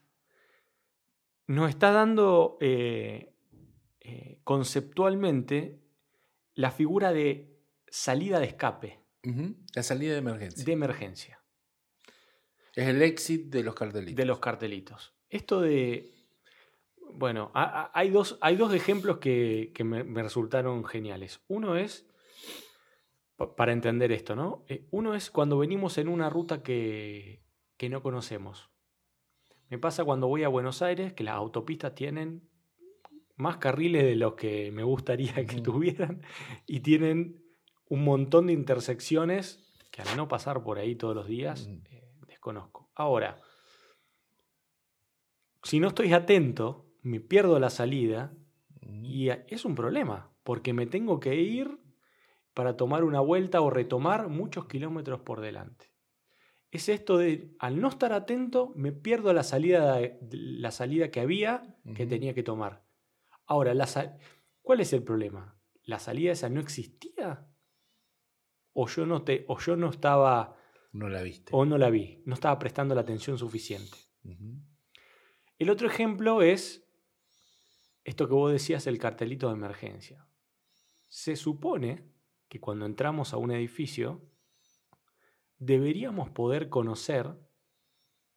nos 1.47 1.71
está 1.71 1.91
dando 1.91 2.59
eh, 2.61 3.35
eh, 4.01 4.41
conceptualmente 4.45 5.81
la 6.55 6.71
figura 6.71 7.13
de 7.13 7.59
salida 7.89 8.39
de 8.39 8.47
escape. 8.47 9.01
La 9.75 9.83
salida 9.83 10.13
de 10.13 10.19
emergencia. 10.19 10.65
De 10.65 10.73
emergencia. 10.73 11.43
Es 12.75 12.87
el 12.89 13.03
exit 13.03 13.47
de 13.47 13.63
los 13.63 13.75
cartelitos. 13.75 14.17
De 14.17 14.25
los 14.25 14.39
cartelitos. 14.39 15.15
Esto 15.29 15.61
de 15.61 16.18
Bueno, 17.15 17.51
hay 17.55 18.11
dos, 18.11 18.39
hay 18.41 18.57
dos 18.57 18.73
ejemplos 18.75 19.19
que, 19.19 19.73
me, 19.85 20.03
resultaron 20.23 20.85
geniales. 20.85 21.43
Uno 21.49 21.77
es, 21.77 22.09
para 23.57 23.73
entender 23.73 24.13
esto, 24.13 24.37
¿no? 24.37 24.65
Eh, 24.69 24.87
uno 24.91 25.15
es 25.15 25.31
cuando 25.31 25.59
venimos 25.59 25.99
en 25.99 26.09
una 26.09 26.31
ruta 26.31 26.63
que, 26.63 27.43
que 27.77 27.89
no 27.89 28.03
conocemos. 28.03 28.71
Me 29.69 29.79
pasa 29.79 30.05
cuando 30.05 30.29
voy 30.29 30.45
a 30.45 30.49
Buenos 30.49 30.83
Aires 30.83 31.13
que 31.13 31.25
las 31.25 31.35
autopistas 31.35 31.95
tienen 31.95 32.49
más 33.37 33.59
carriles 33.59 34.03
de 34.03 34.17
los 34.17 34.35
que 34.35 34.71
me 34.73 34.83
gustaría 34.83 35.35
que 35.47 35.61
tuvieran 35.61 36.23
y 36.67 36.81
tienen 36.81 37.43
un 37.89 38.05
montón 38.05 38.49
de 38.49 38.53
intersecciones 38.53 39.65
que 39.91 40.03
al 40.03 40.17
no 40.17 40.29
pasar 40.29 40.63
por 40.63 40.79
ahí 40.79 40.95
todos 40.95 41.15
los 41.15 41.27
días 41.27 41.69
eh, 41.91 42.09
desconozco. 42.27 42.91
Ahora, 42.95 43.41
si 45.63 45.81
no 45.81 45.89
estoy 45.89 46.13
atento, 46.13 46.88
me 47.09 47.21
pierdo 47.21 47.59
la 47.59 47.71
salida 47.71 48.33
y 48.81 49.31
es 49.31 49.65
un 49.65 49.75
problema, 49.75 50.31
porque 50.45 50.73
me 50.73 50.87
tengo 50.87 51.21
que 51.21 51.37
ir 51.37 51.79
para 52.55 52.77
tomar 52.77 53.05
una 53.05 53.21
vuelta 53.21 53.61
o 53.61 53.71
retomar 53.71 54.29
muchos 54.29 54.67
kilómetros 54.67 55.21
por 55.21 55.41
delante. 55.41 55.93
Es 56.71 56.89
esto 56.89 57.17
de, 57.17 57.55
al 57.59 57.81
no 57.81 57.89
estar 57.89 58.13
atento, 58.13 58.73
me 58.77 58.93
pierdo 58.93 59.33
la 59.33 59.43
salida, 59.43 59.99
la 60.31 60.71
salida 60.71 61.11
que 61.11 61.21
había 61.21 61.77
que 61.95 62.07
tenía 62.07 62.35
que 62.35 62.43
tomar. 62.43 62.85
Ahora, 63.47 63.73
¿cuál 64.61 64.81
es 64.81 64.93
el 64.93 65.03
problema? 65.03 65.59
¿La 65.85 65.99
salida 65.99 66.33
esa 66.33 66.51
no 66.51 66.61
existía? 66.61 67.47
¿O 68.75 68.87
yo 68.87 69.07
no, 69.07 69.23
te, 69.23 69.47
o 69.49 69.59
yo 69.59 69.77
no 69.77 69.89
estaba... 69.89 70.57
No 70.93 71.09
la 71.09 71.23
viste. 71.23 71.53
O 71.55 71.65
no 71.65 71.79
la 71.79 71.89
vi, 71.89 72.23
no 72.27 72.35
estaba 72.35 72.59
prestando 72.59 72.95
la 72.95 73.01
atención 73.01 73.39
suficiente. 73.39 73.97
El 75.59 75.71
otro 75.71 75.89
ejemplo 75.89 76.43
es 76.43 76.88
esto 78.09 78.27
que 78.27 78.33
vos 78.33 78.51
decías, 78.51 78.87
el 78.87 78.99
cartelito 78.99 79.49
de 79.49 79.55
emergencia. 79.55 80.27
Se 81.09 81.37
supone 81.37 82.11
que 82.49 82.59
cuando 82.59 82.87
entramos 82.87 83.35
a 83.35 83.37
un 83.37 83.51
edificio, 83.51 84.23
deberíamos 85.59 86.31
poder 86.31 86.71
conocer, 86.71 87.39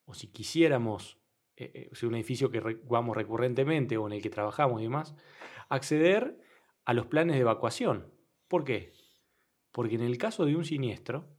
o 0.04 0.14
si 0.14 0.28
quisiéramos, 0.28 1.22
eh, 1.56 1.72
eh, 1.74 1.90
si 1.94 2.06
un 2.06 2.16
edificio 2.16 2.52
que 2.52 2.60
vamos 2.84 3.16
recurrentemente 3.16 3.96
o 3.96 4.08
en 4.08 4.14
el 4.14 4.22
que 4.22 4.30
trabajamos 4.30 4.82
y 4.82 4.84
demás, 4.84 5.16
acceder 5.70 6.38
a 6.84 6.94
los 6.94 7.06
planes 7.06 7.38
de 7.38 7.42
evacuación. 7.42 8.14
¿Por 8.50 8.66
qué? 8.66 8.92
Porque 9.72 9.96
en 9.96 10.02
el 10.02 10.18
caso 10.18 10.44
de 10.44 10.58
un 10.58 10.66
siniestro, 10.66 11.34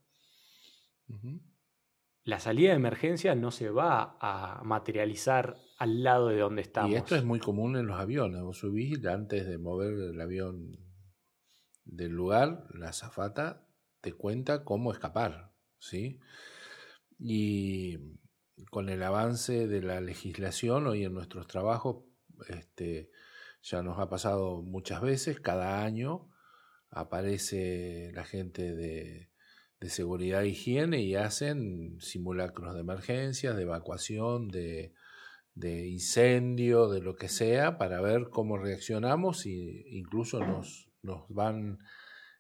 la 2.25 2.39
salida 2.39 2.71
de 2.71 2.77
emergencia 2.77 3.35
no 3.35 3.51
se 3.51 3.71
va 3.71 4.17
a 4.21 4.63
materializar 4.65 5.57
al 5.79 6.05
lado 6.05 6.29
de 6.29 6.39
donde 6.39 6.63
estamos. 6.63 6.93
Y 6.93 6.95
esto 6.95 7.17
es 7.17 7.25
muy 7.25 7.41
común 7.41 7.77
en 7.77 7.87
los 7.87 7.99
aviones. 7.99 8.43
Vos 8.43 8.59
subís 8.59 9.05
antes 9.07 9.47
de 9.47 9.59
mover 9.59 9.95
el 9.95 10.21
avión 10.21 10.79
del 11.85 12.13
lugar, 12.13 12.67
la 12.75 12.91
azafata 12.91 13.67
te 14.01 14.13
cuenta 14.13 14.65
cómo 14.65 14.93
escapar, 14.93 15.53
¿sí? 15.79 16.21
Y 17.19 17.99
con 18.71 18.89
el 18.89 19.03
avance 19.03 19.67
de 19.67 19.83
la 19.83 20.01
legislación 20.01 20.87
hoy 20.87 21.05
en 21.05 21.15
nuestros 21.15 21.49
trabajos, 21.49 22.05
este, 22.49 23.11
ya 23.63 23.83
nos 23.83 23.99
ha 23.99 24.09
pasado 24.09 24.63
muchas 24.63 25.01
veces, 25.01 25.41
cada 25.41 25.85
año 25.85 26.31
aparece 26.89 28.13
la 28.15 28.25
gente 28.25 28.75
de 28.75 29.32
de 29.83 29.91
seguridad 29.91 30.45
e 30.45 30.51
higiene 30.51 31.01
y 31.01 31.17
hacen 31.17 32.01
simulacros 32.01 32.73
de 32.75 32.81
emergencias, 32.81 33.57
de 33.57 33.63
evacuación, 33.63 34.47
de, 34.47 34.95
incendio, 35.57 36.89
de 36.89 37.01
lo 37.01 37.17
que 37.17 37.29
sea, 37.29 37.79
para 37.79 38.01
ver 38.01 38.29
cómo 38.31 38.59
reaccionamos 38.59 39.45
e 39.45 39.51
incluso 39.89 40.39
nos, 40.39 40.89
nos 41.03 41.29
van 41.29 41.81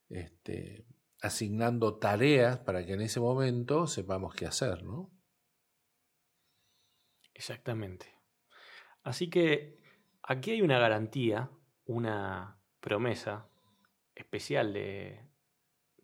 este, 0.09 0.87
asignando 1.21 1.99
tareas 1.99 2.59
para 2.59 2.87
que 2.87 2.93
en 2.93 3.01
ese 3.01 3.19
momento 3.19 3.89
sepamos 3.89 4.37
qué 4.37 4.47
hacer, 4.47 4.85
¿no? 4.85 5.11
Exactamente. 7.35 8.07
Así 9.03 9.29
que 9.29 9.81
aquí 10.23 10.53
hay 10.53 10.63
una 10.63 10.79
garantía, 10.79 11.51
una 11.87 12.61
promesa 12.79 13.49
especial 14.15 14.73
de, 14.73 15.27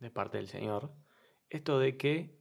de 0.01 0.11
parte 0.11 0.39
del 0.39 0.49
Señor, 0.49 0.98
esto 1.49 1.79
de 1.79 1.97
que 1.97 2.39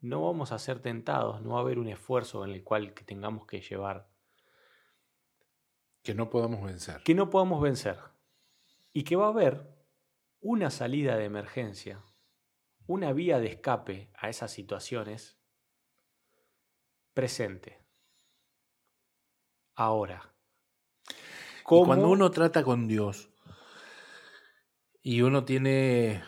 no 0.00 0.24
vamos 0.24 0.52
a 0.52 0.58
ser 0.58 0.80
tentados, 0.80 1.42
no 1.42 1.50
va 1.50 1.58
a 1.58 1.62
haber 1.62 1.78
un 1.78 1.88
esfuerzo 1.88 2.44
en 2.44 2.52
el 2.52 2.64
cual 2.64 2.94
que 2.94 3.04
tengamos 3.04 3.46
que 3.46 3.60
llevar. 3.60 4.08
Que 6.02 6.14
no 6.14 6.30
podamos 6.30 6.62
vencer. 6.62 7.02
Que 7.02 7.14
no 7.14 7.28
podamos 7.28 7.60
vencer. 7.60 7.98
Y 8.92 9.04
que 9.04 9.16
va 9.16 9.26
a 9.26 9.30
haber 9.30 9.68
una 10.40 10.70
salida 10.70 11.16
de 11.16 11.26
emergencia, 11.26 12.02
una 12.86 13.12
vía 13.12 13.38
de 13.38 13.48
escape 13.48 14.10
a 14.14 14.30
esas 14.30 14.50
situaciones 14.50 15.38
presente. 17.12 17.78
Ahora. 19.74 20.32
Y 21.08 21.64
cuando 21.64 22.08
uno 22.08 22.30
trata 22.30 22.64
con 22.64 22.88
Dios 22.88 23.30
y 25.02 25.22
uno 25.22 25.44
tiene 25.44 26.22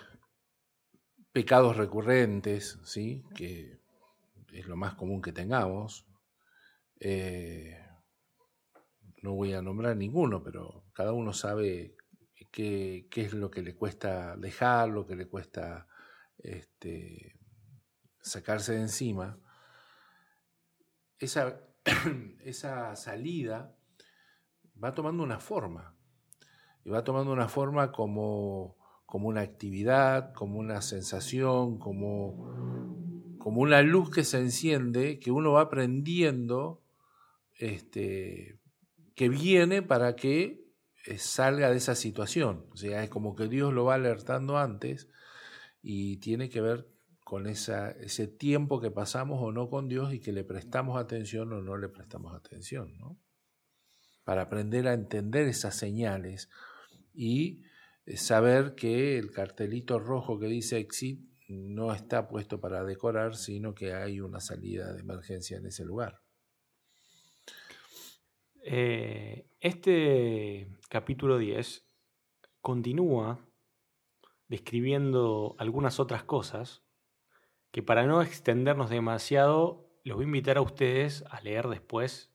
pecados 1.32 1.76
recurrentes, 1.76 2.78
¿sí? 2.84 3.24
que 3.34 3.80
es 4.52 4.66
lo 4.66 4.76
más 4.76 4.94
común 4.94 5.22
que 5.22 5.32
tengamos. 5.32 6.06
Eh, 7.00 7.78
no 9.22 9.34
voy 9.34 9.54
a 9.54 9.62
nombrar 9.62 9.96
ninguno, 9.96 10.42
pero 10.42 10.84
cada 10.92 11.12
uno 11.12 11.32
sabe 11.32 11.96
qué, 12.50 13.08
es 13.14 13.32
lo 13.32 13.50
que 13.50 13.62
le 13.62 13.74
cuesta 13.74 14.36
dejar, 14.36 14.90
lo 14.90 15.06
que 15.06 15.16
le 15.16 15.26
cuesta 15.26 15.86
este, 16.38 17.38
sacarse 18.20 18.74
de 18.74 18.80
encima. 18.80 19.38
Esa, 21.18 21.60
esa 22.40 22.94
salida 22.96 23.74
va 24.82 24.94
tomando 24.94 25.22
una 25.22 25.40
forma. 25.40 25.96
Y 26.84 26.90
va 26.90 27.04
tomando 27.04 27.32
una 27.32 27.48
forma 27.48 27.92
como 27.92 28.76
como 29.12 29.28
una 29.28 29.42
actividad, 29.42 30.32
como 30.32 30.58
una 30.58 30.80
sensación, 30.80 31.78
como, 31.78 33.36
como 33.38 33.60
una 33.60 33.82
luz 33.82 34.08
que 34.08 34.24
se 34.24 34.38
enciende, 34.38 35.18
que 35.18 35.30
uno 35.30 35.52
va 35.52 35.60
aprendiendo, 35.60 36.82
este, 37.58 38.58
que 39.14 39.28
viene 39.28 39.82
para 39.82 40.16
que 40.16 40.64
eh, 41.04 41.18
salga 41.18 41.68
de 41.68 41.76
esa 41.76 41.94
situación. 41.94 42.64
O 42.70 42.76
sea, 42.78 43.04
es 43.04 43.10
como 43.10 43.36
que 43.36 43.48
Dios 43.48 43.74
lo 43.74 43.84
va 43.84 43.96
alertando 43.96 44.56
antes 44.56 45.10
y 45.82 46.16
tiene 46.16 46.48
que 46.48 46.62
ver 46.62 46.88
con 47.22 47.46
esa, 47.46 47.90
ese 47.90 48.28
tiempo 48.28 48.80
que 48.80 48.90
pasamos 48.90 49.42
o 49.42 49.52
no 49.52 49.68
con 49.68 49.88
Dios 49.88 50.14
y 50.14 50.20
que 50.20 50.32
le 50.32 50.42
prestamos 50.42 50.98
atención 50.98 51.52
o 51.52 51.60
no 51.60 51.76
le 51.76 51.90
prestamos 51.90 52.34
atención, 52.34 52.96
¿no? 52.96 53.18
Para 54.24 54.40
aprender 54.40 54.88
a 54.88 54.94
entender 54.94 55.48
esas 55.48 55.76
señales 55.76 56.48
y 57.12 57.60
saber 58.16 58.74
que 58.74 59.18
el 59.18 59.30
cartelito 59.30 59.98
rojo 59.98 60.38
que 60.38 60.46
dice 60.46 60.78
exit 60.78 61.20
no 61.48 61.92
está 61.92 62.28
puesto 62.28 62.60
para 62.60 62.84
decorar, 62.84 63.36
sino 63.36 63.74
que 63.74 63.92
hay 63.94 64.20
una 64.20 64.40
salida 64.40 64.92
de 64.92 65.00
emergencia 65.00 65.58
en 65.58 65.66
ese 65.66 65.84
lugar. 65.84 66.20
Eh, 68.64 69.46
este 69.60 70.68
capítulo 70.88 71.38
10 71.38 71.84
continúa 72.60 73.44
describiendo 74.48 75.56
algunas 75.58 75.98
otras 75.98 76.24
cosas 76.24 76.82
que 77.72 77.82
para 77.82 78.06
no 78.06 78.22
extendernos 78.22 78.90
demasiado, 78.90 79.90
los 80.04 80.16
voy 80.16 80.24
a 80.24 80.26
invitar 80.26 80.58
a 80.58 80.62
ustedes 80.62 81.24
a 81.30 81.40
leer 81.40 81.68
después 81.68 82.32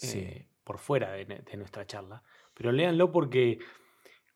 eh, 0.00 0.48
por 0.62 0.78
fuera 0.78 1.12
de 1.12 1.56
nuestra 1.56 1.86
charla. 1.86 2.22
Pero 2.54 2.72
léanlo 2.72 3.10
porque 3.10 3.58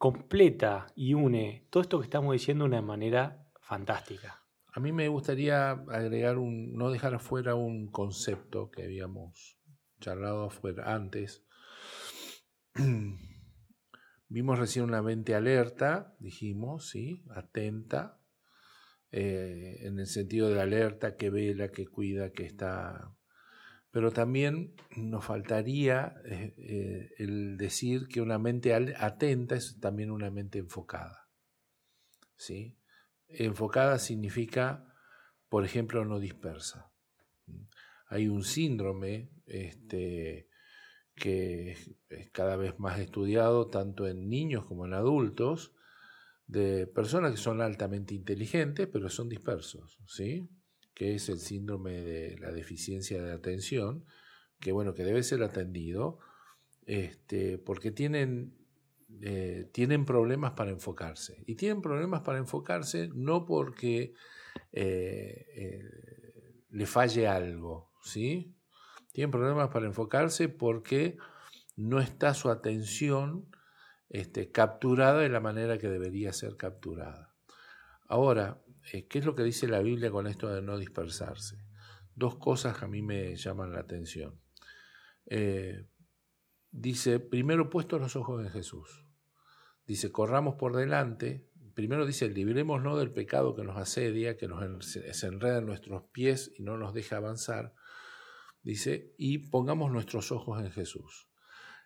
completa 0.02 0.88
y 0.96 1.14
une 1.14 1.68
todo 1.70 1.80
esto 1.80 2.00
que 2.00 2.06
estamos 2.06 2.32
diciendo 2.32 2.64
de 2.64 2.70
una 2.70 2.82
manera 2.82 3.46
fantástica. 3.60 4.42
A 4.74 4.80
mí 4.80 4.90
me 4.90 5.06
gustaría 5.06 5.70
agregar 5.70 6.38
un, 6.38 6.74
no 6.74 6.90
dejar 6.90 7.14
afuera 7.14 7.54
un 7.54 7.86
concepto 7.86 8.72
que 8.72 8.82
habíamos 8.82 9.60
charlado 10.00 10.46
afuera 10.46 10.92
antes. 10.92 11.46
Vimos 14.28 14.58
recién 14.58 14.86
una 14.86 15.02
mente 15.02 15.36
alerta, 15.36 16.16
dijimos, 16.18 16.88
¿sí? 16.88 17.22
Atenta, 17.30 18.18
eh, 19.12 19.82
en 19.82 20.00
el 20.00 20.08
sentido 20.08 20.48
de 20.48 20.60
alerta, 20.60 21.14
que 21.14 21.30
vela, 21.30 21.70
que 21.70 21.86
cuida, 21.86 22.32
que 22.32 22.44
está 22.44 23.14
pero 23.92 24.10
también 24.10 24.74
nos 24.96 25.24
faltaría 25.24 26.16
eh, 26.24 26.54
eh, 26.56 27.10
el 27.18 27.58
decir 27.58 28.08
que 28.08 28.22
una 28.22 28.38
mente 28.38 28.74
atenta 28.74 29.54
es 29.54 29.78
también 29.80 30.10
una 30.10 30.30
mente 30.30 30.58
enfocada. 30.58 31.28
¿sí? 32.34 32.78
Enfocada 33.28 33.98
significa, 33.98 34.92
por 35.50 35.66
ejemplo, 35.66 36.06
no 36.06 36.18
dispersa. 36.18 36.90
Hay 38.08 38.28
un 38.28 38.44
síndrome 38.44 39.30
este, 39.44 40.48
que 41.14 41.72
es 42.08 42.30
cada 42.32 42.56
vez 42.56 42.78
más 42.78 42.98
estudiado 42.98 43.68
tanto 43.68 44.08
en 44.08 44.30
niños 44.30 44.64
como 44.64 44.86
en 44.86 44.94
adultos, 44.94 45.74
de 46.46 46.86
personas 46.86 47.32
que 47.32 47.38
son 47.38 47.60
altamente 47.60 48.14
inteligentes 48.14 48.88
pero 48.90 49.08
son 49.08 49.28
dispersos, 49.28 49.98
¿sí? 50.06 50.48
Que 50.94 51.14
es 51.14 51.28
el 51.28 51.38
síndrome 51.38 52.02
de 52.02 52.36
la 52.38 52.52
deficiencia 52.52 53.22
de 53.22 53.32
atención, 53.32 54.04
que 54.60 54.72
bueno, 54.72 54.94
que 54.94 55.04
debe 55.04 55.22
ser 55.22 55.42
atendido, 55.42 56.18
este, 56.86 57.58
porque 57.58 57.90
tienen, 57.90 58.54
eh, 59.20 59.68
tienen 59.72 60.04
problemas 60.04 60.52
para 60.52 60.70
enfocarse. 60.70 61.42
Y 61.46 61.54
tienen 61.56 61.82
problemas 61.82 62.22
para 62.22 62.38
enfocarse 62.38 63.08
no 63.14 63.46
porque 63.46 64.14
eh, 64.72 65.46
eh, 65.54 66.64
le 66.70 66.86
falle 66.86 67.26
algo, 67.28 67.90
¿sí? 68.02 68.54
Tienen 69.12 69.30
problemas 69.30 69.68
para 69.68 69.86
enfocarse 69.86 70.48
porque 70.48 71.18
no 71.76 72.00
está 72.00 72.34
su 72.34 72.50
atención 72.50 73.46
este, 74.08 74.50
capturada 74.50 75.20
de 75.20 75.28
la 75.28 75.40
manera 75.40 75.78
que 75.78 75.88
debería 75.88 76.32
ser 76.32 76.56
capturada. 76.56 77.34
Ahora, 78.06 78.62
¿qué 78.82 79.18
es 79.18 79.24
lo 79.24 79.34
que 79.34 79.42
dice 79.42 79.68
la 79.68 79.80
Biblia 79.80 80.10
con 80.10 80.26
esto 80.26 80.48
de 80.48 80.62
no 80.62 80.78
dispersarse? 80.78 81.64
Dos 82.14 82.36
cosas 82.36 82.82
a 82.82 82.88
mí 82.88 83.02
me 83.02 83.36
llaman 83.36 83.72
la 83.72 83.80
atención. 83.80 84.40
Eh, 85.26 85.86
dice, 86.70 87.20
primero 87.20 87.70
puestos 87.70 88.00
los 88.00 88.16
ojos 88.16 88.44
en 88.44 88.50
Jesús. 88.50 89.06
Dice, 89.86 90.12
corramos 90.12 90.56
por 90.56 90.76
delante. 90.76 91.48
Primero 91.74 92.04
dice, 92.04 92.28
librémonos 92.28 92.98
del 92.98 93.12
pecado 93.12 93.54
que 93.54 93.64
nos 93.64 93.78
asedia, 93.78 94.36
que 94.36 94.48
nos 94.48 94.62
enreda 95.24 95.58
en 95.58 95.66
nuestros 95.66 96.04
pies 96.12 96.52
y 96.56 96.62
no 96.62 96.76
nos 96.76 96.92
deja 96.92 97.16
avanzar 97.16 97.74
dice, 98.62 99.14
y 99.18 99.38
pongamos 99.50 99.90
nuestros 99.90 100.32
ojos 100.32 100.60
en 100.60 100.70
Jesús. 100.70 101.28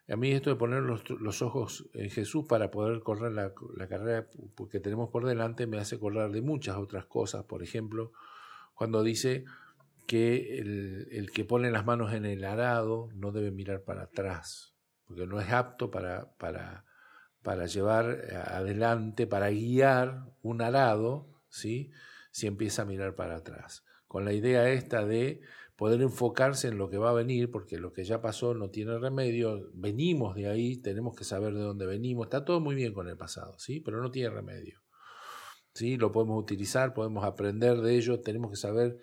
A 0.09 0.14
mí 0.14 0.30
esto 0.30 0.50
de 0.50 0.57
poner 0.57 0.82
los, 0.82 1.42
ojos 1.42 1.88
en 1.92 2.11
Jesús 2.11 2.46
para 2.48 2.70
poder 2.70 3.00
correr 3.00 3.32
la, 3.32 3.52
carrera 3.88 4.28
que 4.70 4.78
tenemos 4.78 5.11
por 5.11 5.26
delante 5.26 5.66
me 5.66 5.78
hace 5.78 5.96
acordar 5.96 6.30
de 6.30 6.42
muchas 6.42 6.76
otras 6.76 7.07
cosas. 7.07 7.44
Por 7.44 7.62
ejemplo, 7.64 8.12
cuando 8.74 9.02
dice 9.02 9.44
que 10.07 10.59
el, 10.59 11.30
que 11.32 11.44
pone 11.44 11.72
las 11.72 11.84
manos 11.84 12.12
en 12.12 12.24
el 12.24 12.44
arado 12.44 13.09
no 13.14 13.32
debe 13.32 13.50
mirar 13.50 13.82
para 13.82 14.02
atrás, 14.02 14.74
porque 15.07 15.26
no 15.26 15.40
es 15.40 15.50
apto 15.50 15.90
para, 15.90 16.30
para, 16.38 16.84
para 17.42 17.66
llevar 17.66 18.20
adelante, 18.46 19.26
para 19.26 19.50
guiar 19.50 20.22
un 20.42 20.62
arado, 20.62 21.26
¿sí? 21.48 21.90
si 22.30 22.46
empieza 22.46 22.82
a 22.82 22.84
mirar 22.84 23.16
para 23.16 23.36
atrás. 23.36 23.82
Con 24.07 24.24
la 24.24 24.32
idea 24.32 24.68
esta 24.68 25.04
de 25.04 25.40
poder 25.77 26.01
enfocarse 26.01 26.68
en 26.68 26.79
lo 26.79 26.89
que 26.89 26.97
va 26.97 27.11
a 27.11 27.14
venir, 27.14 27.51
porque 27.51 27.79
lo 27.79 27.93
que 27.93 28.05
ya 28.05 28.22
pasó 28.22 28.55
no 28.55 28.70
tiene 28.70 28.99
remedio, 28.99 29.70
venimos 29.74 30.35
de 30.35 30.49
ahí, 30.49 30.79
tenemos 30.79 31.14
que 31.14 31.24
saber 31.24 31.53
de 31.53 31.61
dónde 31.61 31.87
venimos, 31.87 32.27
está 32.27 32.45
todo 32.45 32.61
muy 32.61 32.74
bien 32.74 32.95
con 32.95 33.09
el 33.09 33.16
pasado, 33.16 33.59
¿sí? 33.59 33.81
pero 33.81 34.03
no 34.03 34.11
tiene 34.11 34.31
remedio. 34.31 34.81
¿sí? 35.74 35.99
Lo 35.99 36.12
podemos 36.12 36.43
utilizar, 36.43 36.95
podemos 36.95 37.24
aprender 37.24 37.83
de 37.83 37.97
ello, 37.97 38.20
tenemos 38.20 38.51
que 38.51 38.57
saber 38.57 38.99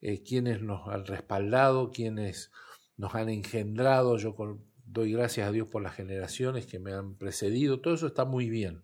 eh, 0.00 0.22
quiénes 0.22 0.62
nos 0.62 0.88
han 0.88 1.04
respaldado, 1.04 1.90
quiénes 1.90 2.50
nos 2.96 3.14
han 3.14 3.28
engendrado, 3.28 4.16
yo 4.16 4.34
doy 4.86 5.12
gracias 5.12 5.46
a 5.46 5.52
Dios 5.52 5.68
por 5.68 5.82
las 5.82 5.94
generaciones 5.94 6.66
que 6.66 6.78
me 6.78 6.94
han 6.94 7.16
precedido, 7.16 7.80
todo 7.80 7.92
eso 7.92 8.06
está 8.06 8.24
muy 8.24 8.48
bien. 8.48 8.82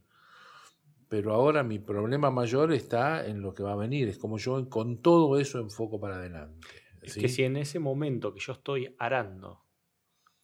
Pero 1.08 1.32
ahora 1.32 1.64
mi 1.64 1.78
problema 1.78 2.30
mayor 2.30 2.72
está 2.72 3.26
en 3.26 3.40
lo 3.40 3.54
que 3.54 3.62
va 3.62 3.72
a 3.72 3.76
venir, 3.76 4.08
es 4.08 4.18
como 4.18 4.36
yo 4.36 4.68
con 4.68 5.00
todo 5.00 5.40
eso 5.40 5.58
enfoco 5.58 5.98
para 5.98 6.16
adelante. 6.16 6.68
Es 7.02 7.16
que 7.16 7.28
si 7.28 7.44
en 7.44 7.56
ese 7.56 7.78
momento 7.78 8.32
que 8.34 8.40
yo 8.40 8.52
estoy 8.52 8.94
arando, 8.98 9.64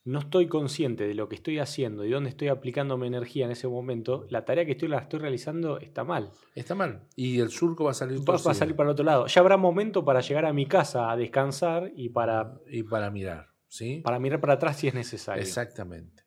no 0.04 0.20
estoy 0.20 0.46
consciente 0.46 1.06
de 1.06 1.14
lo 1.14 1.28
que 1.28 1.34
estoy 1.34 1.58
haciendo 1.58 2.04
y 2.04 2.10
dónde 2.10 2.30
estoy 2.30 2.48
aplicando 2.48 2.96
mi 2.96 3.08
energía 3.08 3.44
en 3.44 3.50
ese 3.50 3.66
momento, 3.66 4.26
la 4.30 4.44
tarea 4.44 4.64
que 4.64 4.72
estoy, 4.72 4.88
la 4.88 4.98
estoy 4.98 5.18
realizando 5.18 5.78
está 5.80 6.04
mal. 6.04 6.30
Está 6.54 6.74
mal. 6.74 7.08
Y 7.16 7.40
el 7.40 7.50
surco 7.50 7.84
va 7.84 7.90
a 7.90 7.94
salir 7.94 8.20
va, 8.20 8.36
va 8.36 8.50
a 8.52 8.54
salir 8.54 8.76
para 8.76 8.88
el 8.88 8.92
otro 8.92 9.04
lado. 9.04 9.26
Ya 9.26 9.40
habrá 9.40 9.56
momento 9.56 10.04
para 10.04 10.20
llegar 10.20 10.44
a 10.44 10.52
mi 10.52 10.66
casa 10.66 11.10
a 11.10 11.16
descansar 11.16 11.92
y 11.94 12.10
para. 12.10 12.54
Y 12.68 12.84
para 12.84 13.10
mirar. 13.10 13.56
¿sí? 13.68 14.00
Para 14.04 14.18
mirar 14.18 14.40
para 14.40 14.54
atrás 14.54 14.78
si 14.78 14.88
es 14.88 14.94
necesario. 14.94 15.42
Exactamente. 15.42 16.24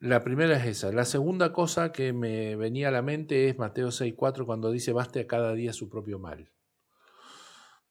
La 0.00 0.22
primera 0.22 0.56
es 0.56 0.66
esa. 0.66 0.92
La 0.92 1.04
segunda 1.04 1.52
cosa 1.52 1.90
que 1.90 2.12
me 2.12 2.54
venía 2.56 2.88
a 2.88 2.92
la 2.92 3.02
mente 3.02 3.48
es 3.48 3.58
Mateo 3.58 3.88
6.4 3.88 4.44
cuando 4.46 4.70
dice 4.70 4.92
baste 4.92 5.20
a 5.20 5.26
cada 5.26 5.54
día 5.54 5.72
su 5.72 5.88
propio 5.88 6.18
mal. 6.18 6.52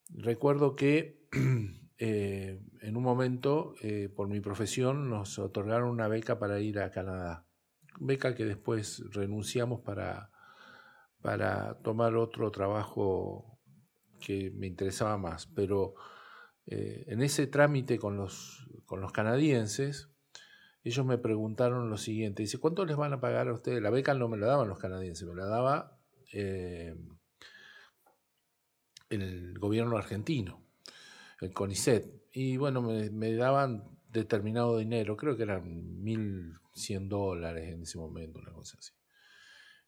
Recuerdo 0.09 0.75
que 0.75 1.26
eh, 1.97 2.59
en 2.81 2.97
un 2.97 3.03
momento, 3.03 3.75
eh, 3.81 4.09
por 4.13 4.27
mi 4.27 4.39
profesión, 4.39 5.09
nos 5.09 5.39
otorgaron 5.39 5.89
una 5.89 6.07
beca 6.07 6.39
para 6.39 6.59
ir 6.59 6.79
a 6.79 6.91
Canadá. 6.91 7.45
Beca 7.99 8.35
que 8.35 8.45
después 8.45 9.03
renunciamos 9.11 9.81
para, 9.81 10.31
para 11.21 11.79
tomar 11.81 12.15
otro 12.15 12.51
trabajo 12.51 13.59
que 14.19 14.51
me 14.51 14.67
interesaba 14.67 15.17
más. 15.17 15.47
Pero 15.47 15.95
eh, 16.65 17.05
en 17.07 17.21
ese 17.21 17.47
trámite 17.47 17.97
con 17.97 18.17
los, 18.17 18.69
con 18.85 19.01
los 19.01 19.11
canadienses, 19.11 20.09
ellos 20.83 21.05
me 21.05 21.17
preguntaron 21.17 21.89
lo 21.89 21.97
siguiente. 21.97 22.43
Dice, 22.43 22.59
¿cuánto 22.59 22.85
les 22.85 22.95
van 22.95 23.13
a 23.13 23.19
pagar 23.19 23.47
a 23.47 23.53
ustedes? 23.53 23.81
La 23.81 23.89
beca 23.89 24.13
no 24.13 24.29
me 24.29 24.37
la 24.37 24.47
daban 24.47 24.69
los 24.69 24.79
canadienses, 24.79 25.27
me 25.27 25.35
la 25.35 25.47
daba 25.47 25.97
el 29.09 29.57
gobierno 29.59 29.97
argentino, 29.97 30.66
el 31.41 31.53
CONICET. 31.53 32.29
Y 32.33 32.57
bueno, 32.57 32.81
me, 32.81 33.33
daban 33.33 33.83
determinado 34.09 34.77
dinero, 34.77 35.17
creo 35.17 35.35
que 35.35 35.43
eran 35.43 36.03
1.100 36.03 37.07
dólares 37.07 37.73
en 37.73 37.81
ese 37.83 37.97
momento, 37.97 38.39
una 38.39 38.53
cosa 38.53 38.77
así. 38.79 38.93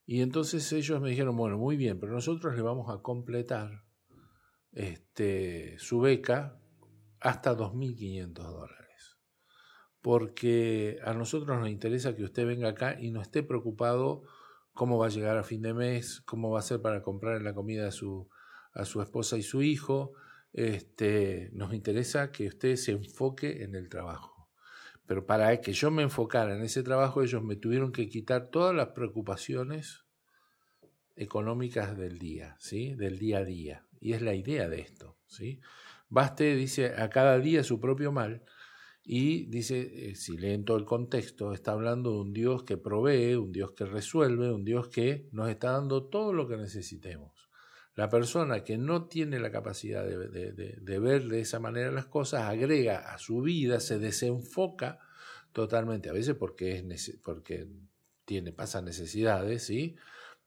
Y 0.05 0.21
entonces 0.21 0.71
ellos 0.73 0.99
me 1.01 1.09
dijeron, 1.09 1.37
bueno, 1.37 1.57
muy 1.57 1.77
bien, 1.77 1.99
pero 1.99 2.13
nosotros 2.13 2.55
le 2.55 2.61
vamos 2.61 2.89
a 2.89 3.01
completar 3.01 3.83
este, 4.71 5.77
su 5.77 5.99
beca 5.99 6.59
hasta 7.19 7.55
2.500 7.55 8.33
dólares. 8.33 9.17
Porque 10.01 10.97
a 11.03 11.13
nosotros 11.13 11.59
nos 11.59 11.69
interesa 11.69 12.15
que 12.15 12.23
usted 12.23 12.47
venga 12.47 12.69
acá 12.69 12.99
y 12.99 13.11
no 13.11 13.21
esté 13.21 13.43
preocupado 13.43 14.23
cómo 14.73 14.97
va 14.97 15.07
a 15.07 15.09
llegar 15.09 15.37
a 15.37 15.43
fin 15.43 15.61
de 15.61 15.73
mes, 15.73 16.21
cómo 16.21 16.49
va 16.49 16.59
a 16.59 16.63
ser 16.63 16.81
para 16.81 17.03
comprar 17.03 17.41
la 17.41 17.53
comida 17.53 17.85
de 17.85 17.91
su, 17.91 18.29
a 18.73 18.85
su 18.85 19.01
esposa 19.01 19.37
y 19.37 19.43
su 19.43 19.61
hijo. 19.61 20.13
Este, 20.53 21.49
nos 21.53 21.73
interesa 21.73 22.31
que 22.31 22.47
usted 22.47 22.75
se 22.75 22.91
enfoque 22.91 23.63
en 23.63 23.75
el 23.75 23.89
trabajo. 23.89 24.49
Pero 25.05 25.25
para 25.25 25.59
que 25.61 25.73
yo 25.73 25.89
me 25.89 26.03
enfocara 26.03 26.55
en 26.55 26.63
ese 26.63 26.83
trabajo, 26.83 27.23
ellos 27.23 27.43
me 27.43 27.55
tuvieron 27.55 27.91
que 27.91 28.09
quitar 28.09 28.49
todas 28.49 28.75
las 28.75 28.89
preocupaciones 28.89 30.05
económicas 31.15 31.97
del 31.97 32.19
día, 32.19 32.55
¿sí? 32.59 32.93
Del 32.93 33.17
día 33.17 33.39
a 33.39 33.43
día. 33.43 33.85
Y 33.99 34.13
es 34.13 34.21
la 34.21 34.35
idea 34.35 34.69
de 34.69 34.81
esto, 34.81 35.17
¿sí? 35.25 35.59
Baste, 36.09 36.55
dice, 36.55 36.93
a 36.95 37.09
cada 37.09 37.39
día 37.39 37.63
su 37.63 37.79
propio 37.79 38.11
mal. 38.11 38.43
Y 39.03 39.45
dice, 39.47 40.09
eh, 40.11 40.15
si 40.15 40.37
leen 40.37 40.65
todo 40.65 40.77
el 40.77 40.85
contexto, 40.85 41.53
está 41.53 41.71
hablando 41.71 42.11
de 42.11 42.19
un 42.19 42.33
Dios 42.33 42.63
que 42.63 42.77
provee, 42.77 43.35
un 43.35 43.51
Dios 43.51 43.71
que 43.71 43.85
resuelve, 43.85 44.53
un 44.53 44.63
Dios 44.63 44.89
que 44.89 45.27
nos 45.31 45.49
está 45.49 45.71
dando 45.71 46.03
todo 46.07 46.33
lo 46.33 46.47
que 46.47 46.57
necesitemos. 46.57 47.38
La 47.95 48.09
persona 48.09 48.63
que 48.63 48.77
no 48.77 49.07
tiene 49.07 49.39
la 49.39 49.51
capacidad 49.51 50.05
de, 50.05 50.99
ver 50.99 51.27
de 51.27 51.41
esa 51.41 51.59
manera 51.59 51.91
las 51.91 52.05
cosas 52.05 52.43
agrega 52.43 53.13
a 53.13 53.17
su 53.17 53.41
vida, 53.41 53.79
se 53.79 53.99
desenfoca 53.99 54.99
totalmente, 55.51 56.09
a 56.09 56.13
veces 56.13 56.35
porque, 56.35 56.77
es, 56.77 57.19
porque 57.23 57.67
tiene, 58.25 58.53
pasa 58.53 58.81
necesidades, 58.81 59.63
¿sí? 59.63 59.97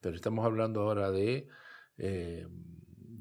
pero 0.01 0.17
estamos 0.17 0.45
hablando 0.45 0.83
ahora 0.83 1.11
de, 1.11 1.49
eh, 1.99 2.47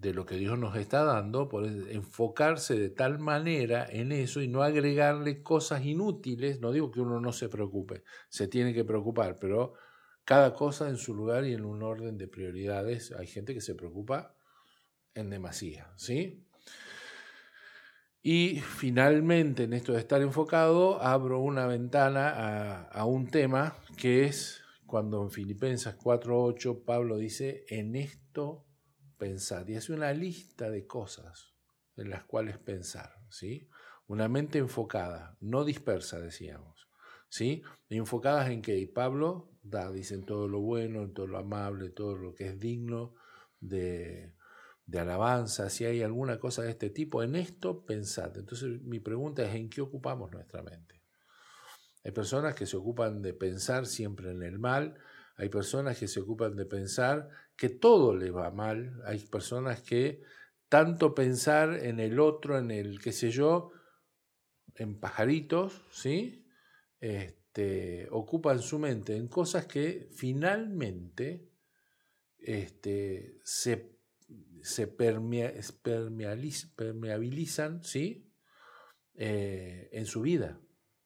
de 0.01 0.13
lo 0.13 0.25
que 0.25 0.35
Dios 0.35 0.57
nos 0.57 0.75
está 0.75 1.03
dando, 1.03 1.47
por 1.47 1.65
enfocarse 1.65 2.77
de 2.77 2.89
tal 2.89 3.19
manera 3.19 3.85
en 3.89 4.11
eso 4.11 4.41
y 4.41 4.47
no 4.47 4.63
agregarle 4.63 5.43
cosas 5.43 5.85
inútiles, 5.85 6.59
no 6.59 6.71
digo 6.71 6.89
que 6.89 7.01
uno 7.01 7.19
no 7.19 7.31
se 7.31 7.49
preocupe, 7.49 8.03
se 8.29 8.47
tiene 8.47 8.73
que 8.73 8.83
preocupar, 8.83 9.37
pero 9.39 9.73
cada 10.25 10.53
cosa 10.53 10.89
en 10.89 10.97
su 10.97 11.13
lugar 11.15 11.45
y 11.45 11.53
en 11.53 11.65
un 11.65 11.83
orden 11.83 12.17
de 12.17 12.27
prioridades. 12.27 13.11
Hay 13.11 13.27
gente 13.27 13.53
que 13.53 13.61
se 13.61 13.75
preocupa 13.75 14.35
en 15.13 15.29
demasía, 15.29 15.91
¿sí? 15.95 16.47
Y 18.23 18.59
finalmente, 18.59 19.63
en 19.63 19.73
esto 19.73 19.93
de 19.93 19.99
estar 19.99 20.21
enfocado, 20.21 21.01
abro 21.01 21.39
una 21.39 21.65
ventana 21.65 22.83
a, 22.83 23.05
un 23.05 23.27
tema 23.27 23.75
que 23.97 24.25
es 24.25 24.61
cuando 24.85 25.23
en 25.23 25.31
Filipenses 25.31 25.97
4.8 25.97 26.85
Pablo 26.85 27.17
dice, 27.17 27.65
en 27.69 27.95
esto 27.95 28.67
pensar. 29.17 29.67
Y 29.69 29.75
hace 29.75 29.93
una 29.93 30.13
lista 30.13 30.69
de 30.69 30.85
cosas 30.85 31.55
en 31.97 32.11
las 32.11 32.23
cuales 32.23 32.59
pensar, 32.59 33.15
¿sí? 33.29 33.67
Una 34.05 34.27
mente 34.27 34.59
enfocada, 34.59 35.35
no 35.39 35.63
dispersa, 35.63 36.19
decíamos, 36.19 36.89
¿sí? 37.27 37.63
Enfocadas 37.89 38.51
en 38.51 38.61
qué? 38.61 38.77
Y 38.77 38.85
Pablo 38.85 39.50
da, 39.61 39.91
dicen 39.91 40.25
todo 40.25 40.47
lo 40.47 40.59
bueno, 40.59 41.09
todo 41.11 41.27
lo 41.27 41.37
amable, 41.37 41.89
todo 41.89 42.15
lo 42.15 42.33
que 42.33 42.47
es 42.47 42.59
digno 42.59 43.15
de, 43.59 44.33
de 44.85 44.99
alabanza, 44.99 45.69
si 45.69 45.85
hay 45.85 46.01
alguna 46.01 46.39
cosa 46.39 46.63
de 46.63 46.71
este 46.71 46.89
tipo, 46.89 47.23
en 47.23 47.35
esto 47.35 47.85
pensad. 47.85 48.37
Entonces 48.37 48.81
mi 48.81 48.99
pregunta 48.99 49.43
es, 49.43 49.55
¿en 49.55 49.69
qué 49.69 49.81
ocupamos 49.81 50.31
nuestra 50.31 50.61
mente? 50.61 51.01
Hay 52.03 52.11
personas 52.11 52.55
que 52.55 52.65
se 52.65 52.77
ocupan 52.77 53.21
de 53.21 53.33
pensar 53.33 53.85
siempre 53.85 54.31
en 54.31 54.41
el 54.43 54.59
mal, 54.59 54.97
hay 55.37 55.49
personas 55.49 55.97
que 55.97 56.07
se 56.07 56.19
ocupan 56.19 56.55
de 56.55 56.65
pensar 56.65 57.29
que 57.55 57.69
todo 57.69 58.15
le 58.15 58.31
va 58.31 58.51
mal, 58.51 59.01
hay 59.05 59.19
personas 59.19 59.81
que 59.81 60.23
tanto 60.67 61.13
pensar 61.13 61.73
en 61.73 61.99
el 61.99 62.19
otro, 62.19 62.57
en 62.57 62.71
el 62.71 62.99
qué 62.99 63.11
sé 63.11 63.29
yo, 63.29 63.71
en 64.75 64.99
pajaritos, 64.99 65.83
¿sí? 65.91 66.47
Este, 66.99 67.40
ocupan 68.11 68.59
su 68.59 68.79
mente 68.79 69.15
en 69.15 69.27
cosas 69.27 69.65
que 69.65 70.07
finalmente 70.11 71.49
este, 72.37 73.39
se, 73.43 73.97
se 74.61 74.87
permeabilizan 74.87 77.83
¿sí? 77.83 78.31
Eh, 79.15 79.89
en 79.91 80.05
su 80.05 80.21
vida, 80.21 80.59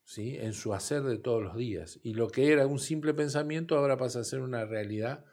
¿sí? 0.04 0.38
en 0.38 0.54
su 0.54 0.74
hacer 0.74 1.04
de 1.04 1.18
todos 1.18 1.44
los 1.44 1.58
días. 1.58 2.00
Y 2.04 2.14
lo 2.14 2.30
que 2.30 2.52
era 2.52 2.68
un 2.68 2.80
simple 2.80 3.14
pensamiento 3.14 3.78
ahora 3.78 3.98
pasa 3.98 4.20
a 4.20 4.24
ser 4.24 4.42
una 4.42 4.66
realidad 4.66 5.26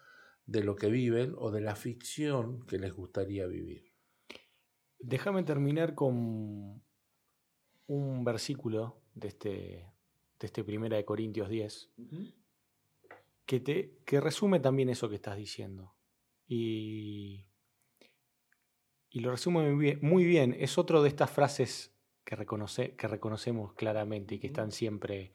de 0.46 0.64
lo 0.64 0.76
que 0.76 0.88
viven 0.88 1.34
o 1.38 1.50
de 1.50 1.60
la 1.60 1.76
ficción 1.76 2.66
que 2.66 2.78
les 2.78 2.92
gustaría 2.92 3.46
vivir. 3.46 3.92
Déjame 4.98 5.42
terminar 5.42 5.94
con 5.94 6.82
un 7.86 8.24
versículo 8.24 9.02
de 9.14 9.28
este, 9.28 9.91
de 10.43 10.47
este 10.47 10.64
Primera 10.64 10.97
de 10.97 11.05
Corintios 11.05 11.49
10, 11.49 11.90
que, 13.47 13.61
te, 13.61 13.99
que 14.05 14.20
resume 14.20 14.61
también 14.61 14.88
eso 14.88 15.09
que 15.09 15.14
estás 15.14 15.36
diciendo. 15.36 15.95
Y, 16.47 17.47
y 19.09 19.20
lo 19.20 19.30
resume 19.30 19.70
muy 19.70 19.84
bien, 19.84 19.99
muy 20.03 20.24
bien. 20.24 20.55
Es 20.59 20.78
otro 20.78 21.03
de 21.03 21.09
estas 21.09 21.30
frases 21.30 21.95
que, 22.24 22.36
reconoce, 22.36 22.97
que 22.97 23.09
reconocemos 23.09 23.72
claramente 23.74 24.34
y 24.34 24.38
que 24.38 24.49
están 24.49 24.72
siempre 24.72 25.32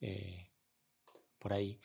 eh, 0.00 0.50
por 1.38 1.54
ahí. 1.54 1.80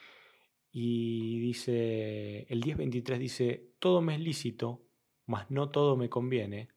Y 0.71 1.39
dice, 1.39 2.45
el 2.49 2.61
10.23 2.61 3.17
dice, 3.17 3.73
todo 3.79 4.01
me 4.01 4.15
es 4.15 4.19
lícito, 4.19 4.85
mas 5.25 5.49
no 5.49 5.71
todo 5.71 5.95
me 5.95 6.09
conviene. 6.09 6.69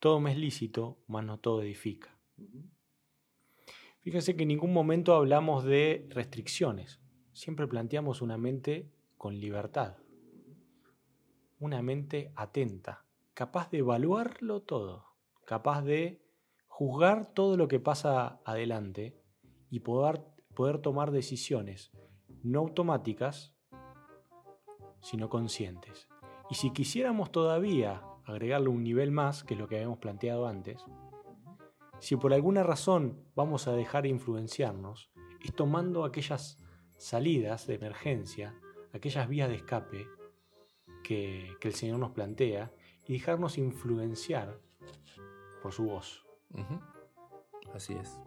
Todo 0.00 0.18
me 0.18 0.32
es 0.32 0.38
lícito, 0.38 1.04
mas 1.06 1.24
no 1.24 1.38
todo 1.38 1.62
edifica. 1.62 2.18
Fíjense 4.02 4.36
que 4.36 4.42
en 4.42 4.48
ningún 4.48 4.72
momento 4.72 5.14
hablamos 5.14 5.64
de 5.64 6.06
restricciones. 6.10 7.00
Siempre 7.32 7.66
planteamos 7.66 8.20
una 8.20 8.36
mente 8.36 8.90
con 9.16 9.38
libertad. 9.38 9.96
Una 11.60 11.82
mente 11.82 12.32
atenta, 12.34 13.04
capaz 13.34 13.70
de 13.70 13.78
evaluarlo 13.78 14.62
todo, 14.62 15.06
capaz 15.44 15.82
de 15.82 16.20
juzgar 16.66 17.32
todo 17.32 17.56
lo 17.56 17.68
que 17.68 17.78
pasa 17.78 18.40
adelante 18.44 19.16
y 19.70 19.80
poder, 19.80 20.22
poder 20.54 20.78
tomar 20.78 21.12
decisiones 21.12 21.92
no 22.42 22.58
automáticas, 22.58 23.54
sino 25.00 25.28
conscientes. 25.28 26.08
Y 26.50 26.56
si 26.56 26.72
quisiéramos 26.72 27.30
todavía 27.30 28.02
agregarle 28.24 28.68
un 28.68 28.82
nivel 28.82 29.10
más, 29.10 29.44
que 29.44 29.54
lo 29.54 29.68
que 29.68 29.76
habíamos 29.76 29.98
planteado 29.98 30.46
antes, 30.46 30.84
si 32.02 32.16
por 32.16 32.34
alguna 32.34 32.64
razón 32.64 33.22
vamos 33.36 33.68
a 33.68 33.72
dejar 33.74 34.02
de 34.02 34.08
influenciarnos, 34.08 35.12
es 35.40 35.54
tomando 35.54 36.04
aquellas 36.04 36.58
salidas 36.96 37.68
de 37.68 37.76
emergencia, 37.76 38.58
aquellas 38.92 39.28
vías 39.28 39.48
de 39.48 39.54
escape 39.54 40.08
que, 41.04 41.56
el 41.60 41.74
Señor 41.74 42.00
nos 42.00 42.10
plantea 42.10 42.72
y 43.06 43.12
dejarnos 43.12 43.56
influenciar 43.56 44.58
por 45.62 45.72
su 45.72 45.84
voz. 45.84 46.26
Así 47.72 47.94
es. 47.94 48.18